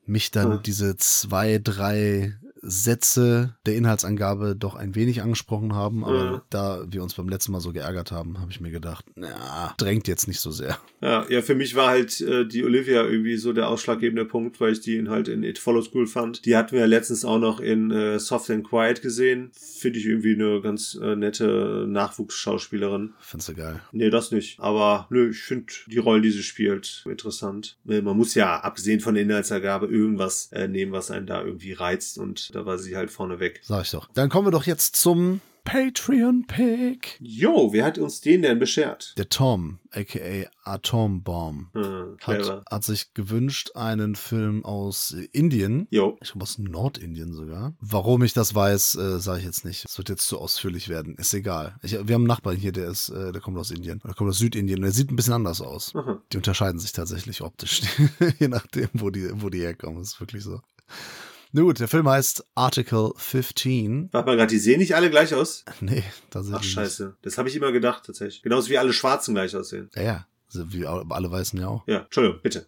[0.06, 0.56] mich dann Ah.
[0.64, 6.40] diese zwei, drei Sätze der Inhaltsangabe doch ein wenig angesprochen haben, aber Mhm.
[6.50, 10.08] da wir uns beim letzten Mal so geärgert haben, habe ich mir gedacht, na, drängt
[10.08, 10.78] jetzt nicht so sehr.
[11.00, 14.72] Ja, ja, für mich war halt äh, die Olivia irgendwie so der ausschlaggebende Punkt, weil
[14.72, 16.44] ich die ihn halt in It Follows cool fand.
[16.46, 19.50] Die hatten wir ja letztens auch noch in äh, Soft and Quiet gesehen.
[19.52, 23.14] Finde ich irgendwie eine ganz äh, nette Nachwuchsschauspielerin.
[23.20, 23.80] Findest du geil.
[23.92, 24.58] Nee, das nicht.
[24.60, 27.76] Aber nö, ich finde die Rollen, die sie spielt, interessant.
[27.88, 31.72] Äh, Man muss ja, abgesehen von der Inhaltsergabe, irgendwas äh, nehmen, was einen da irgendwie
[31.72, 32.18] reizt.
[32.18, 33.60] Und da war sie halt vorneweg.
[33.62, 34.08] Sag ich doch.
[34.14, 37.18] Dann kommen wir doch jetzt zum Patreon-Pick.
[37.20, 39.14] Jo, wer hat uns den denn beschert?
[39.18, 45.88] Der Tom, aka Atombomb, Hm, hat, hat sich gewünscht einen Film aus Indien.
[45.90, 46.16] Jo.
[46.22, 47.74] Ich glaube aus Nordindien sogar.
[47.80, 49.84] Warum ich das weiß, äh, sage ich jetzt nicht.
[49.84, 51.16] Es wird jetzt zu ausführlich werden.
[51.16, 51.74] Ist egal.
[51.82, 54.00] Ich, wir haben einen Nachbarn hier, der ist, äh, der kommt aus Indien.
[54.04, 54.78] Oder kommt aus Südindien.
[54.78, 55.94] Und der sieht ein bisschen anders aus.
[55.96, 56.22] Aha.
[56.32, 57.82] Die unterscheiden sich tatsächlich optisch.
[58.38, 60.00] Je nachdem, wo die, wo die herkommen.
[60.02, 60.60] ist wirklich so.
[61.56, 64.10] Na gut, der Film heißt Article 15.
[64.12, 65.64] Warte mal gerade, die sehen nicht alle gleich aus?
[65.80, 66.54] Nee, tatsächlich.
[66.54, 66.72] Ach nicht.
[66.74, 68.42] scheiße, das habe ich immer gedacht tatsächlich.
[68.42, 69.88] Genauso wie alle Schwarzen gleich aussehen.
[69.96, 70.26] Ja, ja.
[70.48, 71.88] Also wie alle Weißen ja auch.
[71.88, 72.66] Ja, Entschuldigung, bitte.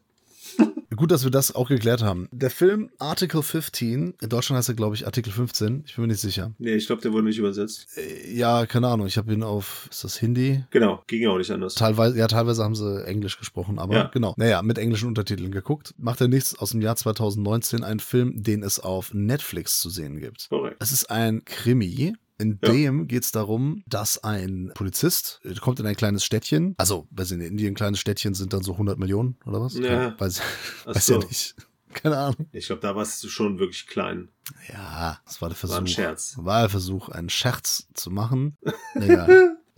[0.98, 2.28] Gut, dass wir das auch geklärt haben.
[2.32, 5.84] Der Film Article 15, in Deutschland heißt er, glaube ich, Artikel 15.
[5.86, 6.52] Ich bin mir nicht sicher.
[6.58, 7.86] Nee, ich glaube, der wurde nicht übersetzt.
[7.96, 9.06] Äh, Ja, keine Ahnung.
[9.06, 10.64] Ich habe ihn auf, ist das Hindi?
[10.70, 11.74] Genau, ging ja auch nicht anders.
[11.74, 14.04] Teilweise, ja, teilweise haben sie Englisch gesprochen, aber Ja.
[14.12, 14.34] genau.
[14.36, 15.94] Naja, mit englischen Untertiteln geguckt.
[15.98, 20.18] Macht er nichts aus dem Jahr 2019, ein Film, den es auf Netflix zu sehen
[20.18, 20.48] gibt.
[20.48, 20.76] Korrekt.
[20.80, 22.14] Es ist ein Krimi.
[22.40, 22.70] In Ja.
[22.72, 26.74] dem geht es darum, dass ein Polizist äh, kommt in ein kleines Städtchen.
[26.78, 29.74] Also, weiß ich, in Indien kleines Städtchen sind dann so 100 Millionen oder was?
[29.76, 30.18] Ja.
[30.20, 30.40] Weiß,
[30.86, 31.20] Ach weiß so.
[31.20, 31.56] ja nicht.
[31.94, 32.46] Keine Ahnung.
[32.52, 34.28] Ich glaube, da warst du schon wirklich klein.
[34.72, 35.74] Ja, das war der Versuch.
[35.76, 36.34] War ein Scherz.
[36.38, 38.56] War der Versuch, einen Scherz zu machen.
[38.94, 39.26] Naja.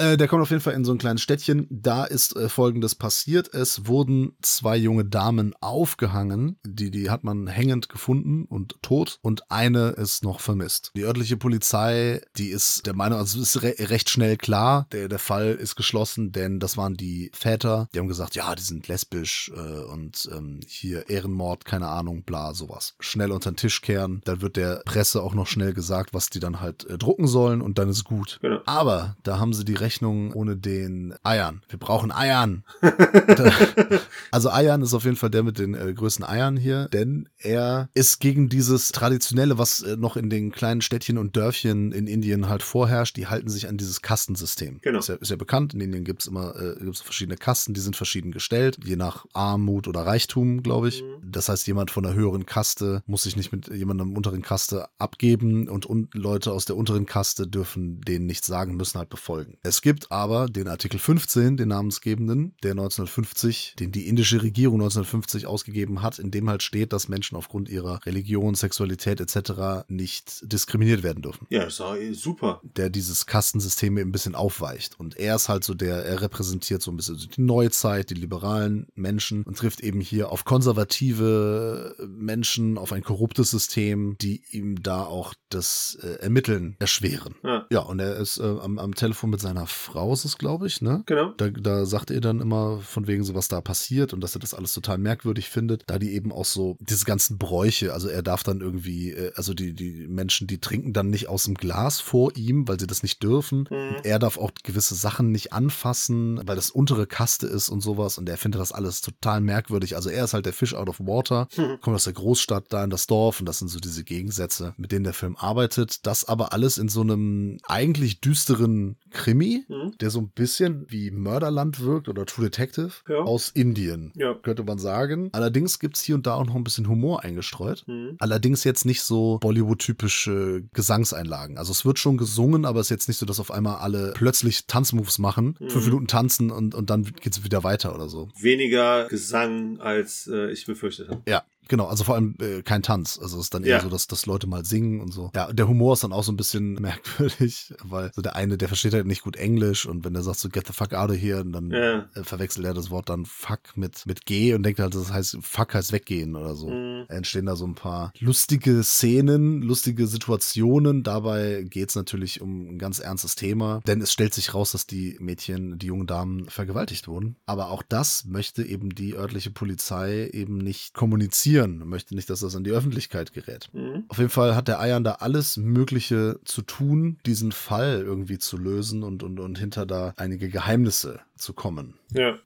[0.01, 1.67] Äh, der kommt auf jeden Fall in so ein kleines Städtchen.
[1.71, 3.53] Da ist äh, Folgendes passiert.
[3.53, 6.57] Es wurden zwei junge Damen aufgehangen.
[6.65, 9.19] Die, die hat man hängend gefunden und tot.
[9.21, 10.93] Und eine ist noch vermisst.
[10.97, 15.19] Die örtliche Polizei, die ist der Meinung, also ist re recht schnell klar, der, der
[15.19, 17.89] Fall ist geschlossen, denn das waren die Väter.
[17.93, 22.55] Die haben gesagt, ja, die sind lesbisch äh, und ähm, hier Ehrenmord, keine Ahnung, bla,
[22.55, 22.95] sowas.
[23.01, 24.23] Schnell unter den Tisch kehren.
[24.25, 27.61] Dann wird der Presse auch noch schnell gesagt, was die dann halt äh, drucken sollen
[27.61, 28.39] und dann ist gut.
[28.41, 28.61] Genau.
[28.65, 31.63] Aber da haben sie die Rechnung ohne den Eiern.
[31.69, 32.63] Wir brauchen Eiern.
[34.31, 37.89] also Eiern ist auf jeden Fall der mit den äh, größten Eiern hier, denn er
[37.93, 42.49] ist gegen dieses traditionelle, was äh, noch in den kleinen Städtchen und Dörfchen in Indien
[42.49, 43.17] halt vorherrscht.
[43.17, 44.79] Die halten sich an dieses Kastensystem.
[44.81, 45.01] Genau.
[45.01, 45.75] Ist ja, ist ja bekannt.
[45.75, 49.89] In Indien gibt's immer äh, gibt's verschiedene Kasten, die sind verschieden gestellt, je nach Armut
[49.89, 51.03] oder Reichtum, glaube ich.
[51.25, 55.69] Das heißt, jemand von der höheren Kaste muss sich nicht mit jemandem unteren Kaste abgeben
[55.69, 59.59] und un Leute aus der unteren Kaste dürfen denen nichts sagen, müssen halt befolgen.
[59.63, 65.47] Es gibt aber den Artikel 15, den namensgebenden, der 1950, den die indische Regierung 1950
[65.47, 69.87] ausgegeben hat, in dem halt steht, dass Menschen aufgrund ihrer Religion, Sexualität etc.
[69.89, 72.61] nicht diskriminiert werden dürfen Ja, das war eh super.
[72.77, 74.99] der dieses Kastensystem eben ein bisschen aufweicht.
[74.99, 78.87] Und er ist halt so der, er repräsentiert so ein bisschen die Neuzeit, die liberalen
[78.95, 85.05] Menschen und trifft eben hier auf konservative Menschen, auf ein korruptes System, die ihm da
[85.05, 87.35] auch das äh, Ermitteln erschweren.
[87.43, 87.67] Ja.
[87.71, 90.81] Ja, und er ist äh, am, am Telefon mit seiner Frau ist es, glaube ich,
[90.83, 91.03] ne?
[91.07, 91.33] Genau.
[91.37, 94.41] Da, da sagt er dann immer von wegen so, was da passiert und dass er
[94.41, 98.23] das alles total merkwürdig findet, da die eben auch so diese ganzen Bräuche, also er
[98.23, 102.01] darf dann irgendwie, äh, also die, die Menschen, die trinken dann nicht aus dem Glas
[102.01, 103.69] vor ihm, weil sie das nicht dürfen.
[103.71, 103.97] Mhm.
[104.05, 108.29] Er darf auch gewisse Sachen nicht anfassen, weil das untere Kaste ist und sowas und
[108.29, 109.97] er findet das alles total merkwürdig.
[109.97, 111.81] Also er ist halt der Fish out of water, Mhm.
[111.81, 114.93] kommt aus der Großstadt da in das Dorf und das sind so diese Gegensätze, mit
[114.93, 116.07] denen der Film arbeitet.
[116.07, 119.93] Das aber alles in so einem eigentlich düsteren Krimi, Mhm.
[120.01, 123.17] der so ein bisschen wie Mörderland wirkt oder True Detective Ja.
[123.21, 124.35] aus Indien, Ja.
[124.35, 125.29] könnte man sagen.
[125.33, 127.85] Allerdings gibt's hier und da auch noch ein bisschen Humor eingestreut.
[127.87, 128.17] Mhm.
[128.19, 131.59] Allerdings jetzt nicht so Bollywood-typische Gesangseinlagen.
[131.59, 134.13] Also es wird schon gesungen, aber es ist jetzt nicht so, dass auf einmal alle
[134.15, 135.71] plötzlich Tanzmoves machen, Mhm.
[135.71, 138.29] fünf Minuten tanzen und, und dann geht's wieder weiter oder so.
[138.41, 141.23] Weniger Gesang, als äh, ich befürchtet habe.
[141.27, 141.87] Ja, genau.
[141.87, 143.19] Also vor allem äh, kein Tanz.
[143.21, 143.81] Also es ist dann eher Ja.
[143.83, 145.31] so, dass, dass Leute mal singen und so.
[145.35, 148.69] Ja, der Humor ist dann auch so ein bisschen merkwürdig, weil so der eine, der
[148.69, 151.17] versteht halt nicht gut Englisch und wenn der sagt so get the fuck out of
[151.17, 152.09] here, dann Ja.
[152.15, 155.39] äh, verwechselt er das Wort dann fuck mit, mit G und denkt halt, das heißt
[155.41, 156.69] fuck heißt weggehen oder so.
[156.69, 157.05] Mhm.
[157.09, 161.03] Entstehen da so ein paar lustige Szenen, lustige Situationen.
[161.03, 165.17] Dabei geht's natürlich um ein ganz ernstes Thema, denn es stellt sich raus, dass die
[165.21, 167.37] Mädchen, die jungen Damen vergewaltigt wurden.
[167.47, 172.57] Aber auch das möchte eben die örtliche Polizei eben nicht kommunizieren, möchte nicht, dass das
[172.57, 173.69] an die Öffentlichkeit gerät.
[173.73, 174.05] Mhm.
[174.09, 178.57] Auf jeden Fall hat der Eiern da alles Mögliche zu tun, diesen Fall irgendwie zu
[178.57, 181.95] lösen und, und, und hinter da einige Geheimnisse zu kommen.
[182.13, 182.39] Ja.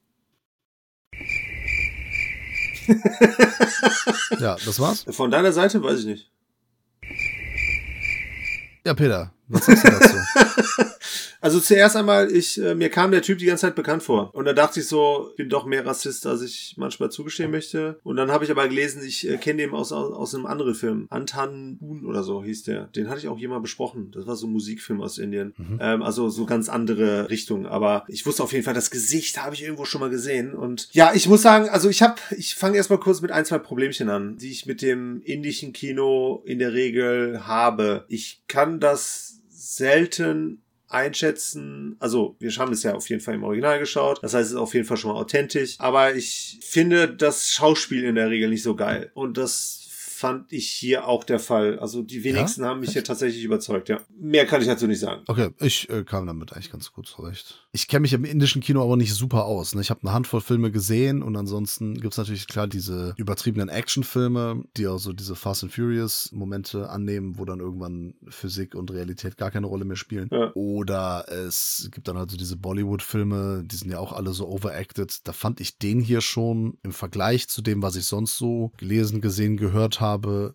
[4.39, 5.05] Ja, das war's.
[5.09, 6.31] Von deiner Seite weiß ich nicht.
[8.85, 10.17] Ja, Peter, was sagst du dazu?
[11.45, 14.33] Also zuerst einmal, ich, äh, mir kam der Typ die ganze Zeit bekannt vor.
[14.33, 17.99] Und da dachte ich so, ich bin doch mehr Rassist, als ich manchmal zugestehen möchte.
[18.01, 20.73] Und dann habe ich aber gelesen, ich äh, kenne den aus, aus, aus einem anderen
[20.73, 21.05] Film.
[21.11, 22.85] Antan Un oder so hieß der.
[22.87, 24.09] Den hatte ich auch jemand besprochen.
[24.11, 25.53] Das war so ein Musikfilm aus Indien.
[25.79, 27.67] Ähm, also so ganz andere Richtung.
[27.67, 30.55] Aber ich wusste auf jeden Fall, das Gesicht habe ich irgendwo schon mal gesehen.
[30.55, 33.59] Und ja, ich muss sagen, also ich habe, ich fange erstmal kurz mit ein, zwei
[33.59, 38.05] Problemchen an, die ich mit dem indischen Kino in der Regel habe.
[38.07, 39.35] Ich kann das
[39.65, 41.95] selten einschätzen.
[41.99, 44.19] Also, wir haben es ja auf jeden Fall im Original geschaut.
[44.21, 45.75] Das heißt, es ist auf jeden Fall schon mal authentisch.
[45.79, 49.11] Aber ich finde das Schauspiel in der Regel nicht so geil.
[49.13, 49.84] Und das
[50.15, 51.77] fand ich hier auch der Fall.
[51.79, 53.99] Also, die wenigsten haben mich hier tatsächlich überzeugt, ja.
[54.17, 55.23] Mehr kann ich dazu nicht sagen.
[55.27, 57.67] Okay, ich äh, kam damit eigentlich ganz gut zurecht.
[57.73, 59.75] Ich kenne mich im indischen Kino aber nicht super aus.
[59.75, 59.81] Ne?
[59.81, 64.87] Ich habe eine Handvoll Filme gesehen und ansonsten gibt's natürlich klar diese übertriebenen Actionfilme, die
[64.87, 69.51] auch so diese Fast and Furious Momente annehmen, wo dann irgendwann Physik und Realität gar
[69.51, 70.29] keine Rolle mehr spielen.
[70.31, 70.53] Ja.
[70.53, 75.27] Oder es gibt dann halt so diese Bollywood-Filme, die sind ja auch alle so overacted.
[75.27, 79.19] Da fand ich den hier schon im Vergleich zu dem, was ich sonst so gelesen,
[79.19, 80.04] gesehen, gehört habe,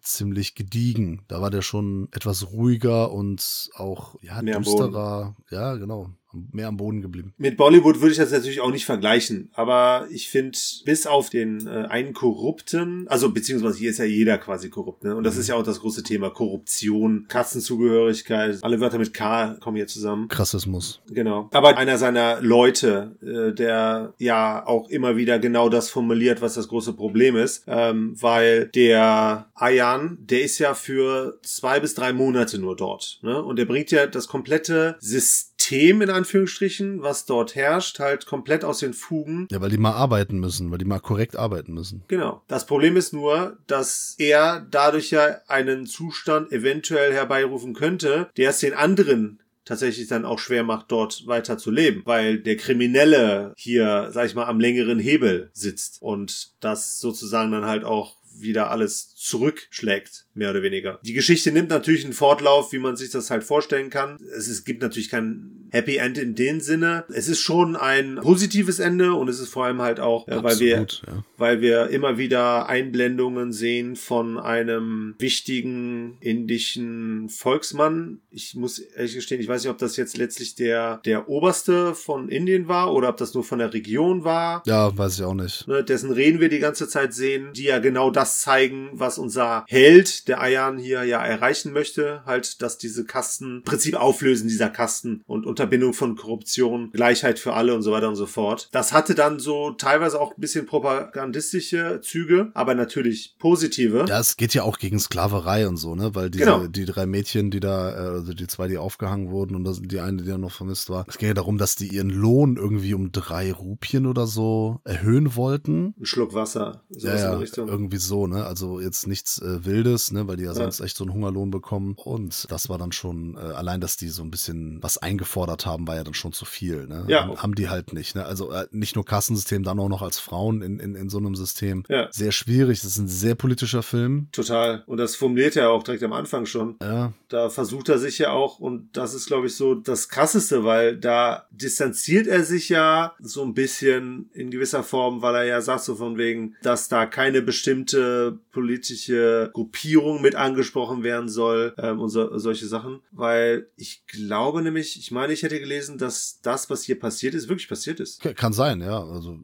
[0.03, 1.25] ziemlich gediegen.
[1.29, 5.37] Da war der schon etwas ruhiger und auch ja, Mehr düsterer.
[5.51, 6.11] Ja, genau.
[6.53, 7.35] Mehr am Boden geblieben.
[7.39, 11.67] Mit Bollywood würde ich das natürlich auch nicht vergleichen, aber ich finde, bis auf den
[11.67, 15.17] äh, einen Korrupten, also beziehungsweise hier ist ja jeder quasi korrupt, ne?
[15.17, 19.77] Und das ist ja auch das große Thema Korruption, Kassenzugehörigkeit, alle Wörter mit K kommen
[19.77, 20.29] hier zusammen.
[20.29, 21.01] Krassismus.
[21.11, 21.49] Genau.
[21.53, 26.69] Aber einer seiner Leute, äh, der ja auch immer wieder genau das formuliert, was das
[26.69, 32.59] große Problem ist, ähm, weil der Ayan, der ist ja für zwei bis drei Monate
[32.59, 33.43] nur dort, ne?
[33.43, 38.79] Und der bringt ja das komplette System in Anführungsstrichen, was dort herrscht, halt komplett aus
[38.79, 39.49] den Fugen.
[39.51, 42.05] Ja, weil die mal arbeiten müssen, weil die mal korrekt arbeiten müssen.
[42.09, 42.43] Genau.
[42.49, 48.61] Das Problem ist nur, dass er dadurch ja einen Zustand eventuell herbeirufen könnte, der es
[48.61, 54.09] den anderen tatsächlich dann auch schwer macht, dort weiter zu leben, weil der Kriminelle hier,
[54.11, 59.15] sag ich mal, am längeren Hebel sitzt und das sozusagen dann halt auch wieder alles
[59.15, 60.99] zurückschlägt, mehr oder weniger.
[61.05, 64.17] Die Geschichte nimmt natürlich einen Fortlauf, wie man sich das halt vorstellen kann.
[64.37, 67.05] Es, ist, gibt natürlich kein Happy End in dem Sinne.
[67.13, 70.59] Es ist schon ein positives Ende und es ist vor allem halt auch, äh, weil
[70.59, 71.25] wir Absolut, ja.
[71.37, 78.21] weil wir immer wieder Einblendungen sehen von einem wichtigen indischen Volksmann.
[78.31, 82.29] Ich muss ehrlich gestehen, ich weiß nicht, ob das jetzt letztlich der, der Oberste von
[82.29, 84.63] Indien war oder ob das nur von der Region war.
[84.67, 85.67] Ja, weiß ich auch nicht.
[85.69, 89.65] Ne, dessen Reden wir die ganze Zeit sehen, die ja genau das zeigen, was unser
[89.69, 94.71] Held, der Ayan hier ja erreichen möchte, halt, dass diese Kasten, im Prinzip Auflösen dieser
[94.71, 98.69] Kasten und Unterbindung von Korruption, Gleichheit für alle und so weiter und so fort.
[98.73, 104.07] Das hatte dann so teilweise auch ein bisschen propagandistische Züge, aber natürlich positive.
[104.09, 106.15] Ja, es geht ja auch gegen Sklaverei und so, ne?
[106.15, 106.67] Weil diese, Genau.
[106.67, 110.01] die drei Mädchen, die da, äh, also die zwei, die aufgehangen wurden und das, die
[110.01, 112.95] eine, die dann noch vermisst war, es ging ja darum, dass die ihren Lohn irgendwie
[112.95, 115.95] um drei Rupien oder so erhöhen wollten.
[116.01, 118.47] Ein Schluck Wasser, sowas Ja, in ja, irgendwie so, ne?
[118.47, 120.27] Also jetzt nichts äh, Wildes, ne?
[120.27, 121.95] Weil die ja, sonst echt so einen Hungerlohn bekommen.
[122.03, 125.67] Und das war dann schon äh, allein, dass die so ein bisschen was eingefordert gefordert
[125.67, 126.87] haben, war ja dann schon zu viel.
[126.87, 127.05] Ne?
[127.09, 127.23] Ja.
[127.23, 128.15] Haben, haben die halt nicht.
[128.15, 128.25] Ne?
[128.25, 131.35] Also äh, nicht nur Kassensystem, dann auch noch als Frauen in, in, in so einem
[131.35, 131.85] System.
[131.89, 132.09] Ja.
[132.11, 132.81] Sehr schwierig.
[132.81, 134.29] Das ist ein sehr politischer Film.
[134.33, 134.83] Total.
[134.87, 136.77] Und das formuliert er auch direkt am Anfang schon.
[136.83, 140.65] Ja, Da versucht er sich ja auch, und das ist, glaube ich, so das Krasseste,
[140.65, 145.61] weil da distanziert er sich ja so ein bisschen in gewisser Form, weil er ja
[145.61, 152.01] sagt so von wegen, dass da keine bestimmte politische Gruppierung mit angesprochen werden soll ähm,
[152.01, 153.01] und so, solche Sachen.
[153.11, 157.49] Weil ich glaube nämlich, ich meine, ich hätte gelesen, dass das, was hier passiert ist,
[157.49, 158.21] wirklich passiert ist.
[158.37, 159.03] Kann sein, ja.
[159.03, 159.39] Also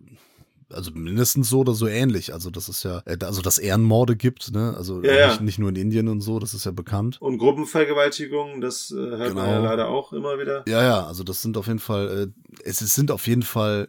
[0.73, 2.33] also mindestens so oder so ähnlich.
[2.33, 4.75] Also das ist ja, äh, also dass Ehrenmorde gibt, ne?
[4.77, 5.29] Also Ja, ja.
[5.29, 7.19] Nicht, nicht nur in Indien und so, das ist ja bekannt.
[7.21, 9.47] Und Gruppenvergewaltigung, das äh, hört man Genau.
[9.47, 10.65] ja leider auch immer wieder.
[10.67, 13.89] Ja, ja, also das sind auf jeden Fall, äh, es, es sind auf jeden Fall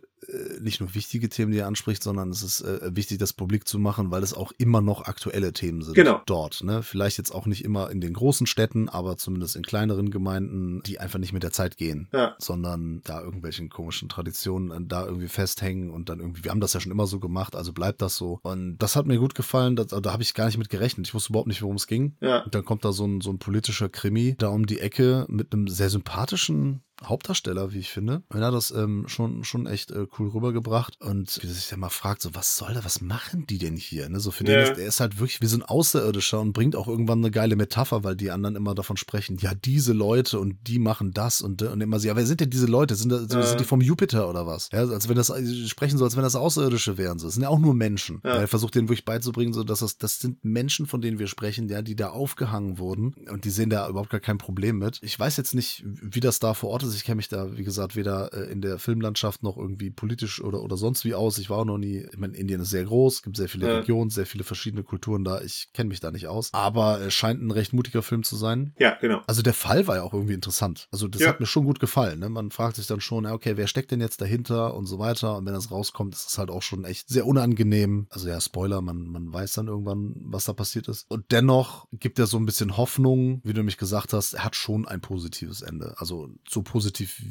[0.59, 3.79] nicht nur wichtige Themen, die er anspricht, sondern es ist äh, wichtig, das publik zu
[3.79, 6.21] machen, weil es auch immer noch aktuelle Themen sind Genau.
[6.25, 6.63] dort.
[6.63, 6.83] Ne?
[6.83, 10.99] Vielleicht jetzt auch nicht immer in den großen Städten, aber zumindest in kleineren Gemeinden, die
[10.99, 12.35] einfach nicht mit der Zeit gehen, Ja.
[12.39, 16.73] sondern da irgendwelchen komischen Traditionen äh, da irgendwie festhängen und dann irgendwie, wir haben das
[16.73, 18.39] ja schon immer so gemacht, also bleibt das so.
[18.43, 21.07] Und das hat mir gut gefallen, das, da habe ich gar nicht mit gerechnet.
[21.07, 22.15] Ich wusste überhaupt nicht, worum es ging.
[22.21, 22.43] Ja.
[22.43, 25.53] Und dann kommt da so ein, so ein politischer Krimi da um die Ecke mit
[25.53, 28.23] einem sehr sympathischen Hauptdarsteller, wie ich finde.
[28.33, 30.99] Er hat das ähm, schon, schon echt äh, cool rübergebracht.
[31.01, 33.75] Und wie er sich dann mal fragt, so, was soll da, was machen die denn
[33.77, 34.09] hier?
[34.09, 34.19] Ne?
[34.19, 34.55] So für Ja.
[34.55, 37.31] den ist, der ist halt wirklich wie so ein Außerirdischer und bringt auch irgendwann eine
[37.31, 41.41] geile Metapher, weil die anderen immer davon sprechen, ja, diese Leute und die machen das
[41.41, 42.95] und, und immer so, ja, wer sind denn diese Leute?
[42.95, 43.41] Sind, das, Ja.
[43.43, 44.69] sind die vom Jupiter oder was?
[44.71, 47.19] Ja, als wenn das, die sprechen so, als wenn das Außerirdische wären.
[47.19, 47.27] So.
[47.27, 48.21] Das sind ja auch nur Menschen.
[48.23, 48.35] Ja.
[48.37, 51.69] Er versucht denen wirklich beizubringen, so, dass das, das sind Menschen, von denen wir sprechen,
[51.69, 54.99] ja, die da aufgehangen wurden und die sehen da überhaupt gar kein Problem mit.
[55.03, 56.86] Ich weiß jetzt nicht, wie das da vor Ort ist.
[56.95, 60.61] Ich kenne mich da, wie gesagt, weder äh, in der Filmlandschaft noch irgendwie politisch oder,
[60.63, 61.37] oder sonst wie aus.
[61.37, 63.67] Ich war auch noch nie, ich meine, Indien ist sehr groß, es gibt sehr viele
[63.67, 63.77] Ja.
[63.79, 65.41] Regionen, sehr viele verschiedene Kulturen da.
[65.41, 66.53] Ich kenne mich da nicht aus.
[66.53, 68.73] Aber es scheint ein recht mutiger Film zu sein.
[68.79, 69.21] Ja, genau.
[69.27, 70.87] Also der Fall war ja auch irgendwie interessant.
[70.91, 71.29] Also das Ja.
[71.29, 72.19] hat mir schon gut gefallen.
[72.19, 72.29] Ne?
[72.29, 75.37] Man fragt sich dann schon, ja, okay, wer steckt denn jetzt dahinter und so weiter.
[75.37, 78.07] Und wenn das rauskommt, ist es halt auch schon echt sehr unangenehm.
[78.09, 81.05] Also ja, Spoiler, man, man weiß dann irgendwann, was da passiert ist.
[81.09, 84.55] Und dennoch gibt er so ein bisschen Hoffnung, wie du nämlich gesagt hast, er hat
[84.55, 85.95] schon ein positives Ende.
[85.97, 86.76] Also so positiv,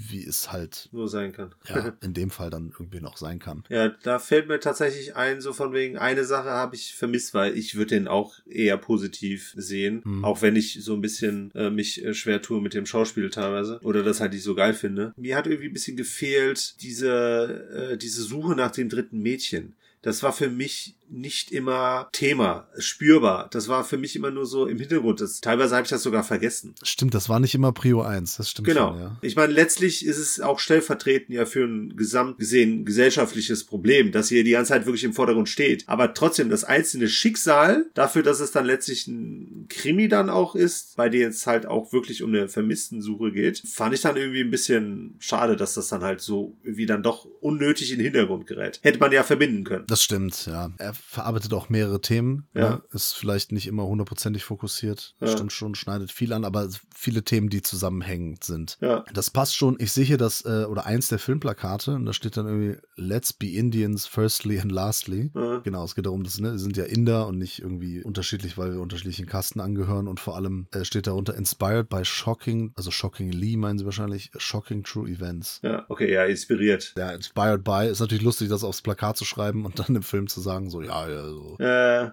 [0.08, 1.54] wie es halt Nur sein kann.
[1.68, 3.64] ja, in dem Fall dann irgendwie noch sein kann.
[3.68, 7.56] Ja, da fällt mir tatsächlich ein, so von wegen, eine Sache habe ich vermisst, weil
[7.56, 10.24] ich würde den auch eher positiv sehen, Hm.
[10.24, 13.78] auch wenn ich so ein bisschen äh, mich äh, schwer tue mit dem Schauspiel teilweise
[13.82, 15.12] oder das halt nicht so geil finde.
[15.16, 19.74] Mir hat irgendwie ein bisschen gefehlt diese, äh, diese Suche nach dem dritten Mädchen.
[20.02, 23.48] Das war für mich nicht immer Thema, spürbar.
[23.50, 25.20] Das war für mich immer nur so im Hintergrund.
[25.20, 26.74] Das, teilweise habe ich das sogar vergessen.
[26.82, 28.92] Stimmt, das war nicht immer Prio 1, das stimmt Genau.
[28.92, 29.18] schon, ja.
[29.22, 34.28] Ich meine, letztlich ist es auch stellvertretend ja für ein gesamt gesehen gesellschaftliches Problem, dass
[34.28, 35.84] hier die ganze Zeit wirklich im Vordergrund steht.
[35.88, 40.96] Aber trotzdem, das einzelne Schicksal, dafür, dass es dann letztlich ein Krimi dann auch ist,
[40.96, 44.50] bei dem es halt auch wirklich um eine Vermisstensuche geht, fand ich dann irgendwie ein
[44.50, 48.80] bisschen schade, dass das dann halt so irgendwie dann doch unnötig in den Hintergrund gerät.
[48.82, 49.84] Hätte man ja verbinden können.
[49.86, 50.70] Das stimmt, ja.
[50.78, 52.48] Er verarbeitet auch mehrere Themen.
[52.54, 52.70] Ja.
[52.70, 52.82] Ne?
[52.90, 55.14] Ist vielleicht nicht immer hundertprozentig fokussiert.
[55.20, 55.28] Ja.
[55.28, 58.78] Stimmt schon, schneidet viel an, aber viele Themen, die zusammenhängend sind.
[58.80, 59.04] Ja.
[59.12, 59.76] Das passt schon.
[59.78, 63.32] Ich sehe hier das, äh, oder eins der Filmplakate, und da steht dann irgendwie, Let's
[63.32, 65.30] be Indians firstly and lastly.
[65.34, 65.58] Ja.
[65.58, 68.72] Genau, es geht darum, dass, ne, wir sind ja Inder und nicht irgendwie unterschiedlich, weil
[68.72, 73.56] wir unterschiedlichen Kasten angehören und vor allem äh, steht darunter inspired by shocking, also shockingly
[73.56, 75.60] meinen sie wahrscheinlich, shocking true events.
[75.62, 76.94] Ja, okay, ja, inspiriert.
[76.96, 80.28] Ja, inspired by ist natürlich lustig, das aufs Plakat zu schreiben und dann im Film
[80.28, 82.10] zu sagen, so, ja, ja, so, Äh,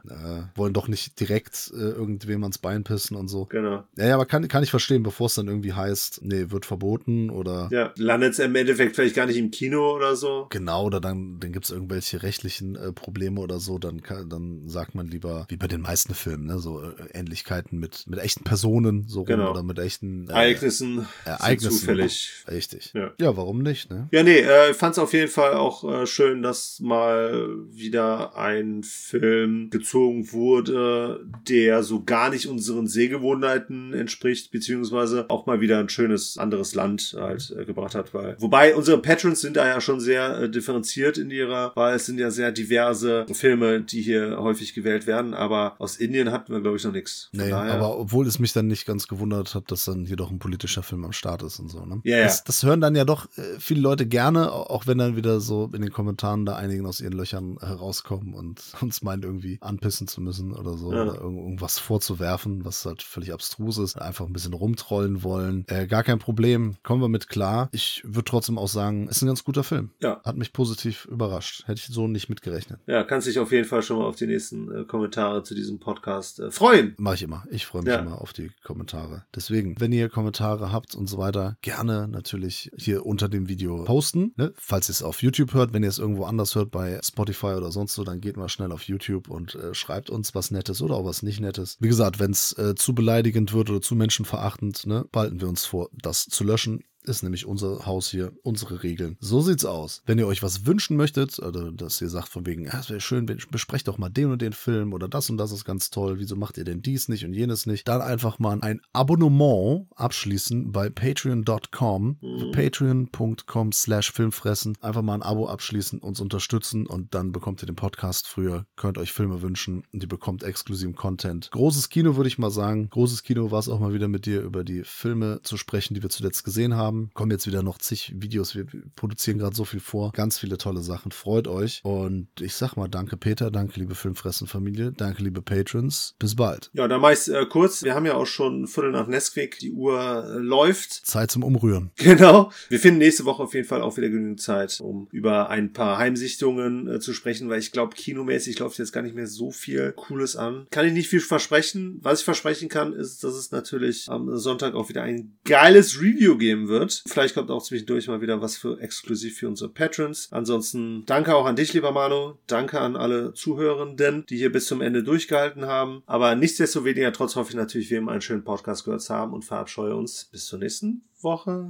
[0.56, 3.46] wollen doch nicht direkt äh, irgendwem ans Bein pissen und so.
[3.46, 3.84] genau.
[3.98, 7.30] Ja, ja, aber kann, kann ich verstehen, bevor es dann irgendwie heißt, nee, wird verboten
[7.30, 10.48] oder Ja, landet es im Endeffekt vielleicht gar nicht im Kino oder so.
[10.50, 14.68] genau, oder dann, dann gibt es irgendwelche rechtlichen äh, Probleme oder so, dann, kann, dann
[14.68, 18.44] sagt man lieber, wie bei den meisten Filmen, ne, so äh, Ähnlichkeiten mit, mit echten
[18.44, 19.52] Personen so rum Genau.
[19.52, 21.72] oder mit echten äh, Ereignissen, Ereignissen.
[21.72, 22.44] sind zufällig.
[22.50, 22.92] Richtig.
[22.94, 23.12] Ja.
[23.20, 24.08] ja, warum nicht, ne?
[24.12, 28.36] Ja, nee, äh, ich fand es auf jeden Fall auch äh, schön, dass mal wieder
[28.38, 35.80] ein Film gezogen wurde, der so gar nicht unseren Sehgewohnheiten entspricht, beziehungsweise auch mal wieder
[35.80, 38.14] ein schönes anderes Land halt äh, gebracht hat.
[38.14, 42.06] Weil, wobei unsere Patrons sind da ja schon sehr äh, differenziert in ihrer, weil es
[42.06, 46.62] sind ja sehr diverse Filme, die hier häufig gewählt werden, aber aus Indien hatten wir,
[46.62, 47.30] glaube ich, noch nichts.
[47.32, 50.32] Nee, daher- aber obwohl es mich dann nicht ganz gewundert hat, dass dann hier doch
[50.32, 52.02] ein politischer Film am Start ist und so, ne?
[52.04, 52.24] Ja, ja.
[52.24, 55.70] Das, das hören dann ja doch äh, viele Leute gerne, auch wenn dann wieder so
[55.74, 60.08] in den Kommentaren da einigen aus ihren Löchern herauskommen und und uns meint irgendwie anpissen
[60.08, 61.04] zu müssen oder so Ja.
[61.04, 65.66] oder irgend- irgendwas vorzuwerfen, was halt völlig abstrus ist, einfach ein bisschen rumtrollen wollen.
[65.68, 67.70] Äh, gar kein Problem, kommen wir mit klar.
[67.72, 69.92] Ich würde trotzdem auch sagen, ist ein ganz guter Film.
[70.02, 70.22] Ja.
[70.24, 71.64] Hat mich positiv überrascht.
[71.68, 72.80] Hätte ich so nicht mitgerechnet.
[72.88, 75.80] Ja, kannst dich auf jeden Fall schon mal auf die nächsten äh, Kommentare zu diesem
[75.80, 76.96] Podcast äh, freuen.
[76.98, 77.44] Mache ich immer.
[77.50, 78.00] Ich freue mich Ja.
[78.00, 79.26] immer auf die Kommentare.
[79.36, 84.34] Deswegen, wenn ihr Kommentare habt und so weiter, gerne natürlich hier unter dem Video posten.
[84.38, 84.54] Ne?
[84.56, 87.72] Falls ihr es auf YouTube hört, wenn ihr es irgendwo anders hört, bei Spotify oder
[87.72, 90.96] sonst so, dann geht mal schnell auf YouTube und äh, schreibt uns was Nettes oder
[90.96, 91.78] auch was nicht Nettes.
[91.80, 95.66] Wie gesagt, wenn es äh, zu beleidigend wird oder zu menschenverachtend, ne, behalten wir uns
[95.66, 96.84] vor, das zu löschen.
[97.06, 99.18] Ist nämlich unser Haus hier, unsere Regeln.
[99.20, 100.02] So sieht's aus.
[100.06, 103.02] Wenn ihr euch was wünschen möchtet, oder dass ihr sagt von wegen, ja, es wäre
[103.02, 105.90] schön, be- besprecht doch mal den und den Film oder das und das ist ganz
[105.90, 109.88] toll, wieso macht ihr denn dies nicht und jenes nicht, dann einfach mal ein Abonnement
[109.96, 112.20] abschließen bei patreon.com,
[112.54, 117.76] patreon.com slash filmfressen, einfach mal ein Abo abschließen, uns unterstützen und dann bekommt ihr den
[117.76, 121.50] Podcast früher, könnt euch Filme wünschen und ihr bekommt exklusiven Content.
[121.52, 122.90] Großes Kino, würde ich mal sagen.
[122.90, 126.02] Großes Kino war es auch mal wieder mit dir über die Filme zu sprechen, die
[126.04, 126.93] wir zuletzt gesehen haben.
[127.14, 128.56] Kommen jetzt wieder noch zig Videos.
[128.56, 128.66] Wir
[128.96, 130.12] produzieren gerade so viel vor.
[130.12, 131.12] Ganz viele tolle Sachen.
[131.12, 131.82] Freut euch.
[131.84, 136.16] Und ich sag mal danke Peter, danke liebe Filmfressen-Familie, danke liebe Patrons.
[136.20, 136.70] Bis bald.
[136.74, 137.84] Ja, dann meist äh, kurz.
[137.84, 139.60] Wir haben ja auch schon Viertel nach Nesquik.
[139.60, 141.06] Die Uhr äh, läuft.
[141.06, 141.92] Zeit zum Umrühren.
[142.14, 142.52] Genau.
[142.70, 145.98] Wir finden nächste Woche auf jeden Fall auch wieder genügend Zeit, um über ein paar
[145.98, 149.94] Heimsichtungen äh, zu sprechen, weil ich glaube, kinomäßig läuft jetzt gar nicht mehr so viel
[149.94, 150.68] Cooles an.
[150.70, 152.00] Kann ich nicht viel versprechen.
[152.02, 156.38] Was ich versprechen kann, ist, dass es natürlich am Sonntag auch wieder ein geiles Review
[156.38, 156.83] geben wird.
[157.08, 160.28] Vielleicht kommt auch zwischendurch mal wieder was für exklusiv für unsere Patrons.
[160.32, 162.34] Ansonsten danke auch an dich, lieber Manu.
[162.48, 166.04] Danke an alle Zuhörenden, die hier bis zum Ende durchgehalten haben.
[166.06, 169.46] Aber nichtsdestoweniger, trotz hoffe ich natürlich, wir haben einen schönen Podcast gehört zu haben und
[169.46, 171.70] verabscheue uns bis zur nächsten Woche.